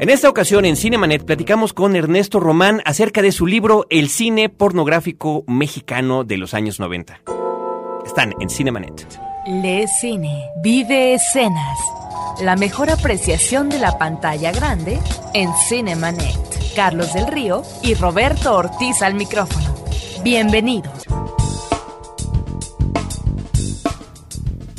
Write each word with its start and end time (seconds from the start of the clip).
En 0.00 0.08
esta 0.08 0.30
ocasión 0.30 0.64
en 0.64 0.76
Cinemanet 0.76 1.26
platicamos 1.26 1.74
con 1.74 1.94
Ernesto 1.94 2.40
Román 2.40 2.80
acerca 2.86 3.20
de 3.20 3.32
su 3.32 3.46
libro 3.46 3.86
El 3.90 4.08
cine 4.08 4.48
pornográfico 4.48 5.44
mexicano 5.46 6.24
de 6.24 6.38
los 6.38 6.54
años 6.54 6.80
90. 6.80 7.20
Están 8.06 8.32
en 8.40 8.48
Cinemanet. 8.48 9.06
Lee 9.46 9.86
cine, 10.00 10.46
vive 10.62 11.12
escenas. 11.12 11.78
La 12.40 12.56
mejor 12.56 12.88
apreciación 12.88 13.68
de 13.68 13.78
la 13.78 13.98
pantalla 13.98 14.52
grande 14.52 14.98
en 15.34 15.50
Cinemanet. 15.68 16.74
Carlos 16.74 17.12
del 17.12 17.26
Río 17.26 17.62
y 17.82 17.92
Roberto 17.92 18.56
Ortiz 18.56 19.02
al 19.02 19.12
micrófono. 19.12 19.74
Bienvenidos. 20.24 21.04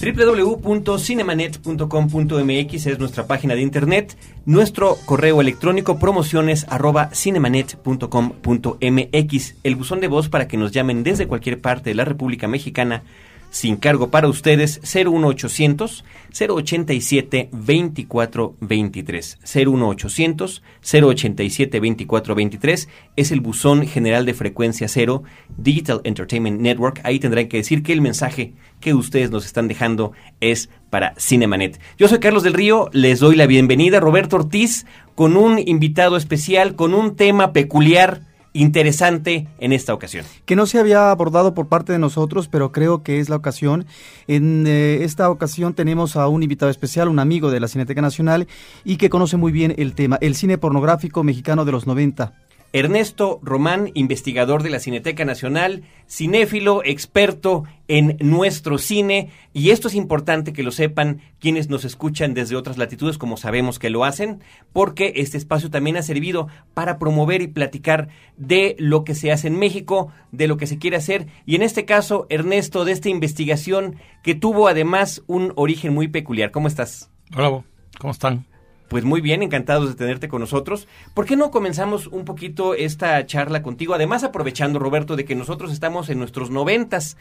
www.cinemanet.com.mx 0.01 2.87
es 2.87 2.97
nuestra 2.97 3.27
página 3.27 3.53
de 3.53 3.61
internet, 3.61 4.17
nuestro 4.45 4.97
correo 5.05 5.41
electrónico 5.41 5.99
promociones 5.99 6.65
arroba 6.69 7.11
cinemanet.com.mx, 7.13 9.55
el 9.63 9.75
buzón 9.75 9.99
de 9.99 10.07
voz 10.07 10.27
para 10.27 10.47
que 10.47 10.57
nos 10.57 10.71
llamen 10.71 11.03
desde 11.03 11.27
cualquier 11.27 11.61
parte 11.61 11.91
de 11.91 11.95
la 11.95 12.05
República 12.05 12.47
Mexicana 12.47 13.03
sin 13.51 13.75
cargo 13.75 14.09
para 14.09 14.27
ustedes 14.27 14.81
01800 14.81 16.03
087 16.31 17.49
2423 17.51 19.37
01800 19.43 20.63
087 20.81 21.79
2423 21.79 22.89
es 23.17 23.31
el 23.31 23.41
buzón 23.41 23.85
general 23.85 24.25
de 24.25 24.33
frecuencia 24.33 24.87
cero 24.87 25.23
Digital 25.57 26.01
Entertainment 26.05 26.59
Network. 26.61 27.01
Ahí 27.03 27.19
tendrán 27.19 27.49
que 27.49 27.57
decir 27.57 27.83
que 27.83 27.93
el 27.93 28.01
mensaje 28.01 28.53
que 28.79 28.93
ustedes 28.93 29.29
nos 29.29 29.45
están 29.45 29.67
dejando 29.67 30.13
es 30.39 30.69
para 30.89 31.13
Cinemanet. 31.19 31.79
Yo 31.97 32.07
soy 32.07 32.19
Carlos 32.19 32.43
del 32.43 32.53
Río, 32.53 32.89
les 32.93 33.19
doy 33.19 33.35
la 33.35 33.45
bienvenida. 33.45 33.99
Roberto 33.99 34.37
Ortiz 34.37 34.85
con 35.13 35.35
un 35.35 35.59
invitado 35.59 36.15
especial, 36.15 36.75
con 36.75 36.93
un 36.93 37.15
tema 37.17 37.51
peculiar 37.51 38.30
interesante 38.53 39.47
en 39.59 39.73
esta 39.73 39.93
ocasión. 39.93 40.25
Que 40.45 40.55
no 40.55 40.65
se 40.65 40.79
había 40.79 41.11
abordado 41.11 41.53
por 41.53 41.67
parte 41.67 41.93
de 41.93 41.99
nosotros, 41.99 42.47
pero 42.47 42.71
creo 42.71 43.03
que 43.03 43.19
es 43.19 43.29
la 43.29 43.35
ocasión. 43.35 43.85
En 44.27 44.65
eh, 44.67 45.03
esta 45.03 45.29
ocasión 45.29 45.73
tenemos 45.73 46.15
a 46.15 46.27
un 46.27 46.43
invitado 46.43 46.69
especial, 46.69 47.07
un 47.07 47.19
amigo 47.19 47.51
de 47.51 47.59
la 47.59 47.67
Cineteca 47.67 48.01
Nacional 48.01 48.47
y 48.83 48.97
que 48.97 49.09
conoce 49.09 49.37
muy 49.37 49.51
bien 49.51 49.73
el 49.77 49.93
tema, 49.93 50.17
el 50.21 50.35
cine 50.35 50.57
pornográfico 50.57 51.23
mexicano 51.23 51.65
de 51.65 51.71
los 51.71 51.87
90. 51.87 52.33
Ernesto 52.73 53.39
Román, 53.43 53.91
investigador 53.95 54.63
de 54.63 54.69
la 54.69 54.79
Cineteca 54.79 55.25
Nacional, 55.25 55.83
cinéfilo, 56.07 56.81
experto 56.85 57.65
en 57.89 58.15
nuestro 58.21 58.77
cine, 58.77 59.29
y 59.51 59.71
esto 59.71 59.89
es 59.89 59.95
importante 59.95 60.53
que 60.53 60.63
lo 60.63 60.71
sepan 60.71 61.19
quienes 61.39 61.69
nos 61.69 61.83
escuchan 61.83 62.33
desde 62.33 62.55
otras 62.55 62.77
latitudes, 62.77 63.17
como 63.17 63.35
sabemos 63.35 63.77
que 63.77 63.89
lo 63.89 64.05
hacen, 64.05 64.39
porque 64.71 65.11
este 65.17 65.37
espacio 65.37 65.69
también 65.69 65.97
ha 65.97 66.01
servido 66.01 66.47
para 66.73 66.97
promover 66.97 67.41
y 67.41 67.47
platicar 67.47 68.07
de 68.37 68.77
lo 68.79 69.03
que 69.03 69.15
se 69.15 69.33
hace 69.33 69.47
en 69.47 69.59
México, 69.59 70.09
de 70.31 70.47
lo 70.47 70.55
que 70.55 70.67
se 70.67 70.77
quiere 70.77 70.95
hacer, 70.95 71.27
y 71.45 71.55
en 71.55 71.63
este 71.63 71.83
caso, 71.83 72.25
Ernesto, 72.29 72.85
de 72.85 72.93
esta 72.93 73.09
investigación 73.09 73.97
que 74.23 74.33
tuvo 74.33 74.69
además 74.69 75.23
un 75.27 75.51
origen 75.57 75.93
muy 75.93 76.07
peculiar. 76.07 76.51
¿Cómo 76.51 76.69
estás? 76.69 77.11
Hola, 77.35 77.63
¿cómo 77.99 78.11
están? 78.11 78.45
Pues 78.91 79.05
muy 79.05 79.21
bien, 79.21 79.41
encantados 79.41 79.87
de 79.87 79.95
tenerte 79.95 80.27
con 80.27 80.41
nosotros. 80.41 80.85
¿Por 81.13 81.25
qué 81.25 81.37
no 81.37 81.49
comenzamos 81.49 82.07
un 82.07 82.25
poquito 82.25 82.73
esta 82.73 83.25
charla 83.25 83.63
contigo? 83.63 83.93
Además, 83.93 84.25
aprovechando, 84.25 84.79
Roberto, 84.79 85.15
de 85.15 85.23
que 85.23 85.33
nosotros 85.33 85.71
estamos 85.71 86.09
en 86.09 86.19
nuestros 86.19 86.49
noventas 86.49 87.15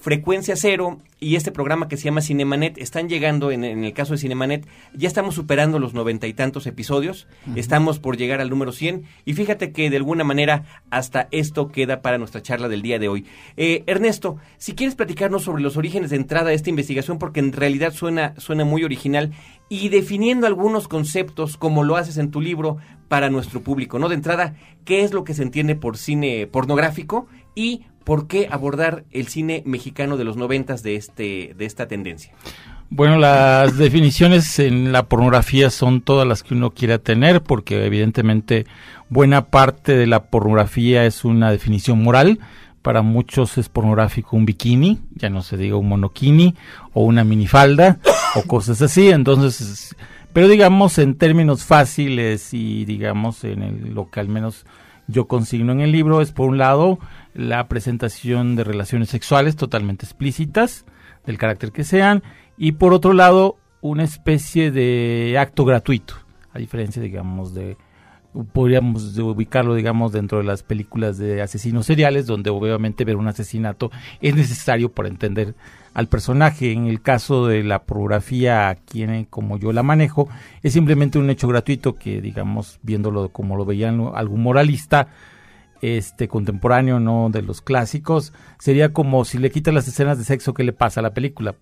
Frecuencia 0.00 0.56
Cero 0.56 0.98
y 1.20 1.36
este 1.36 1.52
programa 1.52 1.86
que 1.86 1.98
se 1.98 2.04
llama 2.04 2.22
Cinemanet 2.22 2.78
están 2.78 3.10
llegando, 3.10 3.50
en, 3.50 3.64
el 3.64 3.92
caso 3.92 4.14
de 4.14 4.18
Cinemanet, 4.18 4.66
ya 4.94 5.06
estamos 5.06 5.34
superando 5.34 5.78
los 5.78 5.92
noventa 5.92 6.26
y 6.26 6.32
tantos 6.32 6.66
episodios, 6.66 7.28
estamos 7.54 7.98
por 7.98 8.16
llegar 8.16 8.40
al 8.40 8.48
número 8.48 8.72
100 8.72 9.04
y 9.26 9.34
fíjate 9.34 9.72
que 9.72 9.90
de 9.90 9.98
alguna 9.98 10.24
manera 10.24 10.64
hasta 10.88 11.28
esto 11.32 11.68
queda 11.68 12.00
para 12.00 12.16
nuestra 12.16 12.40
charla 12.40 12.70
del 12.70 12.80
día 12.80 12.98
de 12.98 13.08
hoy. 13.08 13.26
Eh, 13.58 13.84
Ernesto, 13.86 14.38
si 14.56 14.72
quieres 14.72 14.94
platicarnos 14.94 15.42
sobre 15.42 15.62
los 15.62 15.76
orígenes 15.76 16.08
de 16.08 16.16
entrada 16.16 16.48
de 16.48 16.54
esta 16.54 16.70
investigación, 16.70 17.18
porque 17.18 17.40
en 17.40 17.52
realidad 17.52 17.92
suena, 17.92 18.32
suena 18.38 18.64
muy 18.64 18.84
original, 18.84 19.32
y 19.68 19.90
definiendo 19.90 20.46
algunos 20.46 20.88
conceptos 20.88 21.58
como 21.58 21.84
lo 21.84 21.96
haces 21.96 22.16
en 22.16 22.30
tu 22.30 22.40
libro 22.40 22.78
para 23.08 23.28
nuestro 23.28 23.60
público, 23.60 23.98
¿no? 23.98 24.08
De 24.08 24.14
entrada, 24.14 24.54
¿qué 24.86 25.02
es 25.02 25.12
lo 25.12 25.24
que 25.24 25.34
se 25.34 25.42
entiende 25.42 25.76
por 25.76 25.98
cine 25.98 26.46
pornográfico? 26.46 27.26
Y 27.54 27.84
¿por 28.04 28.26
qué 28.26 28.48
abordar 28.50 29.04
el 29.10 29.28
cine 29.28 29.62
mexicano 29.66 30.16
de 30.16 30.24
los 30.24 30.36
noventas 30.36 30.82
de, 30.82 30.96
este, 30.96 31.54
de 31.56 31.64
esta 31.64 31.88
tendencia? 31.88 32.32
Bueno, 32.92 33.18
las 33.18 33.76
definiciones 33.76 34.58
en 34.58 34.90
la 34.90 35.04
pornografía 35.04 35.70
son 35.70 36.00
todas 36.00 36.26
las 36.26 36.42
que 36.42 36.54
uno 36.54 36.70
quiera 36.70 36.98
tener, 36.98 37.40
porque 37.40 37.84
evidentemente 37.86 38.66
buena 39.08 39.46
parte 39.46 39.96
de 39.96 40.08
la 40.08 40.24
pornografía 40.24 41.06
es 41.06 41.24
una 41.24 41.52
definición 41.52 42.02
moral. 42.02 42.40
Para 42.82 43.02
muchos 43.02 43.58
es 43.58 43.68
pornográfico 43.68 44.36
un 44.36 44.44
bikini, 44.44 44.98
ya 45.14 45.30
no 45.30 45.42
se 45.42 45.56
diga 45.56 45.76
un 45.76 45.88
monokini 45.88 46.56
o 46.92 47.04
una 47.04 47.22
minifalda 47.22 47.98
o 48.34 48.42
cosas 48.42 48.82
así. 48.82 49.10
Entonces, 49.10 49.94
pero 50.32 50.48
digamos 50.48 50.98
en 50.98 51.14
términos 51.14 51.64
fáciles 51.64 52.52
y 52.52 52.84
digamos 52.86 53.44
en 53.44 53.94
lo 53.94 54.10
que 54.10 54.18
al 54.18 54.28
menos 54.28 54.64
yo 55.06 55.26
consigno 55.26 55.72
en 55.72 55.80
el 55.80 55.92
libro 55.92 56.20
es 56.20 56.32
por 56.32 56.48
un 56.48 56.58
lado 56.58 56.98
la 57.34 57.68
presentación 57.68 58.56
de 58.56 58.64
relaciones 58.64 59.08
sexuales 59.08 59.56
totalmente 59.56 60.06
explícitas, 60.06 60.84
del 61.26 61.38
carácter 61.38 61.72
que 61.72 61.84
sean, 61.84 62.22
y 62.56 62.72
por 62.72 62.92
otro 62.92 63.12
lado, 63.12 63.56
una 63.80 64.04
especie 64.04 64.70
de 64.70 65.36
acto 65.38 65.64
gratuito, 65.64 66.14
a 66.52 66.58
diferencia, 66.58 67.02
digamos, 67.02 67.54
de 67.54 67.76
podríamos 68.52 69.16
ubicarlo, 69.18 69.74
digamos, 69.74 70.12
dentro 70.12 70.38
de 70.38 70.44
las 70.44 70.62
películas 70.62 71.18
de 71.18 71.42
asesinos 71.42 71.86
seriales, 71.86 72.26
donde 72.26 72.50
obviamente 72.50 73.04
ver 73.04 73.16
un 73.16 73.28
asesinato 73.28 73.90
es 74.20 74.34
necesario 74.34 74.92
para 74.92 75.08
entender 75.08 75.54
al 75.94 76.06
personaje. 76.06 76.72
En 76.72 76.86
el 76.86 77.02
caso 77.02 77.46
de 77.46 77.64
la 77.64 77.82
pornografía, 77.82 78.76
quien, 78.84 79.24
como 79.24 79.58
yo 79.58 79.72
la 79.72 79.82
manejo, 79.82 80.28
es 80.62 80.72
simplemente 80.72 81.18
un 81.18 81.30
hecho 81.30 81.48
gratuito 81.48 81.96
que, 81.96 82.20
digamos, 82.20 82.78
viéndolo 82.82 83.30
como 83.30 83.56
lo 83.56 83.64
veían 83.64 84.10
algún 84.14 84.42
moralista, 84.42 85.08
este 85.82 86.28
contemporáneo, 86.28 87.00
no 87.00 87.28
de 87.30 87.42
los 87.42 87.60
clásicos, 87.60 88.32
sería 88.58 88.92
como 88.92 89.24
si 89.24 89.38
le 89.38 89.50
quitas 89.50 89.74
las 89.74 89.88
escenas 89.88 90.18
de 90.18 90.24
sexo, 90.24 90.54
¿qué 90.54 90.64
le 90.64 90.72
pasa 90.72 91.00
a 91.00 91.02
la 91.02 91.14
película? 91.14 91.54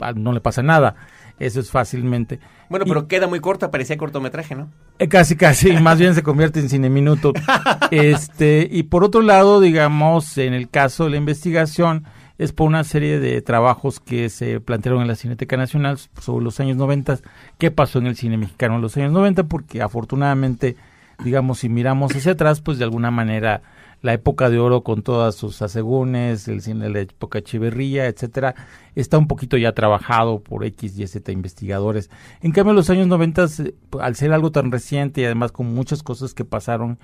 Ah, 0.00 0.12
no 0.12 0.32
le 0.32 0.40
pasa 0.40 0.62
nada. 0.62 0.94
Eso 1.38 1.60
es 1.60 1.70
fácilmente. 1.70 2.40
Bueno, 2.68 2.84
pero 2.86 3.06
queda 3.06 3.28
muy 3.28 3.40
corta, 3.40 3.70
parecía 3.70 3.96
cortometraje, 3.96 4.54
¿no? 4.54 4.68
Eh, 4.98 5.08
casi, 5.08 5.36
casi, 5.36 5.72
más 5.72 5.98
bien 5.98 6.14
se 6.14 6.22
convierte 6.22 6.60
en 6.60 6.68
cine 6.68 6.90
minuto. 6.90 7.32
este, 7.90 8.68
y 8.70 8.84
por 8.84 9.04
otro 9.04 9.22
lado, 9.22 9.60
digamos, 9.60 10.36
en 10.38 10.52
el 10.52 10.68
caso 10.68 11.04
de 11.04 11.10
la 11.10 11.16
investigación, 11.16 12.04
es 12.38 12.52
por 12.52 12.66
una 12.66 12.84
serie 12.84 13.20
de 13.20 13.40
trabajos 13.42 14.00
que 14.00 14.28
se 14.30 14.60
plantearon 14.60 15.02
en 15.02 15.08
la 15.08 15.14
Cineteca 15.14 15.56
Nacional 15.56 15.98
sobre 16.20 16.44
los 16.44 16.58
años 16.60 16.76
90, 16.76 17.18
qué 17.58 17.70
pasó 17.70 17.98
en 17.98 18.06
el 18.06 18.16
cine 18.16 18.36
mexicano 18.36 18.76
en 18.76 18.82
los 18.82 18.96
años 18.96 19.12
90, 19.12 19.44
porque 19.44 19.82
afortunadamente 19.82 20.76
digamos, 21.22 21.60
si 21.60 21.68
miramos 21.68 22.14
hacia 22.14 22.32
atrás, 22.32 22.60
pues 22.60 22.78
de 22.78 22.84
alguna 22.84 23.10
manera 23.10 23.62
la 24.00 24.12
época 24.12 24.48
de 24.48 24.58
oro 24.58 24.82
con 24.82 25.02
todas 25.02 25.34
sus 25.34 25.60
asegúnes, 25.60 26.46
el 26.46 26.62
cine 26.62 26.84
de 26.84 26.90
la 26.90 27.00
época 27.00 27.42
chiverría, 27.42 28.06
etcétera, 28.06 28.54
está 28.94 29.18
un 29.18 29.26
poquito 29.26 29.56
ya 29.56 29.72
trabajado 29.72 30.40
por 30.40 30.64
X 30.64 30.98
y 30.98 31.06
Z 31.06 31.32
investigadores. 31.32 32.08
En 32.40 32.52
cambio, 32.52 32.74
los 32.74 32.90
años 32.90 33.08
90, 33.08 33.44
eh, 33.44 33.74
al 34.00 34.14
ser 34.14 34.32
algo 34.32 34.52
tan 34.52 34.70
reciente 34.70 35.22
y 35.22 35.24
además 35.24 35.50
con 35.50 35.74
muchas 35.74 36.02
cosas 36.02 36.32
que 36.34 36.44
pasaron 36.44 36.98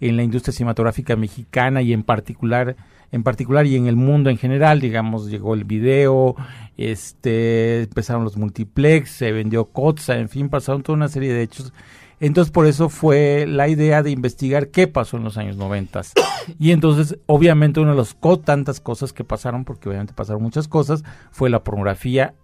en 0.00 0.16
la 0.16 0.22
industria 0.22 0.52
cinematográfica 0.52 1.16
mexicana 1.16 1.82
y 1.82 1.92
en 1.92 2.02
particular 2.02 2.76
en 3.12 3.22
particular 3.22 3.66
y 3.66 3.76
en 3.76 3.86
el 3.86 3.96
mundo 3.96 4.30
en 4.30 4.36
general, 4.36 4.80
digamos, 4.80 5.30
llegó 5.30 5.54
el 5.54 5.64
video, 5.64 6.34
este, 6.76 7.82
empezaron 7.82 8.24
los 8.24 8.36
multiplex, 8.36 9.10
se 9.10 9.32
vendió 9.32 9.66
Kotza, 9.66 10.18
en 10.18 10.28
fin, 10.28 10.48
pasaron 10.48 10.82
toda 10.82 10.96
una 10.96 11.08
serie 11.08 11.32
de 11.32 11.42
hechos 11.42 11.72
entonces 12.20 12.50
por 12.50 12.66
eso 12.66 12.88
fue 12.88 13.46
la 13.46 13.68
idea 13.68 14.02
de 14.02 14.10
investigar 14.10 14.68
qué 14.68 14.86
pasó 14.86 15.16
en 15.16 15.24
los 15.24 15.36
años 15.36 15.56
90. 15.56 16.02
Y 16.60 16.70
entonces 16.70 17.18
obviamente 17.26 17.80
una 17.80 17.90
de 17.90 17.96
las 17.96 18.16
tantas 18.44 18.80
cosas 18.80 19.12
que 19.12 19.24
pasaron, 19.24 19.64
porque 19.64 19.88
obviamente 19.88 20.14
pasaron 20.14 20.42
muchas 20.42 20.68
cosas, 20.68 21.02
fue 21.32 21.50
la 21.50 21.64
pornografía 21.64 22.34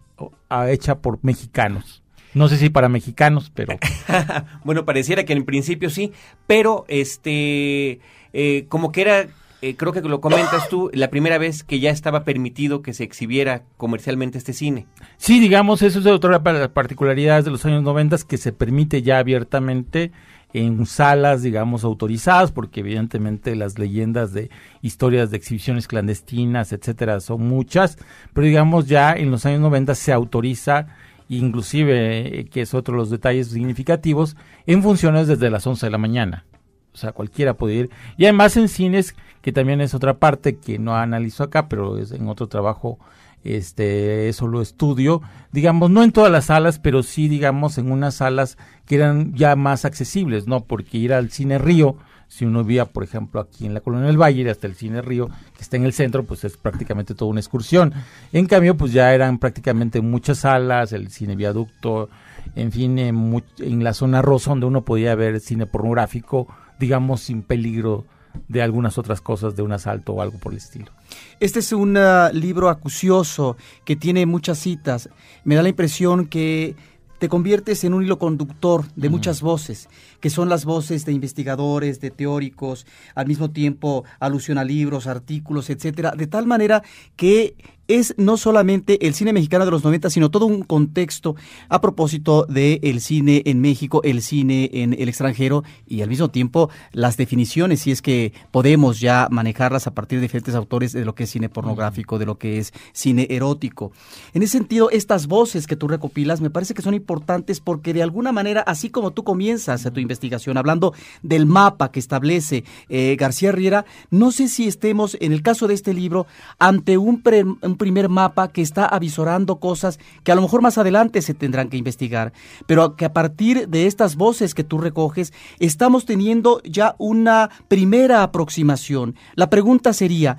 hecha 0.69 0.99
por 0.99 1.21
mexicanos. 1.23 2.03
No 2.35 2.49
sé 2.49 2.57
si 2.57 2.71
para 2.71 2.89
mexicanos, 2.89 3.53
pero... 3.55 3.79
bueno, 4.65 4.85
pareciera 4.85 5.25
que 5.25 5.35
en 5.35 5.45
principio 5.45 5.91
sí, 5.91 6.13
pero 6.47 6.85
este, 6.89 8.01
eh, 8.33 8.65
como 8.69 8.91
que 8.91 9.03
era 9.03 9.27
eh, 9.63 9.77
creo 9.77 9.93
que 9.93 10.01
lo 10.01 10.21
comentas 10.21 10.69
tú, 10.69 10.91
la 10.93 11.09
primera 11.09 11.39
vez 11.39 11.63
que 11.63 11.79
ya 11.79 11.91
estaba 11.91 12.25
permitido 12.25 12.83
que 12.83 12.93
se 12.93 13.05
exhibiera 13.05 13.63
comercialmente 13.77 14.37
este 14.37 14.53
cine. 14.53 14.87
Sí, 15.19 15.39
digamos, 15.39 15.83
eso 15.83 16.01
es 16.01 16.07
otra 16.07 16.43
particularidades 16.43 17.45
de 17.45 17.53
los 17.53 17.65
años 17.65 17.85
90 17.85 18.17
que 18.29 18.39
se 18.39 18.53
permite 18.53 19.03
ya 19.03 19.19
abiertamente 19.19 20.11
en 20.53 20.85
salas, 20.85 21.43
digamos, 21.43 21.85
autorizadas, 21.85 22.51
porque 22.51 22.81
evidentemente 22.81 23.55
las 23.55 23.79
leyendas 23.79 24.33
de 24.33 24.51
historias 24.83 25.31
de 25.31 25.37
exhibiciones 25.37 25.87
clandestinas, 25.87 26.73
etcétera, 26.73 27.21
son 27.21 27.47
muchas, 27.47 27.99
pero 28.35 28.47
digamos 28.47 28.89
ya 28.89 29.13
en 29.13 29.31
los 29.31 29.47
años 29.47 29.61
90 29.61 29.95
se 29.95 30.13
autoriza 30.13 30.89
inclusive, 31.29 32.41
eh, 32.41 32.45
que 32.47 32.63
es 32.63 32.75
otro 32.75 32.95
de 32.95 32.99
los 32.99 33.11
detalles 33.11 33.49
significativos, 33.49 34.37
en 34.67 34.83
funciones 34.83 35.29
desde 35.29 35.51
las 35.51 35.67
11 35.67 35.87
de 35.87 35.91
la 35.91 35.99
mañana. 35.99 36.45
O 36.93 36.97
sea, 36.97 37.13
cualquiera 37.13 37.55
puede 37.55 37.75
ir. 37.75 37.91
Y 38.17 38.25
además 38.25 38.57
en 38.57 38.69
cines, 38.69 39.15
que 39.41 39.53
también 39.53 39.81
es 39.81 39.95
otra 39.95 40.19
parte 40.19 40.57
que 40.57 40.79
no 40.79 40.97
analizo 40.97 41.45
acá, 41.45 41.69
pero 41.69 41.99
es 41.99 42.13
en 42.13 42.29
otro 42.29 42.49
trabajo, 42.49 42.99
este, 43.45 44.29
eso 44.29 44.47
lo 44.47 44.63
estudio, 44.63 45.21
digamos, 45.51 45.91
no 45.91 46.05
en 46.05 46.13
todas 46.13 46.31
las 46.31 46.47
salas, 46.47 46.79
pero 46.79 47.03
sí, 47.03 47.29
digamos, 47.29 47.77
en 47.79 47.91
unas 47.91 48.17
salas 48.17 48.57
que 48.87 48.97
eran 48.97 49.35
ya 49.35 49.57
más 49.57 49.85
accesibles, 49.85 50.47
¿no? 50.47 50.65
Porque 50.65 50.99
ir 50.99 51.13
al 51.13 51.31
cine 51.31 51.59
Río, 51.59 51.97
si 52.29 52.47
uno 52.47 52.65
vía, 52.65 52.87
por 52.87 53.05
ejemplo, 53.05 53.41
aquí 53.41 53.67
en 53.67 53.75
la 53.75 53.81
Colonia 53.81 54.07
del 54.07 54.17
Valle, 54.17 54.49
hasta 54.49 54.67
el 54.67 54.75
Cine 54.75 55.03
Río, 55.03 55.29
que 55.55 55.61
está 55.61 55.77
en 55.77 55.85
el 55.85 55.93
centro, 55.93 56.25
pues 56.25 56.45
es 56.45 56.57
prácticamente 56.57 57.15
toda 57.15 57.31
una 57.31 57.41
excursión. 57.41 57.93
En 58.33 58.47
cambio, 58.47 58.75
pues 58.75 58.91
ya 58.93 59.13
eran 59.13 59.39
prácticamente 59.39 60.01
muchas 60.01 60.39
salas, 60.39 60.95
el 60.95 61.11
cine 61.11 61.37
viaducto, 61.37 62.09
en 62.55 62.73
fin, 62.73 62.99
en, 62.99 63.45
en 63.59 63.85
la 63.85 63.93
zona 63.93 64.23
rosa 64.23 64.49
donde 64.49 64.65
uno 64.65 64.83
podía 64.83 65.15
ver 65.15 65.41
cine 65.41 65.67
pornográfico, 65.67 66.49
digamos, 66.83 67.21
sin 67.21 67.43
peligro 67.43 68.05
de 68.49 68.61
algunas 68.61 68.99
otras 68.99 69.21
cosas, 69.21 69.55
de 69.55 69.63
un 69.63 69.71
asalto 69.71 70.15
o 70.15 70.21
algo 70.21 70.39
por 70.39 70.53
el 70.53 70.59
estilo. 70.59 70.91
Este 71.39 71.61
es 71.61 71.73
un 71.73 71.97
uh, 71.97 72.33
libro 72.33 72.69
acucioso 72.69 73.57
que 73.85 73.95
tiene 73.95 74.27
muchas 74.27 74.59
citas. 74.59 75.09
Me 75.45 75.55
da 75.55 75.63
la 75.63 75.69
impresión 75.69 76.27
que 76.27 76.75
te 77.21 77.29
conviertes 77.29 77.85
en 77.85 77.95
un 77.95 78.03
hilo 78.03 78.19
conductor 78.19 78.85
de 78.97 79.09
muchas 79.09 79.43
voces, 79.43 79.89
que 80.23 80.31
son 80.31 80.49
las 80.49 80.65
voces 80.65 81.05
de 81.05 81.13
investigadores, 81.13 82.01
de 82.01 82.11
teóricos, 82.11 82.87
al 83.17 83.27
mismo 83.27 83.51
tiempo 83.51 84.05
alusión 84.21 84.57
a 84.57 84.65
libros, 84.65 85.09
artículos, 85.09 85.69
etcétera, 85.69 86.13
de 86.13 86.29
tal 86.29 86.47
manera 86.47 86.83
que 87.17 87.57
es 87.89 88.15
no 88.17 88.37
solamente 88.37 89.07
el 89.07 89.15
cine 89.15 89.33
mexicano 89.33 89.65
de 89.65 89.73
los 89.73 89.83
90, 89.85 90.09
sino 90.09 90.31
todo 90.31 90.47
un 90.47 90.63
contexto 90.63 91.35
a 91.69 91.81
propósito 91.81 92.47
del 92.47 92.79
el 92.83 93.01
cine 93.01 93.43
en 93.45 93.61
México, 93.61 94.01
el 94.05 94.23
cine 94.23 94.71
en 94.73 94.95
el 94.95 95.09
extranjero 95.09 95.65
y 95.87 96.03
al 96.03 96.09
mismo 96.09 96.31
tiempo 96.31 96.71
las 96.93 97.17
definiciones, 97.17 97.81
si 97.81 97.91
es 97.91 98.01
que 98.01 98.33
podemos 98.53 99.01
ya 99.01 99.27
manejarlas 99.31 99.89
a 99.89 99.95
partir 99.95 100.19
de 100.19 100.23
diferentes 100.23 100.55
autores 100.55 100.93
de 100.93 101.05
lo 101.05 101.15
que 101.17 101.25
es 101.25 101.31
cine 101.31 101.49
pornográfico, 101.49 102.19
de 102.19 102.27
lo 102.27 102.39
que 102.39 102.59
es 102.59 102.73
cine 102.93 103.27
erótico. 103.31 103.91
En 104.33 104.43
ese 104.43 104.53
sentido, 104.53 104.89
estas 104.91 105.27
voces 105.27 105.67
que 105.67 105.77
tú 105.77 105.89
recopilas 105.89 106.41
me 106.41 106.51
parece 106.51 106.75
que 106.75 106.83
son 106.83 106.95
importantes 106.95 107.61
porque 107.61 107.93
de 107.93 108.05
alguna 108.05 108.31
manera, 108.31 108.61
así 108.61 108.91
como 108.91 109.11
tú 109.11 109.25
comienzas 109.25 109.83
tu 109.93 109.99
investigación 109.99 110.12
hablando 110.57 110.95
del 111.23 111.47
mapa 111.47 111.91
que 111.91 112.01
establece 112.01 112.65
eh, 112.89 113.17
García 113.19 113.53
Riera, 113.53 113.85
no 114.11 114.33
sé 114.33 114.49
si 114.49 114.67
estemos, 114.67 115.17
en 115.21 115.33
el 115.33 115.43
caso 115.43 115.67
de 115.69 115.75
este 115.75 115.95
libro, 115.95 116.27
ante 116.59 116.99
un, 116.99 117.23
pre, 117.23 117.45
un 117.45 117.77
primer 117.77 118.09
mapa 118.09 118.49
que 118.49 118.63
está 118.63 118.87
avisorando 118.87 119.57
cosas 119.57 119.99
que 120.25 120.33
a 120.33 120.35
lo 120.35 120.43
mejor 120.43 120.63
más 120.63 120.79
adelante 120.79 121.23
se 121.23 121.35
tendrán 121.35 121.69
que 121.69 121.77
investigar, 121.77 122.33
pero 122.67 122.97
que 122.97 123.05
a 123.05 123.13
partir 123.13 123.69
de 123.69 123.87
estas 123.87 124.17
voces 124.17 124.55
que 124.55 124.65
tú 124.65 124.79
recoges, 124.79 125.33
estamos 125.59 126.05
teniendo 126.05 126.61
ya 126.65 126.95
una 126.99 127.51
primera 127.69 128.23
aproximación. 128.23 129.17
La 129.35 129.51
pregunta 129.51 129.93
sería, 129.93 130.39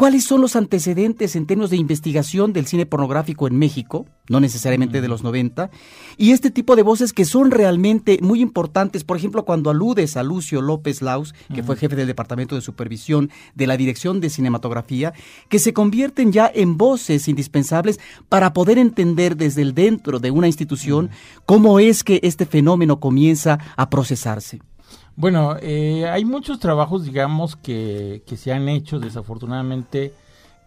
¿Cuáles 0.00 0.24
son 0.24 0.40
los 0.40 0.56
antecedentes 0.56 1.36
en 1.36 1.44
términos 1.44 1.68
de 1.68 1.76
investigación 1.76 2.54
del 2.54 2.64
cine 2.64 2.86
pornográfico 2.86 3.46
en 3.46 3.58
México? 3.58 4.06
No 4.30 4.40
necesariamente 4.40 5.02
de 5.02 5.08
los 5.08 5.22
90. 5.22 5.70
Y 6.16 6.30
este 6.30 6.50
tipo 6.50 6.74
de 6.74 6.82
voces 6.82 7.12
que 7.12 7.26
son 7.26 7.50
realmente 7.50 8.18
muy 8.22 8.40
importantes. 8.40 9.04
Por 9.04 9.18
ejemplo, 9.18 9.44
cuando 9.44 9.68
aludes 9.68 10.16
a 10.16 10.22
Lucio 10.22 10.62
López 10.62 11.02
Laus, 11.02 11.34
que 11.54 11.62
fue 11.62 11.76
jefe 11.76 11.96
del 11.96 12.06
Departamento 12.06 12.54
de 12.54 12.62
Supervisión 12.62 13.28
de 13.54 13.66
la 13.66 13.76
Dirección 13.76 14.20
de 14.22 14.30
Cinematografía, 14.30 15.12
que 15.50 15.58
se 15.58 15.74
convierten 15.74 16.32
ya 16.32 16.50
en 16.54 16.78
voces 16.78 17.28
indispensables 17.28 18.00
para 18.30 18.54
poder 18.54 18.78
entender 18.78 19.36
desde 19.36 19.60
el 19.60 19.74
dentro 19.74 20.18
de 20.18 20.30
una 20.30 20.46
institución 20.46 21.10
cómo 21.44 21.78
es 21.78 22.04
que 22.04 22.20
este 22.22 22.46
fenómeno 22.46 23.00
comienza 23.00 23.58
a 23.76 23.90
procesarse. 23.90 24.62
Bueno, 25.16 25.56
eh, 25.60 26.08
hay 26.08 26.24
muchos 26.24 26.58
trabajos, 26.60 27.04
digamos, 27.04 27.56
que, 27.56 28.22
que 28.26 28.36
se 28.36 28.52
han 28.52 28.68
hecho, 28.68 28.98
desafortunadamente, 28.98 30.14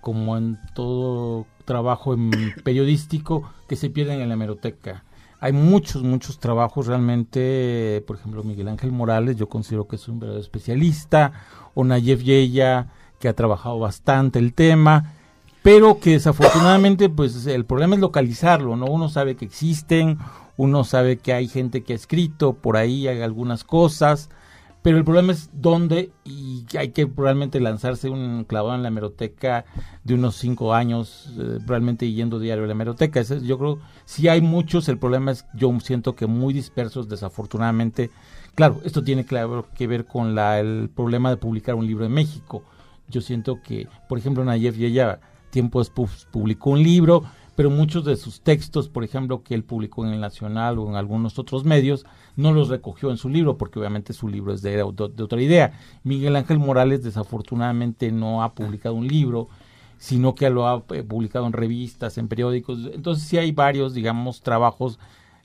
como 0.02 0.38
en 0.38 0.60
todo 0.76 1.48
trabajo 1.66 2.16
periodístico, 2.64 3.50
que 3.68 3.76
se 3.76 3.90
pierden 3.90 4.22
en 4.22 4.28
la 4.28 4.36
hemeroteca. 4.36 5.04
Hay 5.40 5.52
muchos, 5.52 6.04
muchos 6.04 6.40
trabajos 6.40 6.88
realmente, 6.88 8.04
por 8.08 8.18
ejemplo, 8.18 8.44
Miguel 8.44 8.70
Ángel 8.70 8.92
Morales, 8.92 9.36
yo 9.36 9.50
considero 9.50 9.88
que 9.88 9.98
es 9.98 10.08
un 10.08 10.20
verdadero 10.20 10.42
especialista, 10.42 11.34
o 11.74 11.84
Nayef 11.84 12.22
Yeya, 12.22 12.88
que 13.20 13.28
ha 13.28 13.34
trabajado 13.34 13.80
bastante 13.80 14.40
el 14.40 14.54
tema, 14.54 15.14
pero 15.62 16.00
que 16.00 16.12
desafortunadamente, 16.12 17.10
pues 17.10 17.46
el 17.46 17.66
problema 17.66 17.96
es 17.96 18.02
localizarlo, 18.02 18.76
¿no? 18.76 18.86
Uno 18.86 19.10
sabe 19.10 19.36
que 19.36 19.46
existen, 19.46 20.18
uno 20.58 20.84
sabe 20.84 21.18
que 21.18 21.34
hay 21.34 21.48
gente 21.48 21.84
que 21.84 21.94
ha 21.94 21.96
escrito 21.96 22.54
por 22.54 22.78
ahí 22.78 23.08
hay 23.08 23.22
algunas 23.22 23.64
cosas, 23.64 24.30
pero 24.84 24.98
el 24.98 25.06
problema 25.06 25.32
es 25.32 25.50
dónde 25.54 26.12
y 26.26 26.66
hay 26.78 26.90
que 26.90 27.08
probablemente 27.08 27.62
lanzarse 27.62 28.10
un 28.10 28.44
clavado 28.44 28.76
en 28.76 28.82
la 28.82 28.90
hemeroteca 28.90 29.64
de 30.04 30.14
unos 30.14 30.36
cinco 30.36 30.74
años, 30.74 31.34
eh, 31.40 31.60
realmente 31.66 32.12
yendo 32.12 32.38
diario 32.38 32.66
a 32.66 32.68
la 32.68 32.74
hemeroteca. 32.74 33.22
yo 33.22 33.58
creo, 33.58 33.80
si 34.04 34.28
hay 34.28 34.42
muchos, 34.42 34.90
el 34.90 34.98
problema 34.98 35.32
es, 35.32 35.46
yo 35.56 35.74
siento 35.80 36.16
que 36.16 36.28
muy 36.28 36.54
dispersos, 36.54 37.08
desafortunadamente. 37.08 38.12
Claro, 38.56 38.82
esto 38.84 39.04
tiene 39.04 39.26
claro 39.26 39.68
que 39.74 39.88
ver 39.88 40.06
con 40.06 40.36
la, 40.36 40.60
el 40.60 40.90
problema 40.94 41.30
de 41.30 41.38
publicar 41.38 41.76
un 41.76 41.88
libro 41.88 42.06
en 42.06 42.12
México. 42.12 42.64
Yo 43.08 43.22
siento 43.22 43.62
que, 43.64 43.88
por 44.10 44.18
ejemplo, 44.18 44.44
Nayef 44.44 44.76
ya 44.76 45.20
tiempo 45.50 45.80
después 45.80 46.28
publicó 46.30 46.72
un 46.72 46.84
libro, 46.84 47.24
pero 47.56 47.70
muchos 47.70 48.04
de 48.04 48.16
sus 48.16 48.42
textos, 48.42 48.90
por 48.90 49.04
ejemplo, 49.04 49.44
que 49.44 49.54
él 49.54 49.64
publicó 49.64 50.06
en 50.06 50.14
el 50.14 50.22
Nacional 50.22 50.80
o 50.80 50.90
en 50.90 50.96
algunos 50.96 51.38
otros 51.38 51.66
medios, 51.66 52.06
no 52.36 52.52
los 52.52 52.70
recogió 52.70 53.12
en 53.12 53.18
su 53.18 53.30
libro, 53.30 53.58
porque 53.58 53.80
obviamente 53.80 54.14
su 54.14 54.28
libro 54.28 54.54
es 54.54 54.62
de, 54.62 54.82
otra 54.82 55.42
idea. 55.42 55.80
Miguel 56.04 56.36
Ángel 56.36 56.58
Morales 56.58 57.04
desafortunadamente 57.04 58.12
no 58.12 58.44
ha 58.44 58.54
publicado 58.56 58.96
un 58.96 59.08
libro, 59.08 59.50
sino 60.00 60.34
que 60.34 60.50
lo 60.50 60.68
ha 60.68 60.84
eh, 60.90 61.04
publicado 61.04 61.46
en 61.46 61.54
revistas, 61.54 62.18
en 62.18 62.28
periódicos. 62.28 62.90
Entonces 62.92 63.28
sí 63.28 63.38
hay 63.38 63.52
varios, 63.52 63.94
digamos, 63.94 64.42
trabajos, 64.42 64.98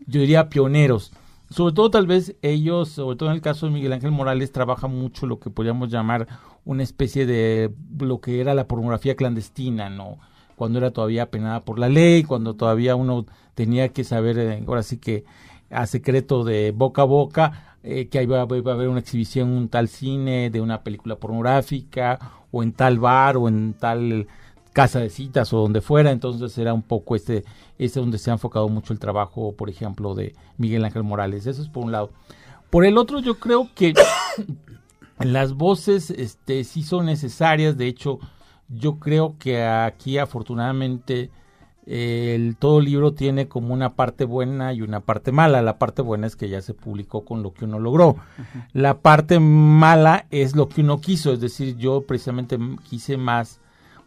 yo 0.07 0.21
diría 0.21 0.49
pioneros. 0.49 1.13
Sobre 1.51 1.75
todo 1.75 1.91
tal 1.91 2.07
vez 2.07 2.37
ellos, 2.43 2.89
sobre 2.91 3.17
todo 3.17 3.31
en 3.31 3.35
el 3.35 3.43
caso 3.43 3.67
de 3.67 3.73
Miguel 3.73 3.93
Ángel 3.93 4.11
Morales, 4.11 4.53
trabaja 4.53 4.87
mucho 4.87 5.27
lo 5.27 5.39
que 5.41 5.51
podríamos 5.51 5.91
llamar 5.91 6.27
una 6.65 6.83
especie 6.83 7.25
de 7.25 7.73
lo 7.99 8.21
que 8.21 8.41
era 8.41 8.55
la 8.55 8.67
pornografía 8.67 9.17
clandestina, 9.17 9.89
¿no? 9.89 10.19
Cuando 10.59 10.79
era 10.79 10.91
todavía 10.91 11.31
penada 11.31 11.65
por 11.65 11.79
la 11.79 11.89
ley, 11.89 12.25
cuando 12.25 12.55
todavía 12.55 12.97
uno 12.97 13.25
tenía 13.55 13.89
que 13.91 14.05
saber, 14.05 14.39
eh, 14.39 14.63
ahora 14.67 14.83
sí 14.83 14.99
que 14.99 15.25
a 15.71 15.87
secreto 15.87 16.45
de 16.45 16.73
boca 16.73 17.03
a 17.03 17.07
boca, 17.07 17.77
eh, 17.83 18.09
que 18.09 18.23
iba, 18.23 18.47
iba, 18.51 18.73
a 18.73 18.75
haber 18.75 18.89
una 18.89 19.01
exhibición 19.01 19.49
en 19.49 19.57
un 19.57 19.69
tal 19.69 19.89
cine 19.89 20.51
de 20.51 20.61
una 20.61 20.83
película 20.83 21.17
pornográfica, 21.17 22.19
o 22.51 22.63
en 22.63 22.73
tal 22.73 22.99
bar, 22.99 23.37
o 23.37 23.49
en 23.49 23.75
tal 23.75 24.27
casa 24.73 25.01
de 25.01 25.11
citas, 25.11 25.53
o 25.53 25.59
donde 25.59 25.81
fuera. 25.81 26.11
Entonces 26.11 26.57
era 26.59 26.75
un 26.75 26.83
poco 26.83 27.17
este, 27.17 27.45
este 27.79 28.01
donde 28.01 28.19
se 28.19 28.31
ha 28.31 28.35
enfocado 28.35 28.69
mucho 28.69 28.93
el 28.93 28.99
trabajo, 28.99 29.53
por 29.53 29.71
ejemplo, 29.71 30.15
de 30.15 30.35
Miguel 30.57 30.85
Ángel 30.85 31.05
Morales. 31.05 31.47
Eso 31.47 31.63
es 31.63 31.69
por 31.69 31.85
un 31.85 31.93
lado. 31.93 32.11
Por 32.71 32.85
el 32.85 32.99
otro, 32.99 33.21
yo 33.21 33.39
creo 33.39 33.71
que 33.75 33.95
las 35.19 35.55
voces 35.55 36.11
este, 36.11 36.65
sí 36.65 36.83
son 36.83 37.07
necesarias. 37.07 37.79
De 37.79 37.87
hecho, 37.87 38.19
yo 38.69 38.99
creo 38.99 39.37
que 39.39 39.65
aquí 39.65 40.19
afortunadamente 40.19 41.31
el 41.87 42.57
todo 42.57 42.83
libro 42.83 43.15
tiene 43.15 43.49
como 43.49 43.73
una 43.73 43.95
parte 43.95 44.25
buena 44.25 44.75
y 44.75 44.83
una 44.83 45.01
parte 45.01 45.33
mala. 45.33 45.63
La 45.63 45.79
parte 45.79 46.03
buena 46.03 46.27
es 46.27 46.37
que 46.37 46.51
ya 46.51 46.61
se 46.61 46.75
publicó 46.75 47.25
con 47.25 47.43
lo 47.43 47.55
que 47.55 47.65
uno 47.65 47.79
logró. 47.79 48.17
La 48.75 48.99
parte 48.99 49.41
mala 49.41 50.27
es 50.31 50.55
lo 50.55 50.69
que 50.69 50.83
uno 50.83 51.01
quiso, 51.01 51.33
es 51.33 51.41
decir, 51.41 51.77
yo 51.77 52.03
precisamente 52.03 52.59
quise 52.83 53.17
más 53.17 53.61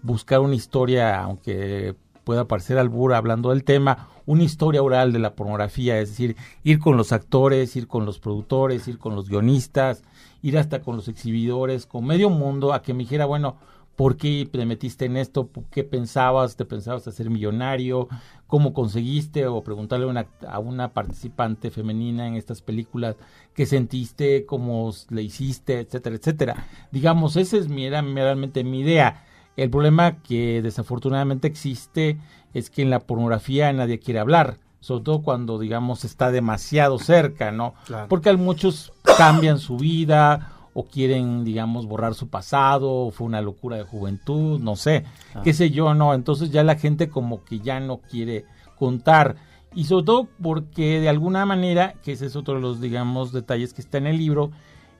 buscar 0.04 0.42
una 0.42 0.56
historia, 0.56 1.22
aunque 1.24 1.96
pueda 2.24 2.48
parecer 2.48 2.78
albura 2.78 3.18
hablando 3.18 3.50
del 3.50 3.64
tema, 3.64 4.10
una 4.28 4.44
historia 4.44 4.84
oral 4.84 5.12
de 5.12 5.18
la 5.18 5.34
pornografía, 5.34 6.00
es 6.00 6.10
decir, 6.10 6.36
ir 6.64 6.80
con 6.80 6.98
los 6.98 7.12
actores, 7.12 7.76
ir 7.76 7.88
con 7.88 8.06
los 8.06 8.20
productores, 8.20 8.88
ir 8.88 9.00
con 9.00 9.16
los 9.16 9.28
guionistas, 9.28 10.04
ir 10.44 10.60
hasta 10.60 10.82
con 10.82 10.98
los 10.98 11.08
exhibidores, 11.08 11.88
con 11.88 12.06
medio 12.06 12.30
mundo, 12.30 12.74
a 12.74 12.84
que 12.84 12.94
me 12.94 13.04
dijera, 13.04 13.26
bueno, 13.26 13.58
por 14.02 14.18
qué 14.18 14.50
te 14.52 14.66
metiste 14.66 15.06
en 15.06 15.16
esto, 15.16 15.52
qué 15.70 15.84
pensabas, 15.84 16.56
te 16.56 16.66
pensabas 16.66 17.08
hacer 17.08 17.30
millonario, 17.30 18.08
cómo 18.48 18.74
conseguiste, 18.74 19.46
o 19.46 19.64
preguntarle 19.64 20.08
a 20.08 20.10
una, 20.10 20.28
a 20.50 20.58
una 20.58 20.92
participante 20.92 21.70
femenina 21.70 22.26
en 22.26 22.34
estas 22.34 22.64
películas 22.64 23.16
qué 23.54 23.68
sentiste, 23.68 24.48
cómo 24.48 24.92
le 25.12 25.22
hiciste, 25.22 25.82
etcétera, 25.82 26.16
etcétera. 26.16 26.66
Digamos, 26.92 27.36
esa 27.36 27.58
es 27.58 27.70
mi, 27.70 27.86
era 27.86 28.02
realmente 28.02 28.64
mi 28.64 28.80
idea. 28.80 29.24
El 29.56 29.70
problema 29.70 30.18
que 30.24 30.64
desafortunadamente 30.64 31.48
existe 31.48 32.18
es 32.56 32.72
que 32.72 32.82
en 32.82 32.90
la 32.90 33.02
pornografía 33.02 33.72
nadie 33.72 34.00
quiere 34.00 34.20
hablar, 34.20 34.58
sobre 34.80 35.04
todo 35.04 35.22
cuando, 35.22 35.60
digamos, 35.60 36.06
está 36.06 36.32
demasiado 36.32 36.98
cerca, 36.98 37.52
¿no? 37.52 37.76
Porque 38.10 38.34
muchos 38.34 38.94
cambian 39.16 39.60
su 39.60 39.78
vida 39.78 40.58
o 40.74 40.88
quieren, 40.88 41.44
digamos, 41.44 41.86
borrar 41.86 42.14
su 42.14 42.30
pasado, 42.30 42.92
o 42.92 43.12
fue 43.12 43.28
una 43.28 43.42
locura 43.42 43.78
de 43.78 43.84
juventud, 43.84 44.60
no 44.60 44.76
sé, 44.76 45.04
qué 45.44 45.54
sé 45.54 45.72
yo, 45.72 45.94
no, 45.94 46.14
entonces 46.14 46.52
ya 46.52 46.64
la 46.64 46.76
gente 46.76 47.10
como 47.10 47.44
que 47.44 47.60
ya 47.60 47.80
no 47.80 47.98
quiere 47.98 48.46
contar. 48.78 49.36
Y 49.74 49.86
sobre 49.86 50.06
todo 50.06 50.28
porque 50.42 51.00
de 51.00 51.10
alguna 51.10 51.46
manera, 51.46 51.96
que 52.04 52.14
ese 52.14 52.26
es 52.26 52.36
otro 52.36 52.56
de 52.56 52.62
los, 52.62 52.82
digamos, 52.82 53.32
detalles 53.32 53.74
que 53.74 53.82
está 53.82 53.98
en 53.98 54.08
el 54.08 54.18
libro, 54.18 54.52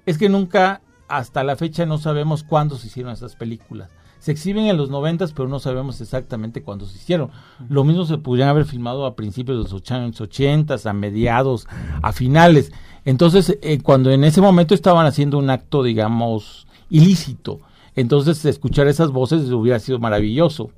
es 0.06 0.18
que 0.18 0.30
nunca, 0.30 0.82
hasta 1.08 1.44
la 1.44 1.56
fecha, 1.56 1.86
no 1.86 1.98
sabemos 1.98 2.44
cuándo 2.44 2.78
se 2.78 2.88
hicieron 2.88 3.14
esas 3.14 3.36
películas. 3.36 3.90
Se 4.22 4.32
exhiben 4.32 4.68
en 4.68 4.78
los 4.78 4.92
noventas, 4.92 5.34
pero 5.34 5.50
no 5.50 5.60
sabemos 5.60 6.00
exactamente 6.00 6.62
cuándo 6.62 6.86
se 6.86 6.96
hicieron. 6.96 7.32
Lo 7.70 7.84
mismo 7.84 8.06
se 8.06 8.20
podrían 8.20 8.50
haber 8.50 8.66
filmado 8.66 9.08
a 9.08 9.16
principios 9.16 9.58
de 9.58 9.64
los 9.64 9.92
años 9.92 10.22
80, 10.22 10.76
a 10.86 10.94
mediados, 10.94 11.68
a 12.04 12.14
finales. 12.14 12.72
Entonces, 13.04 13.58
eh, 13.64 13.80
cuando 13.82 14.12
en 14.12 14.24
ese 14.24 14.40
momento 14.40 14.76
estaban 14.76 15.08
haciendo 15.08 15.40
un 15.40 15.50
acto, 15.50 15.82
digamos, 15.82 16.68
ilícito, 16.92 17.62
entonces 17.96 18.46
escuchar 18.46 18.88
esas 18.88 19.10
voces 19.10 19.50
hubiera 19.50 19.80
sido 19.80 19.98
maravilloso. 19.98 20.70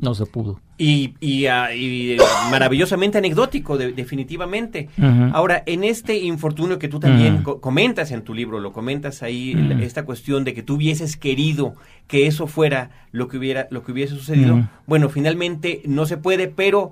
No 0.00 0.14
se 0.14 0.26
pudo. 0.26 0.60
Y, 0.76 1.14
y, 1.20 1.46
ah, 1.46 1.74
y 1.74 2.16
maravillosamente 2.50 3.18
anecdótico, 3.18 3.78
de- 3.78 3.92
definitivamente. 3.92 4.88
Ahora, 5.32 5.62
en 5.66 5.84
este 5.84 6.18
infortunio 6.18 6.78
que 6.78 6.88
tú 6.88 6.98
también 7.00 7.42
co- 7.42 7.60
comentas 7.60 8.10
en 8.10 8.22
tu 8.22 8.34
libro, 8.34 8.58
lo 8.60 8.72
comentas 8.72 9.22
ahí, 9.22 9.54
esta 9.80 10.04
cuestión 10.04 10.44
de 10.44 10.52
que 10.54 10.62
tú 10.62 10.74
hubieses 10.74 11.16
querido 11.16 11.74
que 12.08 12.26
eso 12.26 12.46
fuera 12.46 12.90
lo 13.12 13.28
que 13.28 13.38
hubiera, 13.38 13.68
lo 13.70 13.82
que 13.84 13.92
hubiese 13.92 14.14
sucedido. 14.14 14.68
Bueno, 14.86 15.08
finalmente 15.08 15.80
no 15.86 16.06
se 16.06 16.16
puede, 16.16 16.48
pero 16.48 16.90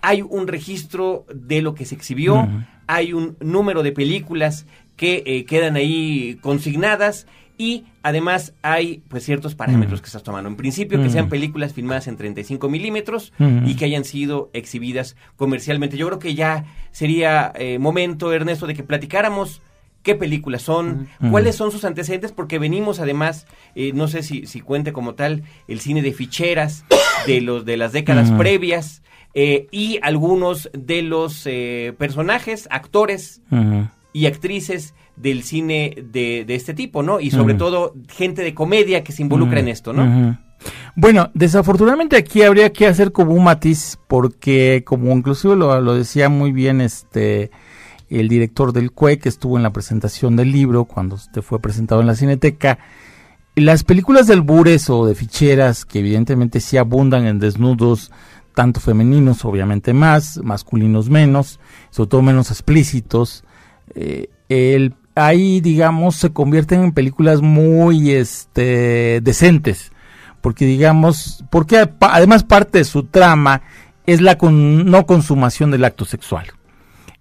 hay 0.00 0.22
un 0.22 0.46
registro 0.46 1.26
de 1.34 1.60
lo 1.62 1.74
que 1.74 1.84
se 1.86 1.94
exhibió, 1.94 2.48
hay 2.86 3.12
un 3.12 3.36
número 3.40 3.82
de 3.82 3.92
películas 3.92 4.66
que 4.96 5.22
eh, 5.26 5.44
quedan 5.44 5.74
ahí 5.76 6.38
consignadas 6.40 7.26
y 7.56 7.84
además 8.02 8.52
hay 8.62 9.02
pues 9.08 9.24
ciertos 9.24 9.54
parámetros 9.54 10.00
Ujú. 10.00 10.02
que 10.02 10.06
estás 10.06 10.22
tomando. 10.22 10.48
En 10.48 10.56
principio 10.56 10.98
que 10.98 11.04
Ujú. 11.04 11.12
sean 11.12 11.28
películas 11.28 11.72
filmadas 11.72 12.08
en 12.08 12.16
35 12.16 12.68
milímetros 12.68 13.32
Ujú. 13.38 13.66
y 13.66 13.76
que 13.76 13.84
hayan 13.84 14.04
sido 14.04 14.50
exhibidas 14.52 15.16
comercialmente. 15.36 15.96
Yo 15.96 16.06
creo 16.06 16.18
que 16.18 16.34
ya 16.34 16.64
sería 16.90 17.52
eh, 17.54 17.78
momento, 17.78 18.32
Ernesto, 18.32 18.66
de 18.66 18.74
que 18.74 18.82
platicáramos 18.82 19.62
qué 20.02 20.14
películas 20.14 20.60
son, 20.60 21.08
cuáles 21.30 21.56
son 21.56 21.70
sus 21.72 21.84
antecedentes, 21.86 22.30
porque 22.30 22.58
venimos 22.58 23.00
además, 23.00 23.46
eh, 23.74 23.92
no 23.94 24.06
sé 24.06 24.22
si, 24.22 24.46
si 24.46 24.60
cuente 24.60 24.92
como 24.92 25.14
tal, 25.14 25.44
el 25.66 25.80
cine 25.80 26.02
de 26.02 26.12
ficheras 26.12 26.84
de 27.26 27.40
los 27.40 27.64
de 27.64 27.78
las 27.78 27.92
décadas 27.92 28.30
previas 28.32 29.02
eh, 29.32 29.66
y 29.70 29.98
algunos 30.02 30.68
de 30.74 31.00
los 31.02 31.46
eh, 31.46 31.94
personajes, 31.96 32.68
actores 32.70 33.40
y 34.12 34.26
actrices 34.26 34.94
del 35.16 35.42
cine 35.42 35.94
de, 36.12 36.44
de 36.46 36.54
este 36.54 36.74
tipo, 36.74 37.02
¿no? 37.02 37.20
Y 37.20 37.30
sobre 37.30 37.54
todo 37.54 37.94
gente 38.08 38.42
de 38.42 38.54
comedia 38.54 39.04
que 39.04 39.12
se 39.12 39.22
involucra 39.22 39.60
en 39.60 39.68
esto, 39.68 39.92
¿no? 39.92 40.38
Bueno, 40.96 41.30
desafortunadamente 41.34 42.16
aquí 42.16 42.42
habría 42.42 42.72
que 42.72 42.86
hacer 42.86 43.12
como 43.12 43.32
un 43.32 43.44
matiz 43.44 43.98
porque 44.08 44.82
como 44.86 45.12
inclusive 45.12 45.56
lo, 45.56 45.78
lo 45.80 45.94
decía 45.94 46.28
muy 46.28 46.52
bien 46.52 46.80
este 46.80 47.50
el 48.08 48.28
director 48.28 48.72
del 48.72 48.92
CUE 48.92 49.18
que 49.18 49.28
estuvo 49.28 49.56
en 49.56 49.62
la 49.62 49.72
presentación 49.72 50.36
del 50.36 50.52
libro 50.52 50.84
cuando 50.84 51.16
este 51.16 51.42
fue 51.42 51.60
presentado 51.60 52.00
en 52.00 52.06
la 52.06 52.14
Cineteca, 52.14 52.78
las 53.56 53.84
películas 53.84 54.26
del 54.26 54.42
Bures 54.42 54.88
o 54.90 55.06
de 55.06 55.14
ficheras 55.14 55.84
que 55.84 56.00
evidentemente 56.00 56.60
sí 56.60 56.76
abundan 56.76 57.26
en 57.26 57.38
desnudos 57.38 58.12
tanto 58.54 58.80
femeninos 58.80 59.44
obviamente 59.44 59.92
más, 59.92 60.38
masculinos 60.42 61.10
menos, 61.10 61.60
sobre 61.90 62.10
todo 62.10 62.22
menos 62.22 62.50
explícitos, 62.50 63.44
eh, 63.94 64.28
el, 64.48 64.94
ahí 65.14 65.60
digamos 65.60 66.16
se 66.16 66.32
convierten 66.32 66.82
en 66.84 66.92
películas 66.92 67.40
muy 67.40 68.12
este 68.12 69.20
decentes. 69.22 69.90
Porque 70.40 70.66
digamos 70.66 71.42
porque 71.50 71.88
además 72.00 72.44
parte 72.44 72.78
de 72.78 72.84
su 72.84 73.04
trama 73.04 73.62
es 74.06 74.20
la 74.20 74.36
con- 74.36 74.84
no 74.90 75.06
consumación 75.06 75.70
del 75.70 75.84
acto 75.84 76.04
sexual. 76.04 76.46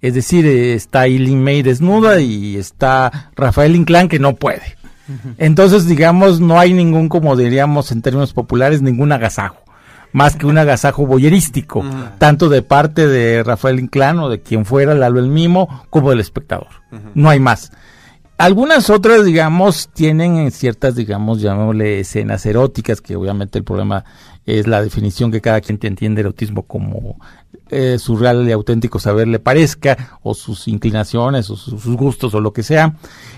Es 0.02 0.14
decir 0.14 0.46
eh, 0.46 0.74
está 0.74 1.06
Eileen 1.06 1.42
May 1.44 1.62
desnuda 1.62 2.20
y 2.20 2.58
está 2.58 3.32
Rafael 3.36 3.76
Inclán 3.76 4.10
que 4.10 4.20
no 4.20 4.36
puede. 4.36 4.76
Entonces 5.38 5.86
digamos 5.88 6.40
no 6.42 6.60
hay 6.60 6.74
ningún 6.74 7.08
como 7.10 7.36
diríamos 7.38 7.92
en 7.92 8.02
términos 8.02 8.34
populares 8.34 8.82
ningún 8.82 9.12
agasajo 9.14 9.63
más 10.14 10.36
que 10.36 10.46
un 10.46 10.58
agasajo 10.58 11.06
boyerístico, 11.06 11.84
tanto 12.20 12.48
de 12.50 12.62
parte 12.62 13.08
de 13.08 13.44
Rafael 13.44 13.80
Inclán 13.80 14.20
o 14.20 14.30
de 14.30 14.42
quien 14.42 14.66
fuera, 14.66 14.94
Lalo 14.96 15.20
el 15.20 15.28
Mimo, 15.28 15.86
como 15.90 16.10
del 16.12 16.20
espectador. 16.22 16.68
No 17.16 17.30
hay 17.30 17.40
más. 17.40 17.72
Algunas 18.38 18.90
otras, 18.90 19.24
digamos, 19.26 19.90
tienen 19.94 20.38
en 20.38 20.52
ciertas, 20.52 20.96
digamos, 20.96 21.40
llamémosle 21.42 22.00
escenas 22.00 22.46
eróticas, 22.46 23.00
que 23.00 23.16
obviamente 23.16 23.58
el 23.60 23.64
problema 23.64 24.04
es 24.46 24.68
la 24.68 24.82
definición 24.82 25.32
que 25.32 25.40
cada 25.40 25.62
quien 25.62 25.78
te 25.78 25.88
entiende 25.88 26.22
erotismo 26.22 26.64
como 26.64 27.18
eh, 27.70 27.98
su 28.00 28.18
real 28.18 28.46
y 28.48 28.52
auténtico 28.52 29.00
saber 29.00 29.28
le 29.28 29.40
parezca, 29.40 30.18
o 30.24 30.34
sus 30.34 30.68
inclinaciones, 30.68 31.50
o 31.50 31.56
sus, 31.56 31.82
sus 31.82 31.96
gustos, 31.96 32.34
o 32.34 32.42
lo 32.42 32.52
que 32.52 32.64
sea. 32.64 32.96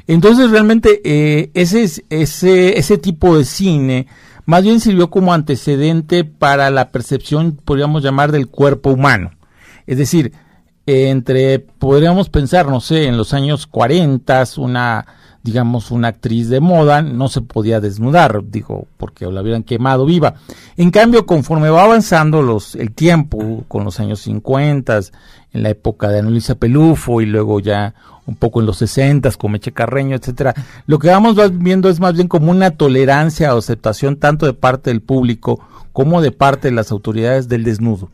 Entonces, 0.07 0.49
realmente, 0.49 1.01
eh, 1.03 1.51
ese, 1.53 1.83
es- 1.83 2.03
ese, 2.09 2.79
ese 2.79 2.97
tipo 2.97 3.37
de 3.37 3.45
cine 3.45 4.07
más 4.45 4.63
bien 4.63 4.79
sirvió 4.79 5.09
como 5.09 5.33
antecedente 5.33 6.23
para 6.23 6.69
la 6.69 6.91
percepción, 6.91 7.53
podríamos 7.63 8.03
llamar, 8.03 8.31
del 8.31 8.47
cuerpo 8.47 8.91
humano. 8.91 9.31
Es 9.87 9.97
decir, 9.97 10.33
entre, 10.85 11.59
podríamos 11.59 12.29
pensar, 12.29 12.67
no 12.67 12.79
sé, 12.79 13.07
en 13.07 13.17
los 13.17 13.33
años 13.33 13.67
40, 13.67 14.43
una, 14.57 15.05
digamos, 15.45 15.91
una 15.91 16.07
actriz 16.07 16.49
de 16.49 16.59
moda 16.59 17.03
no 17.03 17.29
se 17.29 17.41
podía 17.41 17.79
desnudar, 17.79 18.41
digo, 18.49 18.87
porque 18.97 19.27
la 19.27 19.41
hubieran 19.43 19.61
quemado 19.61 20.05
viva. 20.07 20.33
En 20.75 20.89
cambio, 20.89 21.27
conforme 21.27 21.69
va 21.69 21.83
avanzando 21.83 22.41
los, 22.41 22.73
el 22.73 22.91
tiempo, 22.91 23.63
con 23.67 23.83
los 23.83 23.99
años 23.99 24.21
50, 24.21 24.99
en 25.53 25.63
la 25.63 25.69
época 25.69 26.09
de 26.09 26.19
Anulisa 26.19 26.55
Pelufo 26.55 27.21
y 27.21 27.27
luego 27.27 27.59
ya 27.59 27.93
un 28.25 28.35
poco 28.35 28.59
en 28.59 28.65
los 28.65 28.77
60 28.77 29.29
con 29.37 29.51
Meche 29.51 29.71
Carreño, 29.71 30.15
etcétera, 30.15 30.55
lo 30.87 30.97
que 30.97 31.09
vamos 31.09 31.37
va- 31.37 31.47
viendo 31.47 31.89
es 31.89 31.99
más 31.99 32.13
bien 32.15 32.27
como 32.27 32.49
una 32.49 32.71
tolerancia 32.71 33.53
o 33.53 33.59
aceptación 33.59 34.15
tanto 34.17 34.47
de 34.47 34.53
parte 34.53 34.89
del 34.89 35.01
público 35.01 35.59
como 35.93 36.21
de 36.21 36.31
parte 36.31 36.69
de 36.69 36.73
las 36.73 36.91
autoridades 36.91 37.47
del 37.47 37.63
desnudo 37.63 38.09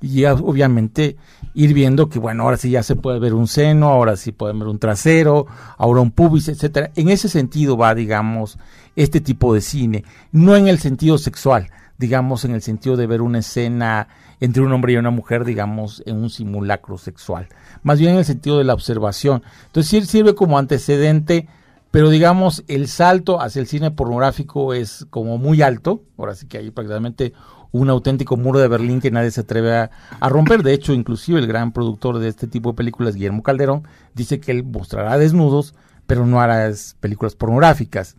y 0.00 0.24
obviamente 0.24 1.16
ir 1.54 1.72
viendo 1.74 2.08
que 2.08 2.18
bueno 2.18 2.42
ahora 2.42 2.56
sí 2.56 2.70
ya 2.70 2.82
se 2.82 2.96
puede 2.96 3.18
ver 3.18 3.34
un 3.34 3.48
seno 3.48 3.88
ahora 3.88 4.16
sí 4.16 4.32
puede 4.32 4.52
ver 4.54 4.68
un 4.68 4.78
trasero 4.78 5.46
ahora 5.78 6.00
un 6.00 6.10
pubis 6.10 6.48
etcétera. 6.48 6.90
En 6.96 7.08
ese 7.08 7.28
sentido 7.28 7.76
va 7.76 7.94
digamos 7.94 8.58
este 8.94 9.20
tipo 9.20 9.54
de 9.54 9.60
cine. 9.60 10.04
No 10.32 10.56
en 10.56 10.68
el 10.68 10.78
sentido 10.78 11.18
sexual 11.18 11.70
digamos 11.98 12.44
en 12.44 12.54
el 12.54 12.62
sentido 12.62 12.96
de 12.96 13.06
ver 13.06 13.22
una 13.22 13.38
escena 13.38 14.08
entre 14.38 14.62
un 14.62 14.72
hombre 14.72 14.92
y 14.92 14.96
una 14.96 15.10
mujer 15.10 15.44
digamos 15.44 16.02
en 16.06 16.16
un 16.16 16.30
simulacro 16.30 16.98
sexual. 16.98 17.48
Más 17.82 17.98
bien 17.98 18.12
en 18.12 18.18
el 18.18 18.24
sentido 18.24 18.58
de 18.58 18.64
la 18.64 18.74
observación. 18.74 19.42
Entonces 19.66 20.08
sirve 20.08 20.34
como 20.34 20.58
antecedente 20.58 21.48
pero 21.90 22.10
digamos 22.10 22.62
el 22.68 22.88
salto 22.88 23.40
hacia 23.40 23.60
el 23.60 23.66
cine 23.66 23.90
pornográfico 23.90 24.74
es 24.74 25.06
como 25.08 25.38
muy 25.38 25.62
alto 25.62 26.02
ahora 26.18 26.34
sí 26.34 26.46
que 26.46 26.58
hay 26.58 26.70
prácticamente 26.70 27.32
un 27.72 27.90
auténtico 27.90 28.36
muro 28.36 28.58
de 28.58 28.68
Berlín 28.68 29.00
que 29.00 29.10
nadie 29.10 29.30
se 29.30 29.42
atreve 29.42 29.74
a, 29.76 29.90
romper. 30.28 30.62
De 30.62 30.72
hecho, 30.72 30.92
inclusive 30.92 31.38
el 31.38 31.46
gran 31.46 31.72
productor 31.72 32.18
de 32.18 32.28
este 32.28 32.46
tipo 32.46 32.70
de 32.70 32.76
películas, 32.76 33.14
Guillermo 33.14 33.42
Calderón, 33.42 33.84
dice 34.14 34.40
que 34.40 34.52
él 34.52 34.64
mostrará 34.64 35.18
desnudos, 35.18 35.74
pero 36.06 36.26
no 36.26 36.40
hará 36.40 36.70
películas 37.00 37.34
pornográficas. 37.34 38.16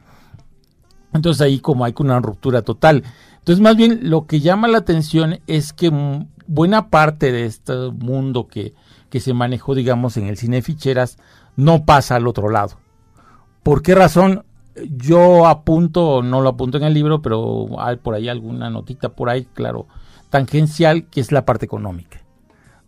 Entonces 1.13 1.41
ahí 1.41 1.59
como 1.59 1.85
hay 1.85 1.93
una 1.99 2.19
ruptura 2.19 2.61
total. 2.61 3.03
Entonces 3.39 3.61
más 3.61 3.75
bien 3.75 4.01
lo 4.03 4.27
que 4.27 4.39
llama 4.39 4.67
la 4.67 4.79
atención 4.79 5.39
es 5.47 5.73
que 5.73 5.89
mm, 5.89 6.27
buena 6.47 6.89
parte 6.89 7.31
de 7.31 7.45
este 7.45 7.73
mundo 7.91 8.47
que, 8.47 8.73
que 9.09 9.19
se 9.19 9.33
manejó, 9.33 9.73
digamos, 9.75 10.17
en 10.17 10.27
el 10.27 10.37
cine 10.37 10.57
de 10.57 10.61
ficheras, 10.61 11.17
no 11.55 11.85
pasa 11.85 12.15
al 12.15 12.27
otro 12.27 12.49
lado. 12.49 12.77
¿Por 13.63 13.81
qué 13.81 13.95
razón? 13.95 14.45
Yo 14.89 15.47
apunto, 15.47 16.21
no 16.21 16.41
lo 16.41 16.49
apunto 16.49 16.77
en 16.77 16.83
el 16.83 16.93
libro, 16.93 17.21
pero 17.21 17.67
hay 17.79 17.97
por 17.97 18.13
ahí 18.13 18.29
alguna 18.29 18.69
notita 18.69 19.09
por 19.09 19.29
ahí, 19.29 19.45
claro, 19.53 19.87
tangencial, 20.29 21.05
que 21.05 21.21
es 21.21 21.31
la 21.31 21.45
parte 21.45 21.65
económica. 21.65 22.21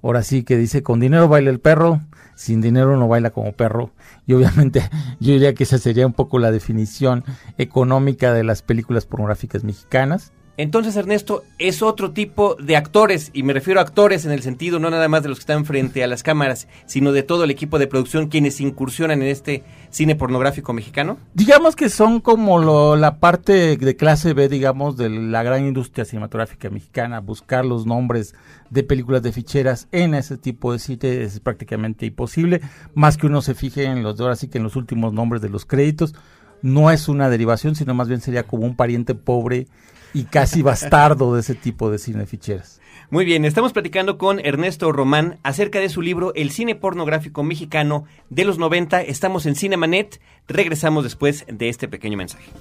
Ahora 0.01 0.23
sí 0.23 0.43
que 0.43 0.57
dice, 0.57 0.81
con 0.83 0.99
dinero 0.99 1.27
baila 1.27 1.49
el 1.49 1.59
perro, 1.59 2.01
sin 2.35 2.61
dinero 2.61 2.95
no 2.95 3.07
baila 3.07 3.31
como 3.31 3.51
perro. 3.51 3.91
Y 4.25 4.33
obviamente 4.33 4.89
yo 5.19 5.33
diría 5.33 5.53
que 5.53 5.63
esa 5.63 5.77
sería 5.77 6.07
un 6.07 6.13
poco 6.13 6.39
la 6.39 6.51
definición 6.51 7.25
económica 7.57 8.33
de 8.33 8.43
las 8.43 8.61
películas 8.61 9.05
pornográficas 9.05 9.63
mexicanas. 9.63 10.31
Entonces, 10.59 10.97
Ernesto, 10.97 11.43
es 11.57 11.81
otro 11.81 12.11
tipo 12.11 12.55
de 12.55 12.75
actores, 12.75 13.31
y 13.31 13.43
me 13.43 13.53
refiero 13.53 13.79
a 13.79 13.83
actores 13.83 14.25
en 14.25 14.33
el 14.33 14.41
sentido 14.41 14.77
no 14.77 14.89
nada 14.89 15.07
más 15.07 15.23
de 15.23 15.29
los 15.29 15.37
que 15.37 15.43
están 15.43 15.63
frente 15.63 16.03
a 16.03 16.07
las 16.07 16.21
cámaras, 16.21 16.67
sino 16.85 17.13
de 17.13 17.23
todo 17.23 17.45
el 17.45 17.49
equipo 17.49 17.79
de 17.79 17.87
producción 17.87 18.27
quienes 18.27 18.59
incursionan 18.59 19.21
en 19.21 19.29
este 19.29 19.63
cine 19.89 20.17
pornográfico 20.17 20.73
mexicano. 20.73 21.17
Digamos 21.33 21.77
que 21.77 21.87
son 21.87 22.19
como 22.19 22.59
lo- 22.59 22.97
la 22.97 23.19
parte 23.21 23.77
de 23.77 23.95
clase 23.95 24.33
B, 24.33 24.49
digamos, 24.49 24.97
de 24.97 25.09
la 25.09 25.43
gran 25.43 25.65
industria 25.65 26.03
cinematográfica 26.03 26.69
mexicana. 26.69 27.21
Buscar 27.21 27.63
los 27.63 27.85
nombres 27.85 28.35
de 28.69 28.83
películas 28.83 29.23
de 29.23 29.31
ficheras 29.31 29.87
en 29.93 30.13
ese 30.13 30.37
tipo 30.37 30.73
de 30.73 30.79
cine 30.79 31.21
es 31.23 31.39
prácticamente 31.39 32.05
imposible, 32.05 32.59
más 32.95 33.15
que 33.15 33.27
uno 33.27 33.41
se 33.41 33.55
fije 33.55 33.85
en 33.85 34.03
los 34.03 34.19
ahora 34.19 34.35
sí 34.35 34.49
que 34.49 34.57
en 34.57 34.65
los 34.65 34.75
últimos 34.75 35.13
nombres 35.13 35.41
de 35.41 35.47
los 35.47 35.65
créditos. 35.65 36.13
no 36.61 36.91
es 36.91 37.07
una 37.07 37.29
derivación, 37.29 37.75
sino 37.75 37.93
más 37.93 38.09
bien 38.09 38.19
sería 38.19 38.43
como 38.43 38.65
un 38.65 38.75
pariente 38.75 39.15
pobre 39.15 39.67
y 40.13 40.23
casi 40.23 40.61
bastardo 40.61 41.33
de 41.33 41.41
ese 41.41 41.55
tipo 41.55 41.89
de 41.91 41.97
cine 41.97 42.25
ficheras. 42.25 42.79
Muy 43.11 43.25
bien, 43.25 43.43
estamos 43.43 43.73
platicando 43.73 44.19
con 44.19 44.39
Ernesto 44.39 44.91
Román 44.91 45.39
acerca 45.41 45.79
de 45.79 45.89
su 45.89 46.03
libro 46.03 46.31
El 46.35 46.51
cine 46.51 46.75
pornográfico 46.75 47.41
mexicano 47.43 48.05
de 48.29 48.45
los 48.45 48.59
90. 48.59 49.01
Estamos 49.01 49.47
en 49.47 49.55
Cinemanet. 49.55 50.21
Regresamos 50.47 51.03
después 51.03 51.45
de 51.51 51.69
este 51.69 51.87
pequeño 51.87 52.17
mensaje. 52.17 52.51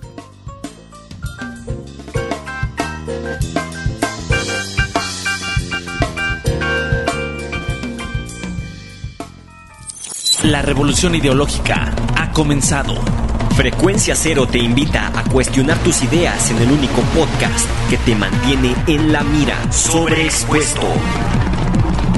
La 10.44 10.62
revolución 10.62 11.14
ideológica 11.14 11.94
ha 12.16 12.32
comenzado. 12.32 12.94
Frecuencia 13.58 14.14
Cero 14.14 14.46
te 14.46 14.58
invita 14.58 15.10
a 15.18 15.24
cuestionar 15.24 15.76
tus 15.78 16.04
ideas 16.04 16.48
en 16.52 16.58
el 16.58 16.70
único 16.70 17.00
podcast 17.12 17.68
que 17.90 17.96
te 17.96 18.14
mantiene 18.14 18.76
en 18.86 19.12
la 19.12 19.24
mira, 19.24 19.56
sobreexpuesto. 19.72 20.86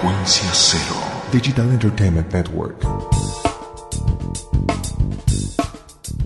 Frecuencia 0.00 0.48
Cero. 0.54 0.96
Digital 1.30 1.70
Entertainment 1.70 2.32
Network. 2.32 2.82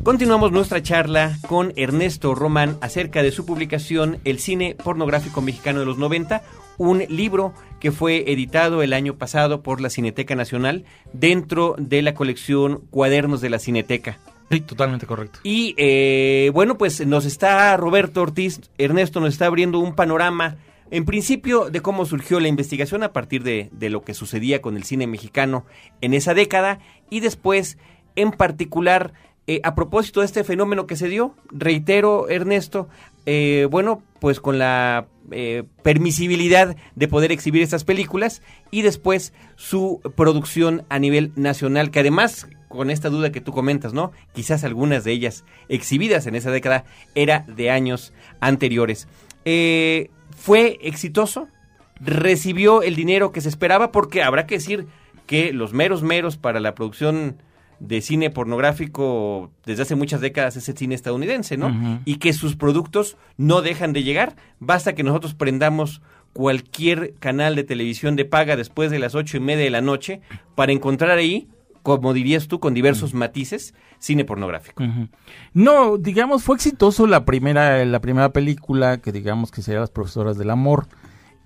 Continuamos 0.08 0.52
nuestra 0.52 0.82
charla 0.82 1.36
con 1.48 1.74
Ernesto 1.76 2.34
Román 2.34 2.78
acerca 2.80 3.22
de 3.22 3.30
su 3.30 3.44
publicación 3.44 4.20
El 4.24 4.38
cine 4.38 4.74
pornográfico 4.82 5.42
mexicano 5.42 5.80
de 5.80 5.84
los 5.84 5.98
90, 5.98 6.42
un 6.78 7.00
libro 7.10 7.52
que 7.78 7.92
fue 7.92 8.32
editado 8.32 8.82
el 8.82 8.94
año 8.94 9.16
pasado 9.16 9.62
por 9.62 9.82
la 9.82 9.90
Cineteca 9.90 10.34
Nacional 10.34 10.86
dentro 11.12 11.74
de 11.76 12.00
la 12.00 12.14
colección 12.14 12.84
Cuadernos 12.88 13.42
de 13.42 13.50
la 13.50 13.58
Cineteca. 13.58 14.18
Sí, 14.50 14.62
totalmente 14.62 15.04
correcto. 15.04 15.40
Y 15.42 15.74
eh, 15.76 16.52
bueno, 16.54 16.78
pues 16.78 17.06
nos 17.06 17.26
está 17.26 17.76
Roberto 17.76 18.22
Ortiz, 18.22 18.62
Ernesto 18.78 19.20
nos 19.20 19.34
está 19.34 19.44
abriendo 19.44 19.78
un 19.78 19.94
panorama, 19.94 20.56
en 20.90 21.04
principio, 21.04 21.68
de 21.68 21.82
cómo 21.82 22.06
surgió 22.06 22.40
la 22.40 22.48
investigación 22.48 23.02
a 23.02 23.12
partir 23.12 23.42
de, 23.42 23.68
de 23.72 23.90
lo 23.90 24.04
que 24.04 24.14
sucedía 24.14 24.62
con 24.62 24.78
el 24.78 24.84
cine 24.84 25.06
mexicano 25.06 25.66
en 26.00 26.14
esa 26.14 26.32
década 26.32 26.78
y 27.10 27.20
después, 27.20 27.76
en 28.16 28.30
particular, 28.30 29.12
eh, 29.50 29.62
a 29.64 29.74
propósito 29.74 30.20
de 30.20 30.26
este 30.26 30.44
fenómeno 30.44 30.86
que 30.86 30.94
se 30.94 31.08
dio, 31.08 31.34
reitero, 31.50 32.28
Ernesto, 32.28 32.86
eh, 33.24 33.66
bueno, 33.70 34.02
pues 34.20 34.40
con 34.40 34.58
la 34.58 35.06
eh, 35.30 35.64
permisibilidad 35.82 36.76
de 36.96 37.08
poder 37.08 37.32
exhibir 37.32 37.62
estas 37.62 37.82
películas 37.82 38.42
y 38.70 38.82
después 38.82 39.32
su 39.56 40.02
producción 40.16 40.84
a 40.90 40.98
nivel 40.98 41.32
nacional, 41.34 41.90
que 41.90 42.00
además, 42.00 42.46
con 42.68 42.90
esta 42.90 43.08
duda 43.08 43.32
que 43.32 43.40
tú 43.40 43.52
comentas, 43.52 43.94
¿no? 43.94 44.12
Quizás 44.34 44.64
algunas 44.64 45.02
de 45.04 45.12
ellas 45.12 45.46
exhibidas 45.70 46.26
en 46.26 46.34
esa 46.34 46.50
década 46.50 46.84
era 47.14 47.46
de 47.48 47.70
años 47.70 48.12
anteriores. 48.40 49.08
¿Fue 49.44 50.78
exitoso? 50.82 51.48
¿Recibió 52.00 52.82
el 52.82 52.96
dinero 52.96 53.32
que 53.32 53.40
se 53.40 53.48
esperaba? 53.48 53.92
Porque 53.92 54.22
habrá 54.22 54.46
que 54.46 54.56
decir 54.56 54.88
que 55.26 55.54
los 55.54 55.72
meros 55.72 56.02
meros 56.02 56.36
para 56.36 56.60
la 56.60 56.74
producción 56.74 57.38
de 57.80 58.00
cine 58.00 58.30
pornográfico 58.30 59.50
desde 59.64 59.82
hace 59.82 59.94
muchas 59.94 60.20
décadas 60.20 60.56
es 60.56 60.68
el 60.68 60.76
cine 60.76 60.94
estadounidense, 60.94 61.56
¿no? 61.56 62.00
Y 62.04 62.16
que 62.16 62.32
sus 62.32 62.56
productos 62.56 63.16
no 63.36 63.62
dejan 63.62 63.92
de 63.92 64.02
llegar. 64.02 64.36
Basta 64.58 64.94
que 64.94 65.02
nosotros 65.02 65.34
prendamos 65.34 66.02
cualquier 66.32 67.14
canal 67.14 67.56
de 67.56 67.64
televisión 67.64 68.16
de 68.16 68.24
paga 68.24 68.56
después 68.56 68.90
de 68.90 68.98
las 68.98 69.14
ocho 69.14 69.36
y 69.36 69.40
media 69.40 69.64
de 69.64 69.70
la 69.70 69.80
noche 69.80 70.20
para 70.54 70.72
encontrar 70.72 71.18
ahí, 71.18 71.48
como 71.82 72.12
dirías 72.12 72.48
tú, 72.48 72.60
con 72.60 72.74
diversos 72.74 73.14
matices, 73.14 73.74
cine 73.98 74.24
pornográfico. 74.24 74.84
No, 75.54 75.98
digamos, 75.98 76.42
fue 76.42 76.56
exitoso 76.56 77.06
la 77.06 77.24
primera, 77.24 77.84
la 77.84 78.00
primera 78.00 78.30
película, 78.30 78.98
que 78.98 79.12
digamos 79.12 79.50
que 79.50 79.62
sería 79.62 79.80
Las 79.80 79.90
Profesoras 79.90 80.36
del 80.36 80.50
Amor 80.50 80.88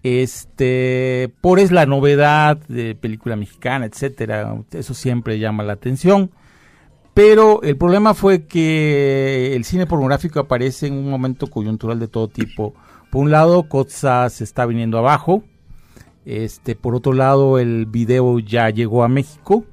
este, 0.03 1.33
por 1.41 1.61
es 1.61 1.71
la 1.71 1.87
novedad 1.87 2.59
de 2.69 2.95
película 2.95 3.37
mexicana, 3.37 3.87
etcétera, 3.87 4.57
eso 4.73 4.95
siempre 4.95 5.39
llama 5.39 5.63
la 5.63 5.75
atención. 5.75 6.31
Pero 7.15 7.63
el 7.63 7.77
problema 7.77 8.15
fue 8.15 8.47
que 8.47 9.55
el 9.55 9.65
cine 9.65 9.87
pornográfico 9.87 10.41
aparece 10.41 10.87
en 10.87 10.95
un 10.95 11.11
momento 11.11 11.47
coyuntural 11.47 11.99
de 12.01 12.09
todo 12.09 12.29
tipo. 12.29 12.75
Por 13.11 13.23
un 13.23 13.31
lado, 13.31 13.69
Kotza 13.69 14.29
se 14.31 14.45
está 14.45 14.65
viniendo 14.65 14.99
abajo. 14.99 15.45
Este, 16.25 16.75
por 16.75 16.95
otro 16.95 17.13
lado, 17.13 17.59
el 17.59 17.87
video 17.87 18.39
ya 18.39 18.71
llegó 18.71 19.05
a 19.05 19.09
México. 19.09 19.65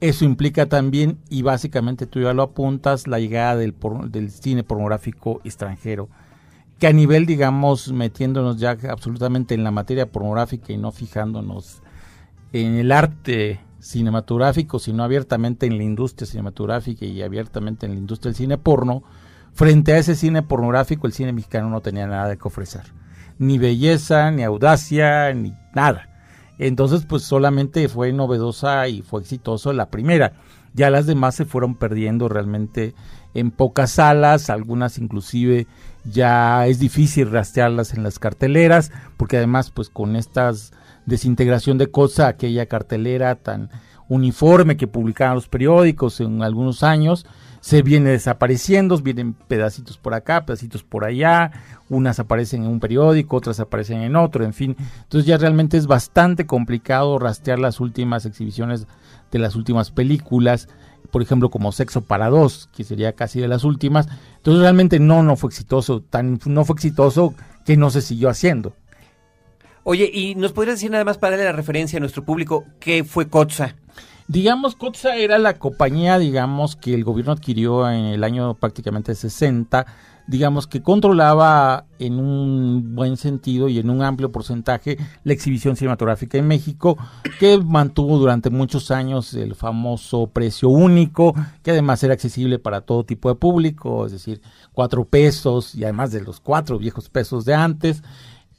Eso 0.00 0.24
implica 0.24 0.66
también, 0.66 1.18
y 1.28 1.42
básicamente 1.42 2.06
tú 2.06 2.20
ya 2.20 2.32
lo 2.32 2.42
apuntas, 2.42 3.06
la 3.06 3.18
llegada 3.18 3.56
del, 3.56 3.74
del 4.08 4.30
cine 4.30 4.64
pornográfico 4.64 5.40
extranjero 5.44 6.08
que 6.82 6.88
a 6.88 6.92
nivel, 6.92 7.26
digamos, 7.26 7.92
metiéndonos 7.92 8.58
ya 8.58 8.76
absolutamente 8.90 9.54
en 9.54 9.62
la 9.62 9.70
materia 9.70 10.10
pornográfica 10.10 10.72
y 10.72 10.78
no 10.78 10.90
fijándonos 10.90 11.80
en 12.52 12.74
el 12.74 12.90
arte 12.90 13.60
cinematográfico, 13.78 14.80
sino 14.80 15.04
abiertamente 15.04 15.66
en 15.66 15.78
la 15.78 15.84
industria 15.84 16.26
cinematográfica 16.26 17.04
y 17.04 17.22
abiertamente 17.22 17.86
en 17.86 17.92
la 17.92 17.98
industria 17.98 18.30
del 18.30 18.36
cine 18.36 18.58
porno, 18.58 19.04
frente 19.52 19.92
a 19.92 19.98
ese 19.98 20.16
cine 20.16 20.42
pornográfico 20.42 21.06
el 21.06 21.12
cine 21.12 21.32
mexicano 21.32 21.70
no 21.70 21.82
tenía 21.82 22.08
nada 22.08 22.34
que 22.34 22.48
ofrecer, 22.48 22.92
ni 23.38 23.58
belleza, 23.58 24.32
ni 24.32 24.42
audacia, 24.42 25.32
ni 25.34 25.54
nada. 25.76 26.08
Entonces, 26.58 27.06
pues 27.06 27.22
solamente 27.22 27.88
fue 27.88 28.12
novedosa 28.12 28.88
y 28.88 29.02
fue 29.02 29.20
exitoso 29.20 29.72
la 29.72 29.88
primera. 29.88 30.32
Ya 30.74 30.90
las 30.90 31.06
demás 31.06 31.36
se 31.36 31.44
fueron 31.44 31.76
perdiendo 31.76 32.28
realmente 32.28 32.96
en 33.34 33.50
pocas 33.50 33.92
salas, 33.92 34.50
algunas 34.50 34.98
inclusive 34.98 35.66
ya 36.04 36.66
es 36.66 36.78
difícil 36.78 37.30
rastrearlas 37.30 37.94
en 37.94 38.02
las 38.02 38.18
carteleras, 38.18 38.90
porque 39.16 39.36
además 39.36 39.70
pues 39.70 39.88
con 39.88 40.16
estas 40.16 40.72
desintegración 41.06 41.78
de 41.78 41.88
cosa, 41.88 42.28
aquella 42.28 42.66
cartelera 42.66 43.34
tan 43.34 43.70
uniforme 44.08 44.76
que 44.76 44.86
publicaban 44.86 45.34
los 45.34 45.48
periódicos 45.48 46.20
en 46.20 46.42
algunos 46.42 46.82
años, 46.82 47.26
se 47.60 47.82
viene 47.82 48.10
desapareciendo, 48.10 48.98
vienen 48.98 49.34
pedacitos 49.34 49.96
por 49.96 50.14
acá, 50.14 50.44
pedacitos 50.44 50.82
por 50.82 51.04
allá, 51.04 51.52
unas 51.88 52.18
aparecen 52.18 52.64
en 52.64 52.70
un 52.70 52.80
periódico, 52.80 53.36
otras 53.36 53.60
aparecen 53.60 54.02
en 54.02 54.16
otro, 54.16 54.44
en 54.44 54.52
fin. 54.52 54.76
Entonces 55.02 55.26
ya 55.26 55.38
realmente 55.38 55.76
es 55.76 55.86
bastante 55.86 56.44
complicado 56.44 57.20
rastrear 57.20 57.60
las 57.60 57.78
últimas 57.78 58.26
exhibiciones 58.26 58.88
de 59.30 59.38
las 59.38 59.54
últimas 59.54 59.92
películas 59.92 60.68
por 61.12 61.22
ejemplo, 61.22 61.50
como 61.50 61.70
Sexo 61.72 62.00
para 62.00 62.30
Dos, 62.30 62.70
que 62.74 62.84
sería 62.84 63.12
casi 63.12 63.38
de 63.38 63.46
las 63.46 63.64
últimas. 63.64 64.08
Entonces 64.38 64.62
realmente 64.62 64.98
no, 64.98 65.22
no 65.22 65.36
fue 65.36 65.50
exitoso, 65.50 66.00
tan 66.00 66.40
no 66.46 66.64
fue 66.64 66.74
exitoso 66.74 67.34
que 67.66 67.76
no 67.76 67.90
se 67.90 68.00
siguió 68.00 68.30
haciendo. 68.30 68.74
Oye, 69.84 70.10
¿y 70.12 70.34
nos 70.36 70.52
podrías 70.52 70.76
decir 70.76 70.90
nada 70.90 71.04
más 71.04 71.18
para 71.18 71.32
darle 71.32 71.44
la 71.44 71.52
referencia 71.52 71.98
a 71.98 72.00
nuestro 72.00 72.24
público 72.24 72.64
qué 72.80 73.04
fue 73.04 73.28
COTSA? 73.28 73.76
Digamos, 74.26 74.74
COTSA 74.74 75.16
era 75.16 75.38
la 75.38 75.58
compañía, 75.58 76.18
digamos, 76.18 76.76
que 76.76 76.94
el 76.94 77.04
gobierno 77.04 77.32
adquirió 77.32 77.90
en 77.90 78.06
el 78.06 78.24
año 78.24 78.54
prácticamente 78.54 79.14
60 79.14 79.86
digamos 80.32 80.66
que 80.66 80.80
controlaba 80.82 81.84
en 81.98 82.18
un 82.18 82.94
buen 82.94 83.18
sentido 83.18 83.68
y 83.68 83.78
en 83.78 83.90
un 83.90 84.02
amplio 84.02 84.32
porcentaje 84.32 84.96
la 85.24 85.34
exhibición 85.34 85.76
cinematográfica 85.76 86.38
en 86.38 86.48
México, 86.48 86.96
que 87.38 87.58
mantuvo 87.58 88.16
durante 88.16 88.48
muchos 88.48 88.90
años 88.90 89.34
el 89.34 89.54
famoso 89.54 90.28
precio 90.28 90.70
único, 90.70 91.34
que 91.62 91.72
además 91.72 92.02
era 92.02 92.14
accesible 92.14 92.58
para 92.58 92.80
todo 92.80 93.04
tipo 93.04 93.28
de 93.28 93.34
público, 93.34 94.06
es 94.06 94.12
decir, 94.12 94.40
cuatro 94.72 95.04
pesos 95.04 95.74
y 95.74 95.84
además 95.84 96.12
de 96.12 96.22
los 96.22 96.40
cuatro 96.40 96.78
viejos 96.78 97.10
pesos 97.10 97.44
de 97.44 97.52
antes. 97.52 98.02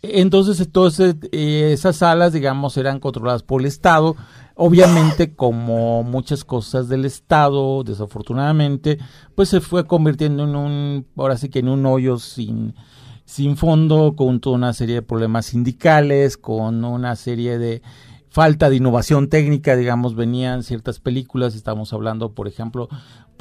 Entonces, 0.04 0.60
entonces 0.60 1.16
eh, 1.32 1.72
esas 1.74 1.96
salas, 1.98 2.34
digamos, 2.34 2.78
eran 2.78 3.00
controladas 3.00 3.42
por 3.42 3.62
el 3.62 3.68
Estado, 3.68 4.16
Obviamente, 4.56 5.34
como 5.36 6.04
muchas 6.04 6.44
cosas 6.44 6.88
del 6.88 7.06
Estado, 7.06 7.84
desafortunadamente, 7.84 9.00
pues 9.34 9.50
se 9.50 9.62
fue 9.62 9.88
convirtiendo 9.88 10.44
en 10.44 10.56
un, 10.56 11.08
ahora 11.18 11.38
sí 11.38 11.50
que 11.50 11.60
en 11.60 11.70
un 11.70 11.84
hoyo 11.88 12.20
sin, 12.20 12.76
sin 13.26 13.58
fondo, 13.58 14.16
con 14.16 14.40
toda 14.40 14.58
una 14.58 14.74
serie 14.74 14.96
de 14.96 15.02
problemas 15.02 15.48
sindicales, 15.48 16.38
con 16.38 16.86
una 16.86 17.16
serie 17.16 17.58
de 17.58 17.82
falta 18.30 18.70
de 18.70 18.76
innovación 18.76 19.28
técnica, 19.28 19.76
digamos, 19.76 20.16
venían 20.16 20.62
ciertas 20.62 21.00
películas, 21.00 21.56
estamos 21.56 21.92
hablando, 21.92 22.34
por 22.34 22.48
ejemplo, 22.48 22.90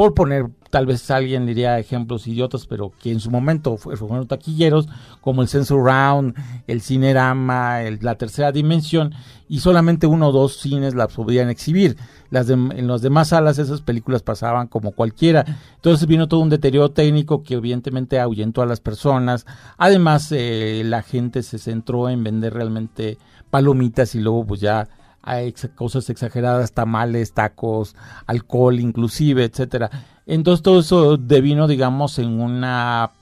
por 0.02 0.14
poner, 0.14 0.50
tal 0.70 0.84
vez 0.84 1.08
alguien 1.12 1.46
diría 1.46 1.78
ejemplos 1.78 2.26
idiotas, 2.26 2.66
pero 2.66 2.90
que 3.00 3.12
en 3.12 3.20
su 3.20 3.30
momento 3.30 3.76
fueron 3.76 4.26
taquilleros, 4.26 4.88
como 5.20 5.42
el 5.42 5.48
Sensor 5.48 5.84
Round, 5.84 6.34
el 6.66 6.80
Cinerama, 6.80 7.82
el, 7.82 8.00
la 8.02 8.16
tercera 8.16 8.50
dimensión, 8.50 9.14
y 9.48 9.60
solamente 9.60 10.08
uno 10.08 10.30
o 10.30 10.32
dos 10.32 10.56
cines 10.56 10.96
las 10.96 11.14
podían 11.14 11.50
exhibir. 11.50 11.96
Las 12.30 12.50
en 12.50 12.88
las 12.88 13.00
demás 13.00 13.28
salas 13.28 13.60
esas 13.60 13.80
películas 13.80 14.24
pasaban 14.24 14.66
como 14.66 14.90
cualquiera. 14.90 15.44
Entonces 15.76 16.08
vino 16.08 16.26
todo 16.26 16.40
un 16.40 16.50
deterioro 16.50 16.90
técnico 16.90 17.44
que 17.44 17.54
evidentemente 17.54 18.18
ahuyentó 18.18 18.60
a 18.60 18.66
las 18.66 18.80
personas. 18.80 19.46
Además, 19.78 20.32
eh, 20.32 20.82
la 20.84 21.02
gente 21.02 21.44
se 21.44 21.58
centró 21.58 22.08
en 22.08 22.24
vender 22.24 22.54
realmente 22.54 23.18
palomitas 23.50 24.16
y 24.16 24.20
luego 24.20 24.44
pues 24.46 24.60
ya 24.60 24.88
hay 25.22 25.54
cosas 25.74 26.10
exageradas, 26.10 26.72
tamales, 26.72 27.32
tacos, 27.32 27.94
alcohol 28.26 28.80
inclusive, 28.80 29.44
etcétera. 29.44 29.90
Entonces 30.26 30.62
todo 30.62 30.80
eso 30.80 31.16
devino, 31.16 31.68
digamos, 31.68 32.18
en 32.18 32.40
una 32.40 33.12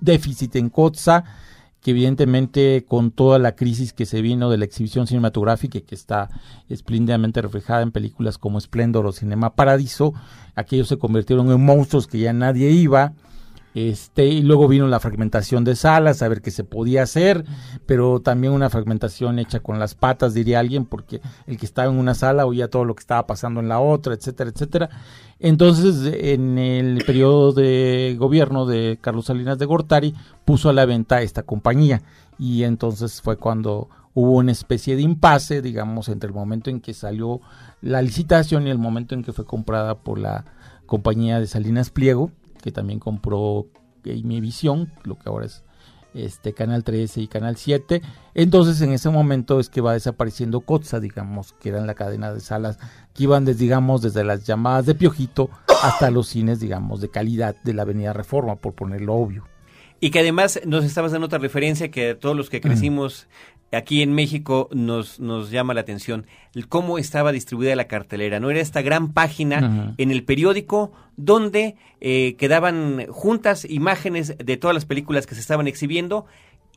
déficit 0.00 0.56
en 0.56 0.70
COTSA, 0.70 1.24
que 1.82 1.92
evidentemente 1.92 2.84
con 2.86 3.10
toda 3.10 3.38
la 3.38 3.54
crisis 3.54 3.92
que 3.92 4.06
se 4.06 4.20
vino 4.20 4.50
de 4.50 4.58
la 4.58 4.64
exhibición 4.64 5.06
cinematográfica 5.06 5.80
que 5.80 5.94
está 5.94 6.28
espléndidamente 6.68 7.40
reflejada 7.40 7.82
en 7.82 7.92
películas 7.92 8.36
como 8.36 8.60
Splendor 8.60 9.06
o 9.06 9.12
Cinema 9.12 9.54
Paradiso, 9.54 10.12
aquellos 10.54 10.88
se 10.88 10.98
convirtieron 10.98 11.50
en 11.52 11.64
monstruos 11.64 12.06
que 12.06 12.18
ya 12.18 12.32
nadie 12.32 12.70
iba, 12.70 13.12
este, 13.78 14.26
y 14.26 14.42
luego 14.42 14.66
vino 14.66 14.88
la 14.88 15.00
fragmentación 15.00 15.62
de 15.64 15.76
salas, 15.76 16.22
a 16.22 16.28
ver 16.28 16.42
qué 16.42 16.50
se 16.50 16.64
podía 16.64 17.02
hacer, 17.02 17.44
pero 17.86 18.20
también 18.20 18.52
una 18.52 18.70
fragmentación 18.70 19.38
hecha 19.38 19.60
con 19.60 19.78
las 19.78 19.94
patas, 19.94 20.34
diría 20.34 20.58
alguien, 20.58 20.84
porque 20.84 21.20
el 21.46 21.58
que 21.58 21.66
estaba 21.66 21.90
en 21.90 21.98
una 21.98 22.14
sala 22.14 22.46
oía 22.46 22.68
todo 22.70 22.84
lo 22.84 22.94
que 22.94 23.00
estaba 23.00 23.26
pasando 23.26 23.60
en 23.60 23.68
la 23.68 23.80
otra, 23.80 24.14
etcétera, 24.14 24.50
etcétera. 24.50 24.90
Entonces, 25.38 26.12
en 26.14 26.58
el 26.58 27.04
periodo 27.04 27.52
de 27.52 28.16
gobierno 28.18 28.66
de 28.66 28.98
Carlos 29.00 29.26
Salinas 29.26 29.58
de 29.58 29.66
Gortari, 29.66 30.14
puso 30.44 30.70
a 30.70 30.72
la 30.72 30.86
venta 30.86 31.22
esta 31.22 31.42
compañía, 31.44 32.02
y 32.38 32.64
entonces 32.64 33.22
fue 33.22 33.36
cuando 33.36 33.88
hubo 34.14 34.32
una 34.32 34.52
especie 34.52 34.96
de 34.96 35.02
impasse, 35.02 35.62
digamos, 35.62 36.08
entre 36.08 36.28
el 36.28 36.34
momento 36.34 36.70
en 36.70 36.80
que 36.80 36.94
salió 36.94 37.40
la 37.80 38.02
licitación 38.02 38.66
y 38.66 38.70
el 38.70 38.78
momento 38.78 39.14
en 39.14 39.22
que 39.22 39.32
fue 39.32 39.44
comprada 39.44 39.98
por 39.98 40.18
la 40.18 40.44
compañía 40.86 41.38
de 41.38 41.46
Salinas 41.46 41.90
Pliego, 41.90 42.32
que 42.62 42.72
también 42.72 42.98
compró 43.00 43.66
Visión, 44.02 44.92
lo 45.04 45.18
que 45.18 45.28
ahora 45.28 45.46
es 45.46 45.64
este 46.14 46.52
Canal 46.54 46.84
13 46.84 47.20
y 47.20 47.28
Canal 47.28 47.56
7. 47.56 48.02
Entonces 48.34 48.80
en 48.80 48.92
ese 48.92 49.10
momento 49.10 49.60
es 49.60 49.68
que 49.68 49.80
va 49.80 49.92
desapareciendo 49.92 50.60
Cotza, 50.60 51.00
digamos, 51.00 51.52
que 51.52 51.68
eran 51.68 51.86
la 51.86 51.94
cadena 51.94 52.32
de 52.32 52.40
salas 52.40 52.78
que 53.14 53.24
iban 53.24 53.44
desde, 53.44 53.60
digamos, 53.60 54.02
desde 54.02 54.24
las 54.24 54.46
llamadas 54.46 54.86
de 54.86 54.94
Piojito 54.94 55.50
hasta 55.82 56.10
los 56.10 56.28
cines, 56.28 56.60
digamos, 56.60 57.00
de 57.00 57.10
calidad 57.10 57.56
de 57.62 57.74
la 57.74 57.82
Avenida 57.82 58.12
Reforma, 58.12 58.56
por 58.56 58.74
ponerlo 58.74 59.14
obvio. 59.14 59.44
Y 60.00 60.10
que 60.10 60.20
además 60.20 60.60
nos 60.64 60.84
estabas 60.84 61.12
dando 61.12 61.26
otra 61.26 61.38
referencia 61.38 61.90
que 61.90 62.14
todos 62.14 62.36
los 62.36 62.50
que 62.50 62.60
crecimos 62.60 63.26
aquí 63.72 64.02
en 64.02 64.12
México 64.12 64.68
nos, 64.72 65.20
nos 65.20 65.50
llama 65.50 65.74
la 65.74 65.82
atención 65.82 66.26
el 66.54 66.68
cómo 66.68 66.98
estaba 66.98 67.32
distribuida 67.32 67.76
la 67.76 67.86
cartelera. 67.86 68.40
No 68.40 68.50
era 68.50 68.60
esta 68.60 68.82
gran 68.82 69.12
página 69.12 69.94
en 69.96 70.10
el 70.10 70.24
periódico 70.24 70.92
donde 71.16 71.76
eh, 72.00 72.36
quedaban 72.38 73.06
juntas 73.10 73.66
imágenes 73.68 74.36
de 74.38 74.56
todas 74.56 74.74
las 74.74 74.86
películas 74.86 75.26
que 75.26 75.34
se 75.34 75.40
estaban 75.40 75.68
exhibiendo 75.68 76.26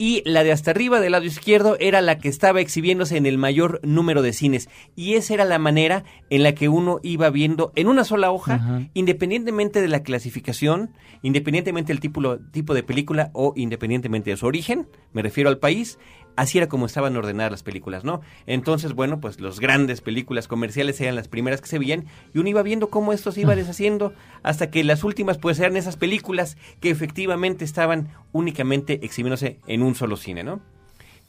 y 0.01 0.23
la 0.25 0.43
de 0.43 0.51
hasta 0.51 0.71
arriba 0.71 0.99
del 0.99 1.12
lado 1.12 1.25
izquierdo 1.25 1.77
era 1.80 2.01
la 2.01 2.17
que 2.17 2.27
estaba 2.27 2.60
exhibiéndose 2.60 3.17
en 3.17 3.27
el 3.27 3.38
mayor 3.38 3.80
número 3.84 4.23
de 4.23 4.34
cines. 4.34 4.67
Y 4.95 5.13
esa 5.13 5.36
era 5.36 5.45
la 5.45 5.60
manera 5.60 6.04
en 6.32 6.41
la 6.41 6.56
que 6.56 6.69
uno 6.69 6.99
iba 7.04 7.30
viendo 7.30 7.71
en 7.75 7.88
una 7.88 8.04
sola 8.04 8.32
hoja, 8.32 8.88
independientemente 8.95 9.80
de 9.80 9.88
la 9.88 10.01
clasificación, 10.01 10.89
independientemente 11.21 11.93
del 11.93 11.99
tipo, 11.99 12.39
tipo 12.51 12.73
de 12.73 12.82
película 12.82 13.30
o 13.34 13.54
independientemente 13.56 14.32
de 14.32 14.38
su 14.38 14.47
origen, 14.47 14.88
me 15.13 15.21
refiero 15.21 15.51
al 15.51 15.60
país, 15.60 15.99
así 16.35 16.57
era 16.57 16.67
como 16.67 16.85
estaban 16.85 17.15
ordenadas 17.15 17.51
las 17.51 17.63
películas, 17.63 18.03
¿no? 18.03 18.21
Entonces, 18.45 18.93
bueno, 18.93 19.19
pues 19.19 19.39
las 19.39 19.59
grandes 19.59 20.01
películas 20.01 20.47
comerciales 20.47 20.99
eran 21.01 21.15
las 21.15 21.27
primeras 21.27 21.61
que 21.61 21.67
se 21.67 21.79
veían 21.79 22.05
y 22.33 22.39
uno 22.39 22.49
iba 22.49 22.63
viendo 22.63 22.89
cómo 22.89 23.13
esto 23.13 23.31
se 23.31 23.41
iba 23.41 23.55
deshaciendo 23.55 24.13
hasta 24.43 24.69
que 24.69 24.83
las 24.83 25.03
últimas 25.03 25.37
pues 25.37 25.59
eran 25.59 25.77
esas 25.77 25.97
películas 25.97 26.57
que 26.79 26.89
efectivamente 26.89 27.65
estaban 27.65 28.09
únicamente 28.31 28.99
exhibiéndose 29.03 29.59
en 29.67 29.83
un 29.83 29.95
solo 29.95 30.17
cine, 30.17 30.43
¿no? 30.43 30.61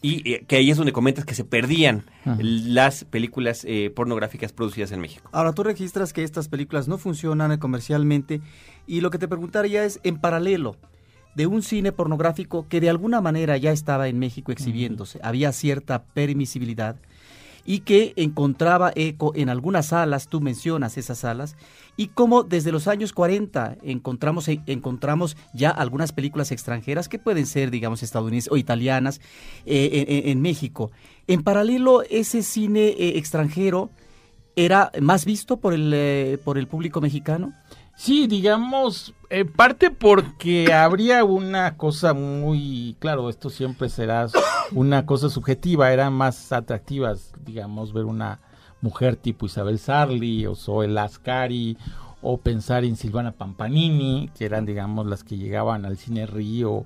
Y 0.04 0.32
eh, 0.32 0.44
que 0.48 0.56
ahí 0.56 0.68
es 0.68 0.76
donde 0.76 0.92
comentas 0.92 1.24
que 1.24 1.36
se 1.36 1.44
perdían 1.44 2.04
las 2.24 3.04
películas 3.04 3.64
eh, 3.64 3.88
pornográficas 3.94 4.52
producidas 4.52 4.90
en 4.90 5.00
México. 5.00 5.30
Ahora 5.32 5.52
tú 5.52 5.62
registras 5.62 6.12
que 6.12 6.24
estas 6.24 6.48
películas 6.48 6.88
no 6.88 6.98
funcionan 6.98 7.56
comercialmente 7.58 8.40
y 8.88 9.00
lo 9.00 9.10
que 9.10 9.18
te 9.18 9.28
preguntaría 9.28 9.84
es 9.84 10.00
en 10.02 10.18
paralelo, 10.18 10.76
de 11.34 11.46
un 11.46 11.62
cine 11.62 11.92
pornográfico 11.92 12.66
que 12.68 12.80
de 12.80 12.90
alguna 12.90 13.20
manera 13.20 13.56
ya 13.56 13.72
estaba 13.72 14.08
en 14.08 14.18
México 14.18 14.52
exhibiéndose. 14.52 15.18
Había 15.22 15.52
cierta 15.52 16.04
permisibilidad 16.04 16.96
y 17.64 17.80
que 17.80 18.12
encontraba 18.16 18.92
eco 18.94 19.32
en 19.34 19.48
algunas 19.48 19.86
salas, 19.86 20.28
tú 20.28 20.40
mencionas 20.40 20.98
esas 20.98 21.18
salas, 21.18 21.56
y 21.96 22.08
como 22.08 22.42
desde 22.42 22.72
los 22.72 22.88
años 22.88 23.12
40 23.12 23.78
encontramos, 23.82 24.48
encontramos 24.48 25.36
ya 25.52 25.70
algunas 25.70 26.12
películas 26.12 26.50
extranjeras 26.50 27.08
que 27.08 27.18
pueden 27.18 27.46
ser, 27.46 27.70
digamos, 27.70 28.02
estadounidenses 28.02 28.50
o 28.50 28.56
italianas 28.56 29.20
eh, 29.66 30.24
en, 30.26 30.40
México. 30.40 30.90
En 31.26 31.42
paralelo, 31.42 32.02
ese 32.02 32.42
cine 32.42 32.88
eh, 32.88 33.18
extranjero 33.18 33.90
era 34.56 34.90
más 35.00 35.24
visto 35.24 35.58
por 35.58 35.72
el, 35.72 35.92
eh, 35.94 36.38
por 36.44 36.58
el 36.58 36.66
público 36.66 37.00
mexicano. 37.00 37.52
Sí, 38.04 38.26
digamos, 38.26 39.14
en 39.30 39.46
parte 39.46 39.92
porque 39.92 40.72
habría 40.72 41.22
una 41.22 41.76
cosa 41.76 42.14
muy, 42.14 42.96
claro, 42.98 43.30
esto 43.30 43.48
siempre 43.48 43.88
será 43.88 44.26
una 44.72 45.06
cosa 45.06 45.28
subjetiva, 45.28 45.92
eran 45.92 46.12
más 46.12 46.50
atractivas, 46.50 47.32
digamos, 47.44 47.92
ver 47.92 48.06
una 48.06 48.40
mujer 48.80 49.14
tipo 49.14 49.46
Isabel 49.46 49.78
Sarli 49.78 50.46
o 50.46 50.56
Zoe 50.56 50.88
Lascari 50.88 51.78
o 52.22 52.38
pensar 52.38 52.84
en 52.84 52.96
Silvana 52.96 53.30
Pampanini, 53.30 54.32
que 54.36 54.46
eran, 54.46 54.66
digamos, 54.66 55.06
las 55.06 55.22
que 55.22 55.36
llegaban 55.36 55.84
al 55.84 55.96
cine 55.96 56.26
Río 56.26 56.84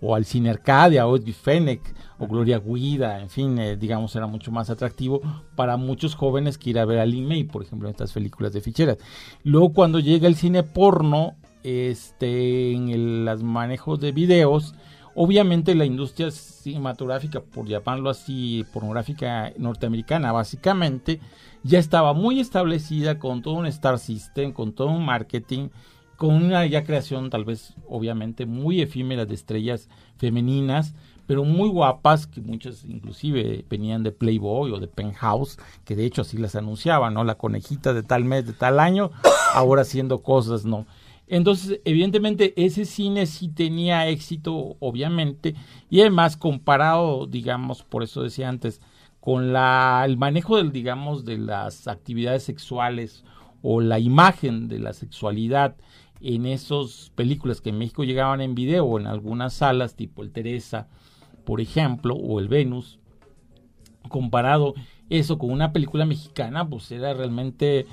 o 0.00 0.14
al 0.14 0.24
cine 0.24 0.50
Arcadia, 0.50 1.06
o 1.06 1.16
Edwin 1.16 1.34
Fennec, 1.34 1.80
o 2.18 2.26
Gloria 2.26 2.58
Guida, 2.58 3.20
en 3.20 3.30
fin, 3.30 3.58
eh, 3.58 3.76
digamos, 3.76 4.14
era 4.16 4.26
mucho 4.26 4.50
más 4.50 4.70
atractivo 4.70 5.20
para 5.54 5.76
muchos 5.76 6.14
jóvenes 6.14 6.58
que 6.58 6.70
ir 6.70 6.78
a 6.78 6.84
ver 6.84 6.98
a 6.98 7.06
Lee 7.06 7.44
por 7.44 7.62
ejemplo, 7.62 7.88
en 7.88 7.92
estas 7.92 8.12
películas 8.12 8.52
de 8.52 8.60
ficheras. 8.60 8.98
Luego, 9.44 9.72
cuando 9.72 9.98
llega 9.98 10.28
el 10.28 10.36
cine 10.36 10.62
porno, 10.62 11.36
este, 11.62 12.72
en 12.72 13.24
los 13.24 13.42
manejos 13.42 14.00
de 14.00 14.12
videos, 14.12 14.74
obviamente 15.14 15.74
la 15.74 15.84
industria 15.84 16.30
cinematográfica, 16.30 17.40
por 17.40 17.66
llamarlo 17.66 18.10
así, 18.10 18.64
pornográfica 18.72 19.52
norteamericana, 19.58 20.32
básicamente, 20.32 21.20
ya 21.64 21.78
estaba 21.78 22.12
muy 22.12 22.40
establecida 22.40 23.18
con 23.18 23.42
todo 23.42 23.54
un 23.54 23.66
star 23.66 23.98
system, 23.98 24.52
con 24.52 24.72
todo 24.72 24.88
un 24.88 25.04
marketing, 25.04 25.68
con 26.18 26.34
una 26.34 26.66
ya 26.66 26.82
creación 26.82 27.30
tal 27.30 27.44
vez 27.44 27.74
obviamente 27.88 28.44
muy 28.44 28.82
efímera 28.82 29.24
de 29.24 29.36
estrellas 29.36 29.88
femeninas, 30.16 30.96
pero 31.28 31.44
muy 31.44 31.68
guapas, 31.68 32.26
que 32.26 32.40
muchas 32.40 32.84
inclusive 32.84 33.64
venían 33.70 34.02
de 34.02 34.10
Playboy 34.10 34.72
o 34.72 34.80
de 34.80 34.88
Penthouse, 34.88 35.58
que 35.84 35.94
de 35.94 36.04
hecho 36.04 36.22
así 36.22 36.36
las 36.36 36.56
anunciaban, 36.56 37.14
¿no? 37.14 37.22
La 37.22 37.36
conejita 37.36 37.94
de 37.94 38.02
tal 38.02 38.24
mes, 38.24 38.46
de 38.46 38.52
tal 38.52 38.80
año, 38.80 39.12
ahora 39.54 39.82
haciendo 39.82 40.22
cosas, 40.22 40.64
¿no? 40.64 40.86
Entonces, 41.28 41.80
evidentemente, 41.84 42.52
ese 42.56 42.84
cine 42.84 43.26
sí 43.26 43.48
tenía 43.48 44.08
éxito, 44.08 44.76
obviamente, 44.80 45.54
y 45.88 46.00
además 46.00 46.36
comparado, 46.36 47.26
digamos, 47.26 47.84
por 47.84 48.02
eso 48.02 48.24
decía 48.24 48.48
antes, 48.48 48.80
con 49.20 49.52
la, 49.52 50.02
el 50.04 50.16
manejo 50.16 50.56
del, 50.56 50.72
digamos, 50.72 51.24
de 51.24 51.38
las 51.38 51.86
actividades 51.86 52.42
sexuales 52.42 53.24
o 53.62 53.80
la 53.80 54.00
imagen 54.00 54.66
de 54.66 54.80
la 54.80 54.92
sexualidad 54.92 55.76
en 56.20 56.46
esas 56.46 57.12
películas 57.14 57.60
que 57.60 57.70
en 57.70 57.78
México 57.78 58.04
llegaban 58.04 58.40
en 58.40 58.54
video 58.54 58.98
en 58.98 59.06
algunas 59.06 59.54
salas, 59.54 59.94
tipo 59.94 60.22
el 60.22 60.32
Teresa, 60.32 60.88
por 61.44 61.60
ejemplo, 61.60 62.14
o 62.14 62.40
el 62.40 62.48
Venus, 62.48 62.98
comparado 64.08 64.74
eso 65.10 65.38
con 65.38 65.50
una 65.50 65.72
película 65.72 66.04
mexicana, 66.04 66.68
pues 66.68 66.90
era 66.90 67.14
realmente 67.14 67.86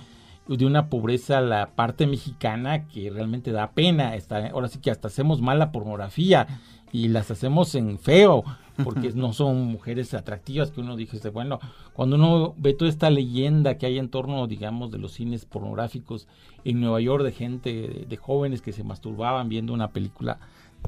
de 0.47 0.65
una 0.65 0.89
pobreza 0.89 1.41
la 1.41 1.71
parte 1.75 2.05
mexicana 2.05 2.87
que 2.87 3.09
realmente 3.09 3.51
da 3.51 3.71
pena. 3.71 4.13
ahora 4.51 4.67
sí 4.67 4.79
que 4.79 4.91
hasta 4.91 5.07
hacemos 5.07 5.41
mala 5.41 5.71
pornografía 5.71 6.47
y 6.91 7.07
las 7.07 7.31
hacemos 7.31 7.73
en 7.75 7.97
feo, 7.97 8.43
porque 8.83 9.11
no 9.13 9.33
son 9.33 9.65
mujeres 9.65 10.13
atractivas 10.13 10.71
que 10.71 10.81
uno 10.81 10.95
dice, 10.95 11.29
bueno, 11.29 11.59
cuando 11.93 12.15
uno 12.15 12.53
ve 12.57 12.73
toda 12.73 12.89
esta 12.89 13.09
leyenda 13.09 13.77
que 13.77 13.85
hay 13.85 13.99
en 13.99 14.09
torno, 14.09 14.47
digamos, 14.47 14.91
de 14.91 14.97
los 14.97 15.13
cines 15.13 15.45
pornográficos 15.45 16.27
en 16.63 16.81
Nueva 16.81 17.01
York 17.01 17.23
de 17.23 17.31
gente, 17.31 18.05
de, 18.07 18.17
jóvenes 18.17 18.61
que 18.61 18.73
se 18.73 18.83
masturbaban 18.83 19.49
viendo 19.49 19.73
una 19.73 19.91
película 19.91 20.39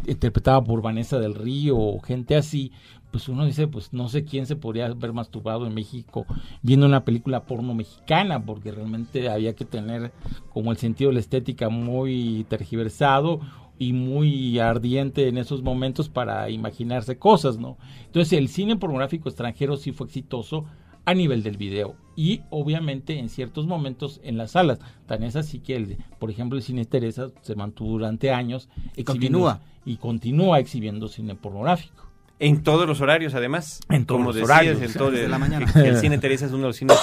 interpretada 0.05 0.63
por 0.63 0.81
Vanessa 0.81 1.19
del 1.19 1.35
Río 1.35 1.77
o 1.77 1.99
gente 1.99 2.35
así, 2.35 2.71
pues 3.11 3.29
uno 3.29 3.45
dice, 3.45 3.67
pues 3.67 3.93
no 3.93 4.09
sé 4.09 4.25
quién 4.25 4.45
se 4.45 4.55
podría 4.55 4.87
haber 4.87 5.13
masturbado 5.13 5.65
en 5.65 5.73
México 5.73 6.25
viendo 6.61 6.85
una 6.85 7.05
película 7.05 7.45
porno 7.45 7.73
mexicana, 7.73 8.43
porque 8.43 8.71
realmente 8.71 9.29
había 9.29 9.55
que 9.55 9.65
tener 9.65 10.11
como 10.53 10.71
el 10.71 10.77
sentido 10.77 11.09
de 11.09 11.15
la 11.15 11.19
estética 11.21 11.69
muy 11.69 12.45
tergiversado 12.49 13.39
y 13.79 13.93
muy 13.93 14.59
ardiente 14.59 15.27
en 15.27 15.37
esos 15.37 15.61
momentos 15.61 16.09
para 16.09 16.49
imaginarse 16.49 17.17
cosas, 17.17 17.57
¿no? 17.57 17.77
Entonces 18.05 18.37
el 18.37 18.47
cine 18.47 18.75
pornográfico 18.75 19.29
extranjero 19.29 19.77
sí 19.77 19.91
fue 19.91 20.07
exitoso 20.07 20.65
a 21.05 21.13
nivel 21.13 21.41
del 21.41 21.55
video 21.55 21.95
y 22.17 22.41
obviamente 22.49 23.17
en 23.17 23.29
ciertos 23.29 23.65
momentos 23.65 24.19
en 24.23 24.37
las 24.37 24.51
salas. 24.51 24.79
Tan 25.05 25.23
es 25.23 25.35
así 25.35 25.59
que, 25.59 25.75
el, 25.75 25.97
por 26.19 26.29
ejemplo, 26.29 26.57
el 26.57 26.63
cine 26.63 26.83
Teresa 26.85 27.29
se 27.41 27.55
mantuvo 27.55 27.91
durante 27.91 28.31
años 28.31 28.67
y 28.95 29.03
continúa. 29.03 29.61
y 29.85 29.97
continúa 29.97 30.59
exhibiendo 30.59 31.07
cine 31.07 31.35
pornográfico. 31.35 32.07
En 32.39 32.61
todos 32.61 32.87
los 32.87 32.99
horarios, 33.01 33.35
además. 33.35 33.79
En 33.89 34.05
todos 34.05 34.19
Como 34.19 34.29
los 34.29 34.35
decías, 34.35 34.49
horarios, 34.49 34.81
en 34.81 34.93
todo 34.93 35.11
desde 35.11 35.25
el, 35.25 35.31
la 35.31 35.39
mañana. 35.39 35.71
el 35.75 35.97
cine 35.97 36.17
Teresa 36.17 36.45
es 36.45 36.51
uno 36.51 36.63
de 36.63 36.67
los 36.67 36.75
cines, 36.75 36.97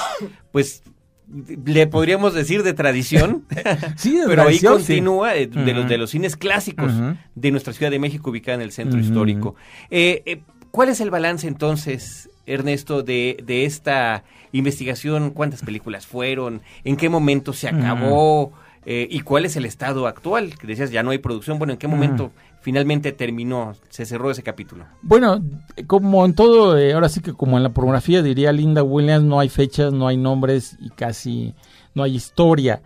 pues, 0.53 0.83
le 1.29 1.87
podríamos 1.87 2.35
decir 2.35 2.63
de 2.63 2.75
tradición, 2.75 3.45
Sí, 3.97 4.17
de 4.19 4.27
pero 4.27 4.43
ahí 4.43 4.59
sí. 4.59 4.67
continúa 4.67 5.37
eh, 5.37 5.47
de, 5.47 5.73
los, 5.73 5.89
de 5.89 5.99
los 5.99 6.11
cines 6.11 6.37
clásicos 6.37 6.93
de 7.35 7.51
nuestra 7.51 7.73
Ciudad 7.73 7.91
de 7.91 7.99
México, 7.99 8.31
ubicada 8.31 8.57
en 8.57 8.63
el 8.63 8.73
centro 8.73 9.01
histórico. 9.01 9.55
Eh, 9.91 10.23
eh, 10.27 10.41
¿Cuál 10.71 10.89
es 10.89 11.01
el 11.01 11.11
balance 11.11 11.47
entonces, 11.47 12.29
Ernesto, 12.47 13.03
de, 13.03 13.39
de 13.45 13.65
esta 13.65 14.25
investigación? 14.53 15.31
¿Cuántas 15.31 15.63
películas 15.63 16.07
fueron? 16.07 16.63
¿En 16.83 16.97
qué 16.97 17.09
momento 17.09 17.53
se 17.53 17.69
acabó? 17.69 18.53
Eh, 18.87 19.07
¿Y 19.11 19.21
cuál 19.21 19.47
es 19.47 19.57
el 19.57 19.65
estado 19.65 20.07
actual? 20.07 20.59
Que 20.59 20.67
decías, 20.67 20.91
ya 20.91 21.03
no 21.03 21.11
hay 21.11 21.19
producción. 21.19 21.59
Bueno, 21.59 21.73
¿en 21.73 21.79
qué 21.79 21.89
momento 21.89 22.33
finalmente 22.65 23.13
terminó, 23.13 23.75
se 23.91 24.07
cerró 24.07 24.31
ese 24.31 24.43
capítulo? 24.43 24.87
Bueno, 25.03 25.43
como 25.87 26.25
en 26.25 26.35
todo, 26.35 26.79
eh, 26.79 26.95
ahora 26.95 27.11
sí 27.11 27.21
que 27.21 27.35
como 27.35 27.59
en 27.59 27.63
la 27.63 27.69
pornografía 27.69 28.23
diría 28.23 28.53
Linda 28.53 28.83
Williams, 28.83 29.25
no 29.25 29.39
hay 29.39 29.51
fechas, 29.51 29.93
no 29.93 30.09
hay 30.09 30.17
nombres 30.17 30.79
y 30.81 30.89
casi 30.89 31.55
no 31.95 32.03
hay 32.03 32.15
historia. 32.15 32.83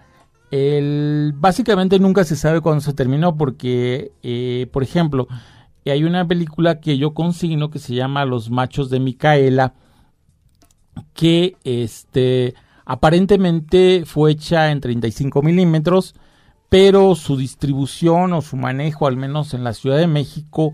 Básicamente 1.34 2.00
nunca 2.00 2.24
se 2.24 2.34
sabe 2.34 2.60
cuándo 2.60 2.80
se 2.80 2.92
terminó 2.92 3.36
porque, 3.36 4.10
eh, 4.22 4.66
por 4.72 4.82
ejemplo, 4.82 5.28
hay 5.90 6.04
una 6.04 6.26
película 6.26 6.80
que 6.80 6.98
yo 6.98 7.14
consigno 7.14 7.70
que 7.70 7.78
se 7.78 7.94
llama 7.94 8.24
Los 8.24 8.50
machos 8.50 8.90
de 8.90 9.00
Micaela, 9.00 9.74
que 11.14 11.56
este 11.64 12.54
aparentemente 12.84 14.04
fue 14.06 14.32
hecha 14.32 14.70
en 14.70 14.80
35 14.80 15.42
milímetros, 15.42 16.14
pero 16.68 17.14
su 17.14 17.36
distribución 17.36 18.32
o 18.32 18.42
su 18.42 18.56
manejo, 18.56 19.06
al 19.06 19.16
menos 19.16 19.54
en 19.54 19.64
la 19.64 19.72
Ciudad 19.72 19.96
de 19.96 20.06
México, 20.06 20.72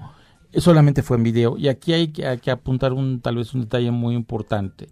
solamente 0.52 1.02
fue 1.02 1.16
en 1.16 1.22
video. 1.22 1.56
Y 1.56 1.68
aquí 1.68 1.92
hay 1.92 2.08
que, 2.08 2.50
apuntar 2.50 2.92
un 2.92 3.20
tal 3.20 3.36
vez 3.36 3.54
un 3.54 3.62
detalle 3.62 3.90
muy 3.90 4.14
importante. 4.14 4.88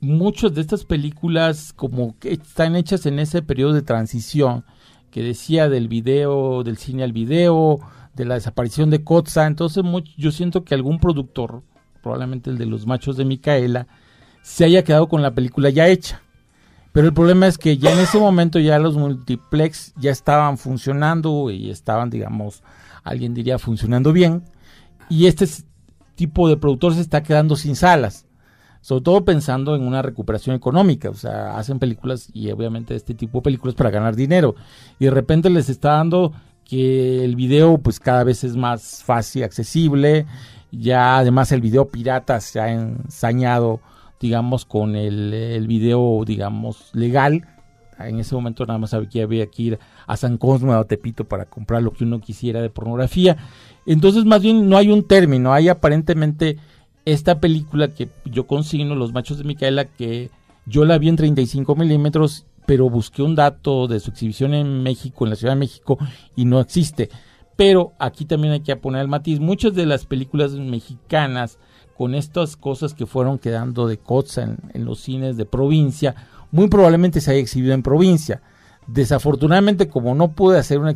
Muchas 0.00 0.54
de 0.54 0.60
estas 0.60 0.84
películas, 0.84 1.72
como 1.72 2.18
que 2.18 2.32
están 2.32 2.76
hechas 2.76 3.06
en 3.06 3.18
ese 3.18 3.42
periodo 3.42 3.72
de 3.72 3.82
transición, 3.82 4.64
que 5.10 5.22
decía 5.22 5.68
del 5.68 5.88
video, 5.88 6.62
del 6.62 6.78
cine 6.78 7.02
al 7.02 7.12
video, 7.12 7.80
de 8.14 8.24
la 8.24 8.34
desaparición 8.34 8.90
de 8.90 9.02
Kotza, 9.02 9.46
entonces 9.46 9.82
much- 9.82 10.14
yo 10.16 10.30
siento 10.30 10.64
que 10.64 10.74
algún 10.74 11.00
productor, 11.00 11.62
probablemente 12.02 12.50
el 12.50 12.58
de 12.58 12.66
los 12.66 12.86
machos 12.86 13.16
de 13.16 13.24
Micaela, 13.24 13.88
se 14.42 14.64
haya 14.64 14.84
quedado 14.84 15.08
con 15.08 15.20
la 15.20 15.34
película 15.34 15.68
ya 15.70 15.88
hecha. 15.88 16.22
Pero 16.92 17.06
el 17.06 17.14
problema 17.14 17.46
es 17.46 17.56
que 17.56 17.78
ya 17.78 17.92
en 17.92 18.00
ese 18.00 18.18
momento 18.18 18.58
ya 18.58 18.78
los 18.78 18.96
multiplex 18.96 19.94
ya 19.96 20.10
estaban 20.10 20.58
funcionando 20.58 21.50
y 21.50 21.70
estaban, 21.70 22.10
digamos, 22.10 22.62
alguien 23.04 23.32
diría 23.32 23.58
funcionando 23.58 24.12
bien. 24.12 24.42
Y 25.08 25.26
este 25.26 25.46
tipo 26.16 26.48
de 26.48 26.56
productor 26.56 26.94
se 26.94 27.00
está 27.00 27.22
quedando 27.22 27.54
sin 27.56 27.76
salas. 27.76 28.26
Sobre 28.80 29.02
todo 29.02 29.24
pensando 29.24 29.76
en 29.76 29.82
una 29.82 30.02
recuperación 30.02 30.56
económica. 30.56 31.10
O 31.10 31.14
sea, 31.14 31.56
hacen 31.56 31.78
películas 31.78 32.28
y 32.32 32.50
obviamente 32.50 32.96
este 32.96 33.14
tipo 33.14 33.38
de 33.38 33.42
películas 33.42 33.74
para 33.74 33.90
ganar 33.90 34.16
dinero. 34.16 34.56
Y 34.98 35.04
de 35.04 35.10
repente 35.12 35.48
les 35.50 35.68
está 35.68 35.92
dando 35.92 36.32
que 36.64 37.24
el 37.24 37.36
video 37.36 37.78
pues 37.78 38.00
cada 38.00 38.24
vez 38.24 38.42
es 38.42 38.56
más 38.56 39.04
fácil, 39.04 39.44
accesible. 39.44 40.26
Ya 40.72 41.18
además 41.18 41.52
el 41.52 41.60
video 41.60 41.88
pirata 41.88 42.40
se 42.40 42.58
ha 42.60 42.72
ensañado 42.72 43.80
digamos, 44.20 44.66
con 44.66 44.94
el, 44.94 45.32
el 45.32 45.66
video, 45.66 46.22
digamos, 46.26 46.90
legal. 46.92 47.46
En 47.98 48.20
ese 48.20 48.34
momento 48.34 48.64
nada 48.64 48.78
más 48.78 48.94
había 48.94 49.24
había 49.24 49.46
que 49.46 49.62
ir 49.62 49.78
a 50.06 50.16
San 50.16 50.38
Cosme 50.38 50.74
o 50.74 50.84
Tepito 50.84 51.24
para 51.24 51.46
comprar 51.46 51.82
lo 51.82 51.92
que 51.92 52.04
uno 52.04 52.20
quisiera 52.20 52.62
de 52.62 52.70
pornografía. 52.70 53.36
Entonces, 53.86 54.24
más 54.24 54.42
bien, 54.42 54.68
no 54.68 54.76
hay 54.76 54.90
un 54.90 55.04
término. 55.04 55.52
Hay 55.52 55.68
aparentemente 55.68 56.58
esta 57.04 57.40
película 57.40 57.88
que 57.88 58.08
yo 58.24 58.46
consigno, 58.46 58.94
Los 58.94 59.12
Machos 59.12 59.38
de 59.38 59.44
Micaela, 59.44 59.86
que 59.86 60.30
yo 60.66 60.84
la 60.84 60.98
vi 60.98 61.08
en 61.08 61.16
35 61.16 61.74
milímetros, 61.74 62.46
pero 62.66 62.88
busqué 62.88 63.22
un 63.22 63.34
dato 63.34 63.88
de 63.88 64.00
su 64.00 64.10
exhibición 64.10 64.54
en 64.54 64.82
México, 64.82 65.24
en 65.24 65.30
la 65.30 65.36
Ciudad 65.36 65.54
de 65.54 65.60
México, 65.60 65.98
y 66.36 66.44
no 66.44 66.60
existe. 66.60 67.10
Pero 67.56 67.92
aquí 67.98 68.24
también 68.24 68.52
hay 68.52 68.60
que 68.60 68.76
poner 68.76 69.02
el 69.02 69.08
matiz. 69.08 69.40
Muchas 69.40 69.74
de 69.74 69.86
las 69.86 70.06
películas 70.06 70.52
mexicanas 70.52 71.58
con 72.00 72.14
estas 72.14 72.56
cosas 72.56 72.94
que 72.94 73.04
fueron 73.04 73.38
quedando 73.38 73.86
de 73.86 73.98
coza 73.98 74.56
en, 74.72 74.84
los 74.86 75.00
cines 75.00 75.36
de 75.36 75.44
provincia, 75.44 76.14
muy 76.50 76.68
probablemente 76.68 77.20
se 77.20 77.30
haya 77.30 77.40
exhibido 77.40 77.74
en 77.74 77.82
provincia. 77.82 78.40
Desafortunadamente, 78.86 79.90
como 79.90 80.14
no 80.14 80.32
pude 80.32 80.58
hacer 80.58 80.78
una, 80.78 80.94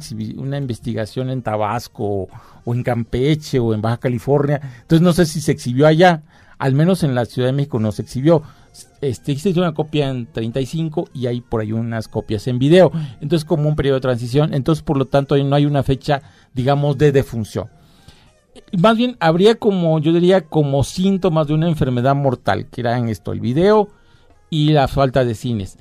investigación 0.56 1.28
en 1.28 1.42
Tabasco 1.42 2.28
o, 2.64 2.74
en 2.74 2.82
Campeche 2.82 3.58
o 3.58 3.74
en 3.74 3.82
Baja 3.82 3.98
California, 3.98 4.62
entonces 4.80 5.02
no 5.02 5.12
sé 5.12 5.26
si 5.26 5.42
se 5.42 5.52
exhibió 5.52 5.86
allá, 5.86 6.22
al 6.56 6.72
menos 6.72 7.02
en 7.02 7.14
la 7.14 7.26
Ciudad 7.26 7.48
de 7.48 7.52
México 7.52 7.78
no 7.78 7.92
se 7.92 8.00
exhibió. 8.00 8.42
Este, 9.02 9.32
existe 9.32 9.60
una 9.60 9.74
copia 9.74 10.08
en 10.08 10.24
35 10.32 11.10
y 11.12 11.26
hay 11.26 11.42
por 11.42 11.60
ahí 11.60 11.72
unas 11.72 12.08
copias 12.08 12.46
en 12.46 12.58
video. 12.58 12.90
Entonces, 13.20 13.44
como 13.44 13.68
un 13.68 13.76
periodo 13.76 13.96
de 13.96 14.00
transición, 14.00 14.54
entonces 14.54 14.82
por 14.82 14.96
lo 14.96 15.04
tanto 15.04 15.36
no 15.36 15.54
hay 15.54 15.66
una 15.66 15.82
fecha, 15.82 16.22
digamos, 16.54 16.96
de 16.96 17.12
defunción 17.12 17.68
más 18.78 18.96
bien 18.96 19.16
habría 19.20 19.56
como, 19.56 19.98
yo 19.98 20.12
diría, 20.12 20.42
como 20.42 20.84
síntomas 20.84 21.46
de 21.46 21.54
una 21.54 21.68
enfermedad 21.68 22.14
mortal, 22.14 22.66
que 22.66 22.80
era 22.80 22.98
en 22.98 23.08
esto, 23.08 23.32
el 23.32 23.40
video 23.40 23.88
y 24.50 24.70
la 24.72 24.88
falta 24.88 25.24
de 25.24 25.34
cines. 25.34 25.78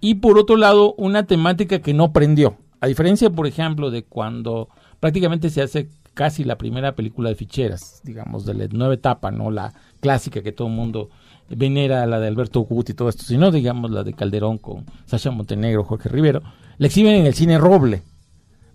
Y 0.00 0.16
por 0.16 0.38
otro 0.38 0.56
lado, 0.56 0.94
una 0.98 1.26
temática 1.26 1.80
que 1.80 1.94
no 1.94 2.12
prendió. 2.12 2.56
A 2.80 2.86
diferencia, 2.86 3.30
por 3.30 3.46
ejemplo, 3.46 3.90
de 3.90 4.04
cuando 4.04 4.68
prácticamente 5.00 5.48
se 5.50 5.62
hace 5.62 5.88
casi 6.12 6.44
la 6.44 6.58
primera 6.58 6.94
película 6.94 7.28
de 7.28 7.34
ficheras, 7.34 8.00
digamos, 8.04 8.46
de 8.46 8.54
la 8.54 8.66
nueva 8.68 8.94
etapa, 8.94 9.30
no 9.30 9.50
la 9.50 9.74
clásica 10.00 10.42
que 10.42 10.52
todo 10.52 10.68
el 10.68 10.74
mundo 10.74 11.10
venera, 11.48 12.06
la 12.06 12.20
de 12.20 12.28
Alberto 12.28 12.60
Guti 12.60 12.92
y 12.92 12.94
todo 12.94 13.08
esto, 13.08 13.24
sino, 13.24 13.50
digamos, 13.50 13.90
la 13.90 14.04
de 14.04 14.14
Calderón 14.14 14.58
con 14.58 14.84
Sasha 15.06 15.30
Montenegro, 15.30 15.84
Jorge 15.84 16.08
Rivero, 16.08 16.42
la 16.78 16.86
exhiben 16.86 17.16
en 17.16 17.26
el 17.26 17.34
cine 17.34 17.58
Roble. 17.58 18.02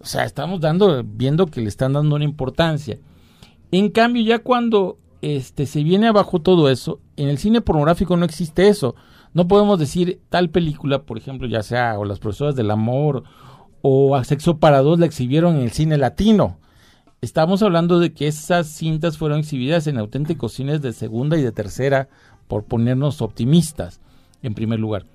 O 0.01 0.05
sea, 0.05 0.23
estamos 0.23 0.61
dando, 0.61 1.03
viendo 1.03 1.47
que 1.47 1.61
le 1.61 1.67
están 1.67 1.93
dando 1.93 2.15
una 2.15 2.25
importancia. 2.25 2.97
En 3.71 3.89
cambio, 3.89 4.23
ya 4.23 4.39
cuando 4.39 4.97
este 5.21 5.65
se 5.65 5.83
viene 5.83 6.07
abajo 6.07 6.41
todo 6.41 6.69
eso, 6.69 6.99
en 7.17 7.29
el 7.29 7.37
cine 7.37 7.61
pornográfico 7.61 8.17
no 8.17 8.25
existe 8.25 8.67
eso. 8.67 8.95
No 9.33 9.47
podemos 9.47 9.77
decir 9.77 10.21
tal 10.29 10.49
película, 10.49 11.03
por 11.03 11.17
ejemplo, 11.17 11.47
ya 11.47 11.61
sea 11.61 11.99
o 11.99 12.05
Las 12.05 12.19
profesoras 12.19 12.55
del 12.55 12.71
amor 12.71 13.23
o 13.81 14.15
A 14.15 14.23
Sexo 14.23 14.57
para 14.57 14.81
dos 14.81 14.99
la 14.99 15.05
exhibieron 15.05 15.55
en 15.57 15.63
el 15.63 15.71
cine 15.71 15.97
latino. 15.97 16.57
Estamos 17.21 17.61
hablando 17.61 17.99
de 17.99 18.13
que 18.13 18.27
esas 18.27 18.67
cintas 18.67 19.17
fueron 19.17 19.39
exhibidas 19.39 19.87
en 19.87 19.97
auténticos 19.97 20.53
cines 20.53 20.81
de 20.81 20.93
segunda 20.93 21.37
y 21.37 21.43
de 21.43 21.51
tercera, 21.51 22.07
por 22.47 22.63
ponernos 22.63 23.21
optimistas, 23.21 24.01
en 24.41 24.55
primer 24.55 24.79
lugar. 24.79 25.05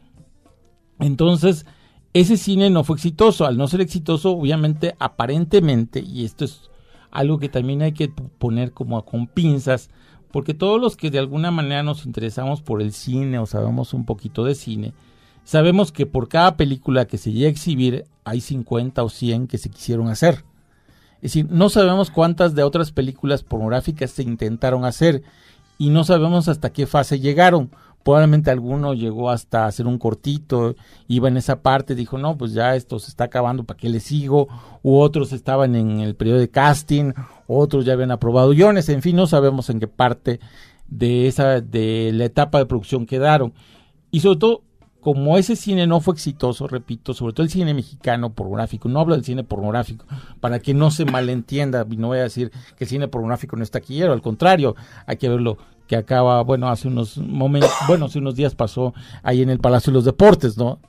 Entonces, 1.00 1.66
ese 2.12 2.36
cine 2.36 2.70
no 2.70 2.84
fue 2.84 2.96
exitoso. 2.96 3.46
Al 3.46 3.56
no 3.56 3.66
ser 3.66 3.80
exitoso, 3.80 4.32
obviamente, 4.32 4.94
aparentemente, 5.00 6.00
y 6.00 6.24
esto 6.24 6.44
es 6.44 6.70
algo 7.14 7.38
que 7.38 7.48
también 7.48 7.80
hay 7.80 7.92
que 7.92 8.08
poner 8.08 8.72
como 8.72 9.02
con 9.04 9.26
pinzas, 9.26 9.88
porque 10.30 10.52
todos 10.52 10.80
los 10.80 10.96
que 10.96 11.10
de 11.10 11.20
alguna 11.20 11.50
manera 11.50 11.82
nos 11.82 12.04
interesamos 12.04 12.60
por 12.60 12.82
el 12.82 12.92
cine 12.92 13.38
o 13.38 13.46
sabemos 13.46 13.94
un 13.94 14.04
poquito 14.04 14.44
de 14.44 14.56
cine, 14.56 14.92
sabemos 15.44 15.92
que 15.92 16.06
por 16.06 16.28
cada 16.28 16.56
película 16.56 17.06
que 17.06 17.16
se 17.16 17.32
llega 17.32 17.46
a 17.46 17.52
exhibir 17.52 18.04
hay 18.24 18.40
50 18.40 19.02
o 19.02 19.08
100 19.08 19.46
que 19.46 19.58
se 19.58 19.70
quisieron 19.70 20.08
hacer. 20.08 20.44
Es 21.16 21.32
decir, 21.32 21.46
no 21.48 21.68
sabemos 21.68 22.10
cuántas 22.10 22.54
de 22.54 22.64
otras 22.64 22.90
películas 22.90 23.44
pornográficas 23.44 24.10
se 24.10 24.24
intentaron 24.24 24.84
hacer 24.84 25.22
y 25.78 25.90
no 25.90 26.04
sabemos 26.04 26.48
hasta 26.48 26.72
qué 26.72 26.86
fase 26.86 27.20
llegaron. 27.20 27.70
Probablemente 28.04 28.50
alguno 28.50 28.94
llegó 28.94 29.30
hasta 29.30 29.66
hacer 29.66 29.86
un 29.86 29.98
cortito, 29.98 30.76
iba 31.08 31.28
en 31.28 31.38
esa 31.38 31.62
parte, 31.62 31.94
dijo, 31.94 32.18
no, 32.18 32.36
pues 32.36 32.52
ya 32.52 32.76
esto 32.76 32.98
se 32.98 33.08
está 33.08 33.24
acabando, 33.24 33.64
¿para 33.64 33.78
qué 33.78 33.88
le 33.88 33.98
sigo? 33.98 34.46
U 34.82 34.98
otros 34.98 35.32
estaban 35.32 35.74
en 35.74 36.00
el 36.00 36.14
periodo 36.14 36.38
de 36.38 36.50
casting, 36.50 37.12
otros 37.46 37.86
ya 37.86 37.94
habían 37.94 38.10
aprobado 38.10 38.50
guiones, 38.50 38.90
en 38.90 39.00
fin, 39.00 39.16
no 39.16 39.26
sabemos 39.26 39.70
en 39.70 39.80
qué 39.80 39.88
parte 39.88 40.38
de 40.86 41.26
esa, 41.26 41.62
de 41.62 42.12
la 42.12 42.26
etapa 42.26 42.58
de 42.58 42.66
producción 42.66 43.06
quedaron. 43.06 43.54
Y 44.10 44.20
sobre 44.20 44.38
todo, 44.38 44.62
como 45.00 45.36
ese 45.36 45.54
cine 45.54 45.86
no 45.86 46.00
fue 46.00 46.14
exitoso, 46.14 46.66
repito, 46.66 47.12
sobre 47.12 47.34
todo 47.34 47.44
el 47.44 47.50
cine 47.50 47.74
mexicano 47.74 48.32
pornográfico, 48.32 48.88
no 48.88 49.00
hablo 49.00 49.14
del 49.14 49.24
cine 49.24 49.44
pornográfico, 49.44 50.06
para 50.40 50.60
que 50.60 50.72
no 50.72 50.90
se 50.90 51.04
malentienda, 51.04 51.84
no 51.84 52.08
voy 52.08 52.18
a 52.18 52.22
decir 52.22 52.50
que 52.76 52.84
el 52.84 52.88
cine 52.88 53.08
pornográfico 53.08 53.54
no 53.56 53.62
está 53.62 53.78
aquí, 53.78 54.00
al 54.02 54.22
contrario, 54.22 54.76
hay 55.06 55.18
que 55.18 55.28
verlo 55.28 55.58
que 55.86 55.96
acaba, 55.96 56.42
bueno, 56.42 56.68
hace 56.68 56.88
unos 56.88 57.18
momentos, 57.18 57.70
bueno, 57.86 58.06
hace 58.06 58.18
unos 58.18 58.34
días 58.34 58.54
pasó 58.54 58.94
ahí 59.22 59.42
en 59.42 59.50
el 59.50 59.58
Palacio 59.58 59.90
de 59.90 59.94
los 59.94 60.04
Deportes, 60.04 60.56
¿no? 60.56 60.80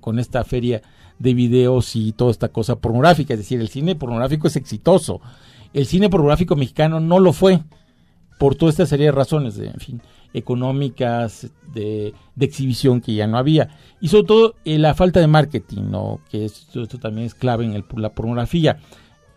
Con 0.00 0.18
esta 0.18 0.44
feria 0.44 0.82
de 1.18 1.34
videos 1.34 1.94
y 1.96 2.12
toda 2.12 2.30
esta 2.30 2.48
cosa 2.48 2.76
pornográfica, 2.76 3.34
es 3.34 3.40
decir, 3.40 3.60
el 3.60 3.68
cine 3.68 3.94
pornográfico 3.94 4.48
es 4.48 4.56
exitoso. 4.56 5.20
El 5.72 5.86
cine 5.86 6.10
pornográfico 6.10 6.56
mexicano 6.56 7.00
no 7.00 7.18
lo 7.18 7.32
fue 7.32 7.60
por 8.38 8.56
toda 8.56 8.70
esta 8.70 8.86
serie 8.86 9.06
de 9.06 9.12
razones, 9.12 9.54
de, 9.54 9.68
en 9.68 9.80
fin, 9.80 10.02
económicas, 10.34 11.50
de, 11.72 12.14
exhibición 12.38 13.00
que 13.00 13.14
ya 13.14 13.26
no 13.26 13.38
había. 13.38 13.70
Y 14.00 14.08
sobre 14.08 14.26
todo 14.26 14.54
eh, 14.64 14.78
la 14.78 14.94
falta 14.94 15.20
de 15.20 15.26
marketing, 15.26 15.82
¿no? 15.90 16.20
que 16.28 16.44
esto, 16.44 16.86
también 16.98 17.26
es 17.26 17.34
clave 17.34 17.64
en 17.64 17.84
la 17.96 18.12
pornografía, 18.12 18.78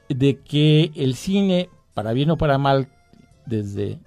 de 0.10 0.40
que 0.40 0.92
el 0.96 1.16
cine, 1.16 1.70
para 1.94 2.14
bien 2.14 2.32
o 2.32 2.38
para 2.38 2.58
mal, 2.58 2.90
desde 3.46 4.00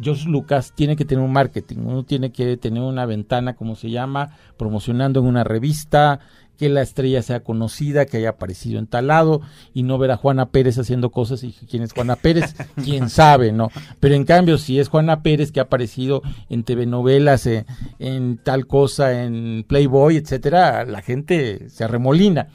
George 0.00 0.28
Lucas 0.28 0.72
tiene 0.74 0.96
que 0.96 1.04
tener 1.04 1.24
un 1.24 1.32
marketing, 1.32 1.78
uno 1.84 2.04
tiene 2.04 2.32
que 2.32 2.56
tener 2.56 2.82
una 2.82 3.06
ventana, 3.06 3.54
como 3.54 3.76
se 3.76 3.90
llama, 3.90 4.36
promocionando 4.56 5.20
en 5.20 5.26
una 5.26 5.44
revista, 5.44 6.20
que 6.58 6.68
la 6.68 6.82
estrella 6.82 7.22
sea 7.22 7.40
conocida, 7.40 8.06
que 8.06 8.18
haya 8.18 8.30
aparecido 8.30 8.78
en 8.78 8.86
tal 8.86 9.08
lado 9.08 9.40
y 9.74 9.82
no 9.82 9.98
ver 9.98 10.12
a 10.12 10.16
Juana 10.16 10.50
Pérez 10.50 10.78
haciendo 10.78 11.10
cosas 11.10 11.42
y 11.42 11.52
quién 11.52 11.82
es 11.82 11.92
Juana 11.92 12.14
Pérez, 12.14 12.54
quién 12.84 13.10
sabe, 13.10 13.52
¿no? 13.52 13.70
Pero 14.00 14.14
en 14.14 14.24
cambio, 14.24 14.58
si 14.58 14.78
es 14.78 14.88
Juana 14.88 15.22
Pérez 15.22 15.50
que 15.50 15.60
ha 15.60 15.64
aparecido 15.64 16.22
en 16.48 16.62
TV 16.62 16.86
novelas, 16.86 17.46
en, 17.46 17.52
eh, 17.52 17.66
en 17.98 18.38
tal 18.38 18.66
cosa, 18.66 19.24
en 19.24 19.64
Playboy, 19.66 20.16
etcétera, 20.16 20.84
la 20.84 21.02
gente 21.02 21.68
se 21.68 21.84
arremolina. 21.84 22.48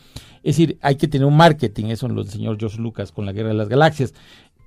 Es 0.47 0.56
decir, 0.56 0.78
hay 0.82 0.95
que 0.95 1.10
tener 1.10 1.28
un 1.28 1.36
marketing, 1.36 1.88
eso 1.88 2.08
lo 2.08 2.21
enseñó 2.21 2.56
George 2.58 2.80
Lucas 2.80 3.12
con 3.12 3.26
la 3.26 3.34
Guerra 3.34 3.50
de 3.50 3.56
las 3.56 3.67
Galaxias. 3.67 4.13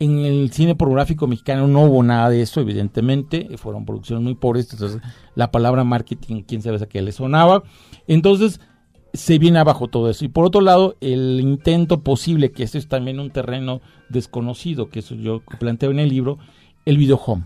En 0.01 0.19
el 0.19 0.51
cine 0.51 0.75
pornográfico 0.75 1.27
mexicano 1.27 1.69
no 1.69 1.85
hubo 1.85 2.03
nada 2.03 2.31
de 2.31 2.43
eso, 2.43 2.61
evidentemente, 2.61 3.49
fueron 3.59 3.85
producciones 3.85 4.25
muy 4.25 4.35
pobres, 4.35 4.73
entonces 4.73 5.01
la 5.35 5.51
palabra 5.51 5.85
marketing, 5.85 6.43
quién 6.43 6.63
sabe 6.63 6.79
a 6.83 6.87
qué 6.87 7.03
le 7.03 7.13
sonaba. 7.13 7.63
Entonces, 8.09 8.61
se 9.13 9.39
viene 9.39 9.59
abajo 9.59 9.89
todo 9.89 10.09
eso. 10.11 10.25
Y 10.25 10.29
por 10.29 10.47
otro 10.47 10.61
lado, 10.61 10.97
el 11.01 11.39
intento 11.41 12.01
posible, 12.03 12.51
que 12.51 12.63
esto 12.63 12.79
es 12.79 12.89
también 12.89 13.21
un 13.21 13.31
terreno 13.31 13.81
desconocido, 14.09 14.89
que 14.89 15.01
eso 15.01 15.15
yo 15.15 15.43
planteo 15.59 15.91
en 15.91 15.99
el 15.99 16.09
libro, 16.09 16.39
el 16.87 16.97
videohome. 16.97 17.45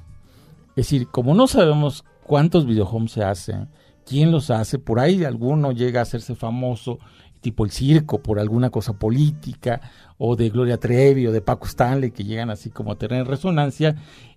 Es 0.71 0.87
decir, 0.87 1.09
como 1.09 1.35
no 1.35 1.47
sabemos 1.47 2.05
cuántos 2.25 2.67
videohomes 2.67 3.13
se 3.13 3.25
hacen, 3.25 3.69
quién 4.07 4.31
los 4.31 4.51
hace, 4.51 4.79
por 4.79 5.01
ahí 5.01 5.25
alguno 5.25 5.73
llega 5.73 6.01
a 6.01 6.03
hacerse 6.03 6.35
famoso, 6.35 6.99
tipo 7.45 7.67
el 7.67 7.71
circo, 7.71 8.23
por 8.23 8.41
alguna 8.41 8.71
cosa 8.71 8.95
política, 8.95 9.83
o 10.17 10.35
de 10.35 10.49
Gloria 10.49 10.79
Trevi, 10.79 11.27
o 11.27 11.33
de 11.33 11.43
Paco 11.43 11.67
Stanley, 11.67 12.11
que 12.11 12.25
llegan 12.25 12.49
así 12.49 12.71
como 12.71 12.93
a 12.93 12.97
tener 12.97 13.27
resonancia. 13.27 13.97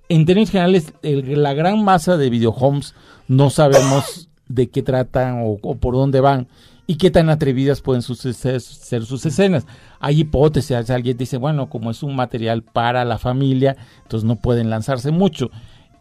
En 0.09 0.25
términos 0.25 0.51
generales, 0.51 0.93
la 1.01 1.53
gran 1.53 1.83
masa 1.83 2.17
de 2.17 2.29
videohomes 2.29 2.93
no 3.29 3.49
sabemos 3.49 4.27
de 4.49 4.69
qué 4.69 4.83
tratan 4.83 5.43
o 5.43 5.75
por 5.75 5.93
dónde 5.95 6.19
van 6.19 6.47
y 6.85 6.95
qué 6.95 7.09
tan 7.11 7.29
atrevidas 7.29 7.81
pueden 7.81 8.01
ser 8.01 9.05
sus 9.05 9.25
escenas. 9.25 9.65
Hay 9.99 10.21
hipótesis, 10.21 10.89
alguien 10.89 11.17
dice, 11.17 11.37
bueno, 11.37 11.69
como 11.69 11.91
es 11.91 12.03
un 12.03 12.15
material 12.15 12.61
para 12.61 13.05
la 13.05 13.17
familia, 13.17 13.77
entonces 14.03 14.27
no 14.27 14.35
pueden 14.35 14.69
lanzarse 14.69 15.11
mucho. 15.11 15.49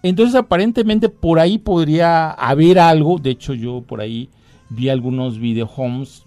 Entonces 0.02 0.34
aparentemente 0.34 1.08
por 1.08 1.38
ahí 1.38 1.58
podría 1.58 2.30
haber 2.30 2.78
algo, 2.78 3.18
de 3.18 3.30
hecho 3.30 3.54
yo 3.54 3.82
por 3.82 4.00
ahí 4.00 4.28
vi 4.70 4.88
algunos 4.88 5.38
videohomes, 5.38 6.25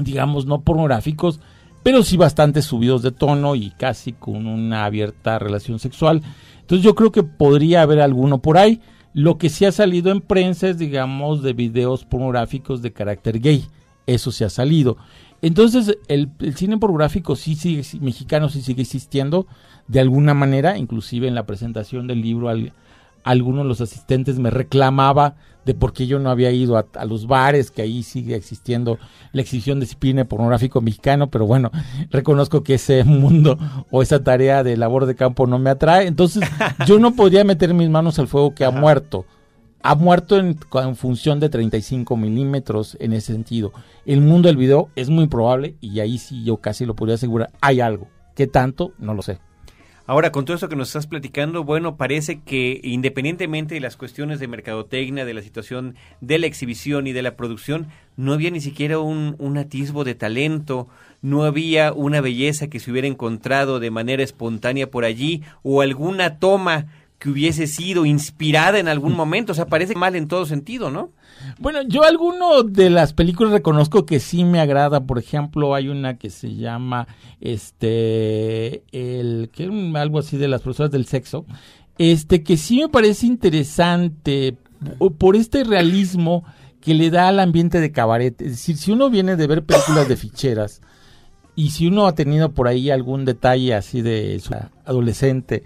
digamos 0.00 0.46
no 0.46 0.62
pornográficos, 0.62 1.40
pero 1.82 2.02
sí 2.02 2.16
bastante 2.16 2.62
subidos 2.62 3.02
de 3.02 3.10
tono 3.10 3.54
y 3.54 3.70
casi 3.70 4.12
con 4.12 4.46
una 4.46 4.84
abierta 4.84 5.38
relación 5.38 5.78
sexual. 5.78 6.22
Entonces 6.60 6.84
yo 6.84 6.94
creo 6.94 7.10
que 7.12 7.22
podría 7.22 7.82
haber 7.82 8.00
alguno 8.00 8.38
por 8.38 8.58
ahí. 8.58 8.80
Lo 9.12 9.38
que 9.38 9.48
sí 9.48 9.64
ha 9.64 9.72
salido 9.72 10.12
en 10.12 10.20
prensa 10.20 10.68
es, 10.68 10.78
digamos, 10.78 11.42
de 11.42 11.52
videos 11.52 12.04
pornográficos 12.04 12.80
de 12.82 12.92
carácter 12.92 13.40
gay. 13.40 13.64
Eso 14.06 14.30
sí 14.30 14.44
ha 14.44 14.50
salido. 14.50 14.98
Entonces, 15.42 15.98
el, 16.08 16.30
cine 16.54 16.78
pornográfico 16.78 17.34
sí 17.34 17.54
sigue, 17.54 17.82
mexicano 18.00 18.50
sí 18.50 18.60
sigue 18.60 18.82
existiendo 18.82 19.46
de 19.88 20.00
alguna 20.00 20.34
manera, 20.34 20.76
inclusive 20.76 21.26
en 21.26 21.34
la 21.34 21.46
presentación 21.46 22.06
del 22.06 22.20
libro 22.20 22.50
al, 22.50 22.72
algunos 23.24 23.64
de 23.64 23.68
los 23.68 23.80
asistentes 23.80 24.38
me 24.38 24.50
reclamaba 24.50 25.36
de 25.70 25.74
por 25.74 25.92
qué 25.92 26.08
yo 26.08 26.18
no 26.18 26.30
había 26.30 26.50
ido 26.50 26.76
a, 26.76 27.04
los 27.04 27.28
bares, 27.28 27.70
que 27.70 27.82
ahí 27.82 28.02
sigue 28.02 28.34
existiendo 28.34 28.98
la 29.32 29.40
exhibición 29.40 29.78
de 29.78 29.86
cine 29.86 30.24
pornográfico 30.24 30.80
mexicano, 30.80 31.30
pero 31.30 31.46
bueno, 31.46 31.70
reconozco 32.10 32.64
que 32.64 32.74
ese 32.74 33.04
mundo 33.04 33.56
o 33.92 34.02
esa 34.02 34.24
tarea 34.24 34.64
de 34.64 34.76
labor 34.76 35.06
de 35.06 35.14
campo 35.14 35.46
no 35.46 35.60
me 35.60 35.70
atrae, 35.70 36.08
entonces 36.08 36.42
yo 36.86 36.98
no 36.98 37.14
podría 37.14 37.44
meter 37.44 37.72
mis 37.72 37.88
manos 37.88 38.18
al 38.18 38.26
fuego 38.26 38.52
que 38.52 38.64
ha 38.64 38.72
muerto. 38.72 39.26
Ha 39.82 39.94
muerto 39.94 40.36
en, 40.38 40.58
en 40.74 40.96
función 40.96 41.38
de 41.38 41.48
35 41.48 42.16
milímetros 42.16 42.96
en 43.00 43.12
ese 43.12 43.32
sentido. 43.32 43.72
El 44.04 44.20
mundo 44.20 44.48
del 44.48 44.56
video 44.56 44.90
es 44.96 45.08
muy 45.08 45.28
probable 45.28 45.76
y 45.80 46.00
ahí 46.00 46.18
sí 46.18 46.42
yo 46.44 46.56
casi 46.56 46.84
lo 46.84 46.96
podría 46.96 47.14
asegurar, 47.14 47.50
hay 47.60 47.80
algo. 47.80 48.08
¿Qué 48.34 48.48
tanto? 48.48 48.92
No 48.98 49.14
lo 49.14 49.22
sé. 49.22 49.38
Ahora, 50.10 50.32
con 50.32 50.44
todo 50.44 50.56
esto 50.56 50.68
que 50.68 50.74
nos 50.74 50.88
estás 50.88 51.06
platicando, 51.06 51.62
bueno, 51.62 51.96
parece 51.96 52.40
que 52.40 52.80
independientemente 52.82 53.74
de 53.76 53.80
las 53.80 53.96
cuestiones 53.96 54.40
de 54.40 54.48
mercadotecnia, 54.48 55.24
de 55.24 55.34
la 55.34 55.40
situación 55.40 55.94
de 56.20 56.40
la 56.40 56.48
exhibición 56.48 57.06
y 57.06 57.12
de 57.12 57.22
la 57.22 57.36
producción, 57.36 57.86
no 58.16 58.32
había 58.32 58.50
ni 58.50 58.60
siquiera 58.60 58.98
un, 58.98 59.36
un 59.38 59.56
atisbo 59.56 60.02
de 60.02 60.16
talento, 60.16 60.88
no 61.22 61.44
había 61.44 61.92
una 61.92 62.20
belleza 62.20 62.66
que 62.66 62.80
se 62.80 62.90
hubiera 62.90 63.06
encontrado 63.06 63.78
de 63.78 63.92
manera 63.92 64.24
espontánea 64.24 64.90
por 64.90 65.04
allí 65.04 65.44
o 65.62 65.80
alguna 65.80 66.40
toma 66.40 66.88
que 67.20 67.28
hubiese 67.28 67.66
sido 67.66 68.06
inspirada 68.06 68.78
en 68.78 68.88
algún 68.88 69.14
momento. 69.14 69.52
O 69.52 69.54
sea, 69.54 69.66
parece 69.66 69.94
mal 69.94 70.16
en 70.16 70.26
todo 70.26 70.46
sentido, 70.46 70.90
¿no? 70.90 71.10
Bueno, 71.58 71.82
yo 71.82 72.02
alguno 72.02 72.62
de 72.62 72.88
las 72.88 73.12
películas 73.12 73.52
reconozco 73.52 74.06
que 74.06 74.20
sí 74.20 74.42
me 74.42 74.58
agrada. 74.58 75.04
Por 75.04 75.18
ejemplo, 75.18 75.74
hay 75.74 75.88
una 75.88 76.16
que 76.16 76.30
se 76.30 76.56
llama 76.56 77.06
este 77.42 78.82
el 78.90 79.50
que 79.52 79.70
algo 79.96 80.18
así 80.18 80.38
de 80.38 80.48
las 80.48 80.62
profesoras 80.62 80.90
del 80.90 81.04
sexo, 81.04 81.44
este 81.98 82.42
que 82.42 82.56
sí 82.56 82.80
me 82.80 82.88
parece 82.88 83.26
interesante 83.26 84.56
por 85.18 85.36
este 85.36 85.62
realismo 85.62 86.44
que 86.80 86.94
le 86.94 87.10
da 87.10 87.28
al 87.28 87.38
ambiente 87.38 87.80
de 87.80 87.92
cabaret. 87.92 88.40
Es 88.40 88.52
decir, 88.52 88.78
si 88.78 88.92
uno 88.92 89.10
viene 89.10 89.36
de 89.36 89.46
ver 89.46 89.62
películas 89.62 90.08
de 90.08 90.16
ficheras 90.16 90.80
y 91.54 91.70
si 91.70 91.86
uno 91.86 92.06
ha 92.06 92.14
tenido 92.14 92.52
por 92.52 92.66
ahí 92.66 92.90
algún 92.90 93.26
detalle 93.26 93.74
así 93.74 94.00
de 94.00 94.40
su 94.40 94.54
adolescente 94.86 95.64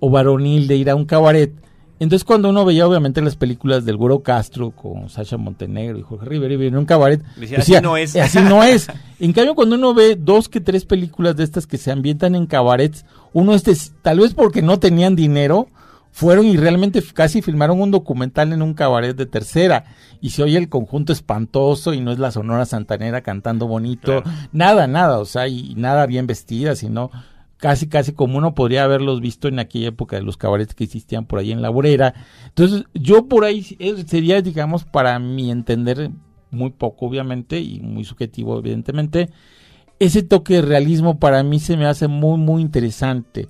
o 0.00 0.10
varonil 0.10 0.68
de 0.68 0.76
ir 0.76 0.90
a 0.90 0.94
un 0.94 1.04
cabaret, 1.04 1.52
entonces 2.00 2.24
cuando 2.24 2.50
uno 2.50 2.64
veía 2.64 2.86
obviamente 2.86 3.20
las 3.20 3.34
películas 3.34 3.84
del 3.84 3.96
Güero 3.96 4.22
Castro 4.22 4.70
con 4.70 5.08
Sasha 5.08 5.36
Montenegro 5.36 5.98
y 5.98 6.02
Jorge 6.02 6.26
Rivera 6.26 6.54
y 6.54 6.66
en 6.68 6.76
un 6.76 6.84
cabaret, 6.84 7.22
decía, 7.36 7.58
así 7.58 7.74
no 7.82 7.96
es. 7.96 8.14
Así 8.14 8.40
no 8.40 8.62
es. 8.62 8.88
En 9.20 9.32
cambio 9.32 9.56
cuando 9.56 9.74
uno 9.74 9.94
ve 9.94 10.14
dos 10.14 10.48
que 10.48 10.60
tres 10.60 10.84
películas 10.84 11.34
de 11.36 11.42
estas 11.42 11.66
que 11.66 11.76
se 11.76 11.90
ambientan 11.90 12.36
en 12.36 12.46
cabarets, 12.46 13.04
uno 13.32 13.52
este 13.52 13.74
tal 14.00 14.20
vez 14.20 14.32
porque 14.32 14.62
no 14.62 14.78
tenían 14.78 15.16
dinero, 15.16 15.66
fueron 16.12 16.46
y 16.46 16.56
realmente 16.56 17.02
casi 17.12 17.42
filmaron 17.42 17.80
un 17.80 17.90
documental 17.90 18.52
en 18.52 18.62
un 18.62 18.74
cabaret 18.74 19.16
de 19.16 19.26
tercera 19.26 19.86
y 20.20 20.30
se 20.30 20.44
oye 20.44 20.56
el 20.56 20.68
conjunto 20.68 21.12
espantoso 21.12 21.94
y 21.94 22.00
no 22.00 22.12
es 22.12 22.20
la 22.20 22.30
Sonora 22.30 22.64
Santanera 22.64 23.22
cantando 23.22 23.66
bonito, 23.66 24.22
nada, 24.52 24.86
nada, 24.86 25.18
o 25.18 25.24
sea, 25.24 25.48
y 25.48 25.74
nada 25.74 26.06
bien 26.06 26.28
vestida, 26.28 26.76
sino 26.76 27.10
casi 27.58 27.88
casi 27.88 28.12
como 28.12 28.38
uno 28.38 28.54
podría 28.54 28.84
haberlos 28.84 29.20
visto 29.20 29.48
en 29.48 29.58
aquella 29.58 29.88
época 29.88 30.16
de 30.16 30.22
los 30.22 30.36
cabarets 30.36 30.74
que 30.74 30.84
existían 30.84 31.26
por 31.26 31.40
ahí 31.40 31.52
en 31.52 31.60
la 31.60 31.68
Borera. 31.68 32.14
Entonces, 32.46 32.84
yo 32.94 33.26
por 33.26 33.44
ahí 33.44 33.62
sería, 34.06 34.40
digamos, 34.40 34.84
para 34.84 35.18
mi 35.18 35.50
entender, 35.50 36.10
muy 36.50 36.70
poco 36.70 37.06
obviamente 37.06 37.60
y 37.60 37.80
muy 37.80 38.04
subjetivo 38.04 38.58
evidentemente, 38.58 39.28
ese 39.98 40.22
toque 40.22 40.54
de 40.54 40.62
realismo 40.62 41.18
para 41.18 41.42
mí 41.42 41.58
se 41.58 41.76
me 41.76 41.86
hace 41.86 42.08
muy, 42.08 42.38
muy 42.38 42.62
interesante. 42.62 43.48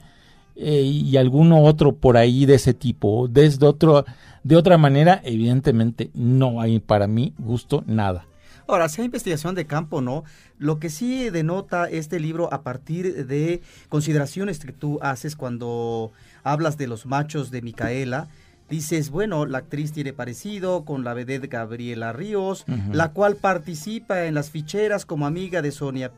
Eh, 0.61 0.83
y 0.83 1.17
alguno 1.17 1.63
otro 1.63 1.95
por 1.95 2.17
ahí 2.17 2.45
de 2.45 2.55
ese 2.55 2.75
tipo. 2.75 3.29
Desde 3.29 3.65
otro, 3.65 4.05
de 4.43 4.57
otra 4.57 4.77
manera, 4.77 5.21
evidentemente 5.23 6.11
no 6.15 6.61
hay 6.61 6.81
para 6.81 7.07
mí 7.07 7.33
gusto 7.39 7.85
nada. 7.87 8.28
Ahora, 8.69 8.91
sea 8.91 9.07
investigación 9.07 9.55
de 9.55 9.67
campo, 9.67 10.03
¿no? 10.03 10.25
Lo 10.59 10.79
que 10.79 10.91
sí 10.91 11.31
denota 11.31 11.89
este 11.89 12.21
libro 12.21 12.53
a 12.53 12.61
partir 12.61 13.27
de 13.27 13.63
consideraciones 13.89 14.59
que 14.59 14.73
tú 14.73 14.99
haces 15.01 15.37
cuando 15.37 16.13
hablas 16.45 16.77
de 16.77 16.87
los 16.87 17.07
machos 17.07 17.51
de 17.51 17.63
Micaela, 17.63 18.29
dices, 18.69 19.09
bueno, 19.09 19.47
la 19.47 19.59
actriz 19.59 19.93
tiene 19.93 20.13
parecido 20.13 20.85
con 20.85 21.03
la 21.03 21.15
vedette 21.15 21.49
Gabriela 21.49 22.13
Ríos, 22.13 22.67
la 22.93 23.13
cual 23.13 23.37
participa 23.37 24.27
en 24.27 24.35
las 24.35 24.51
ficheras 24.51 25.07
como 25.07 25.27
amiga 25.27 25.63
de 25.63 25.73
Sonia 25.73 26.13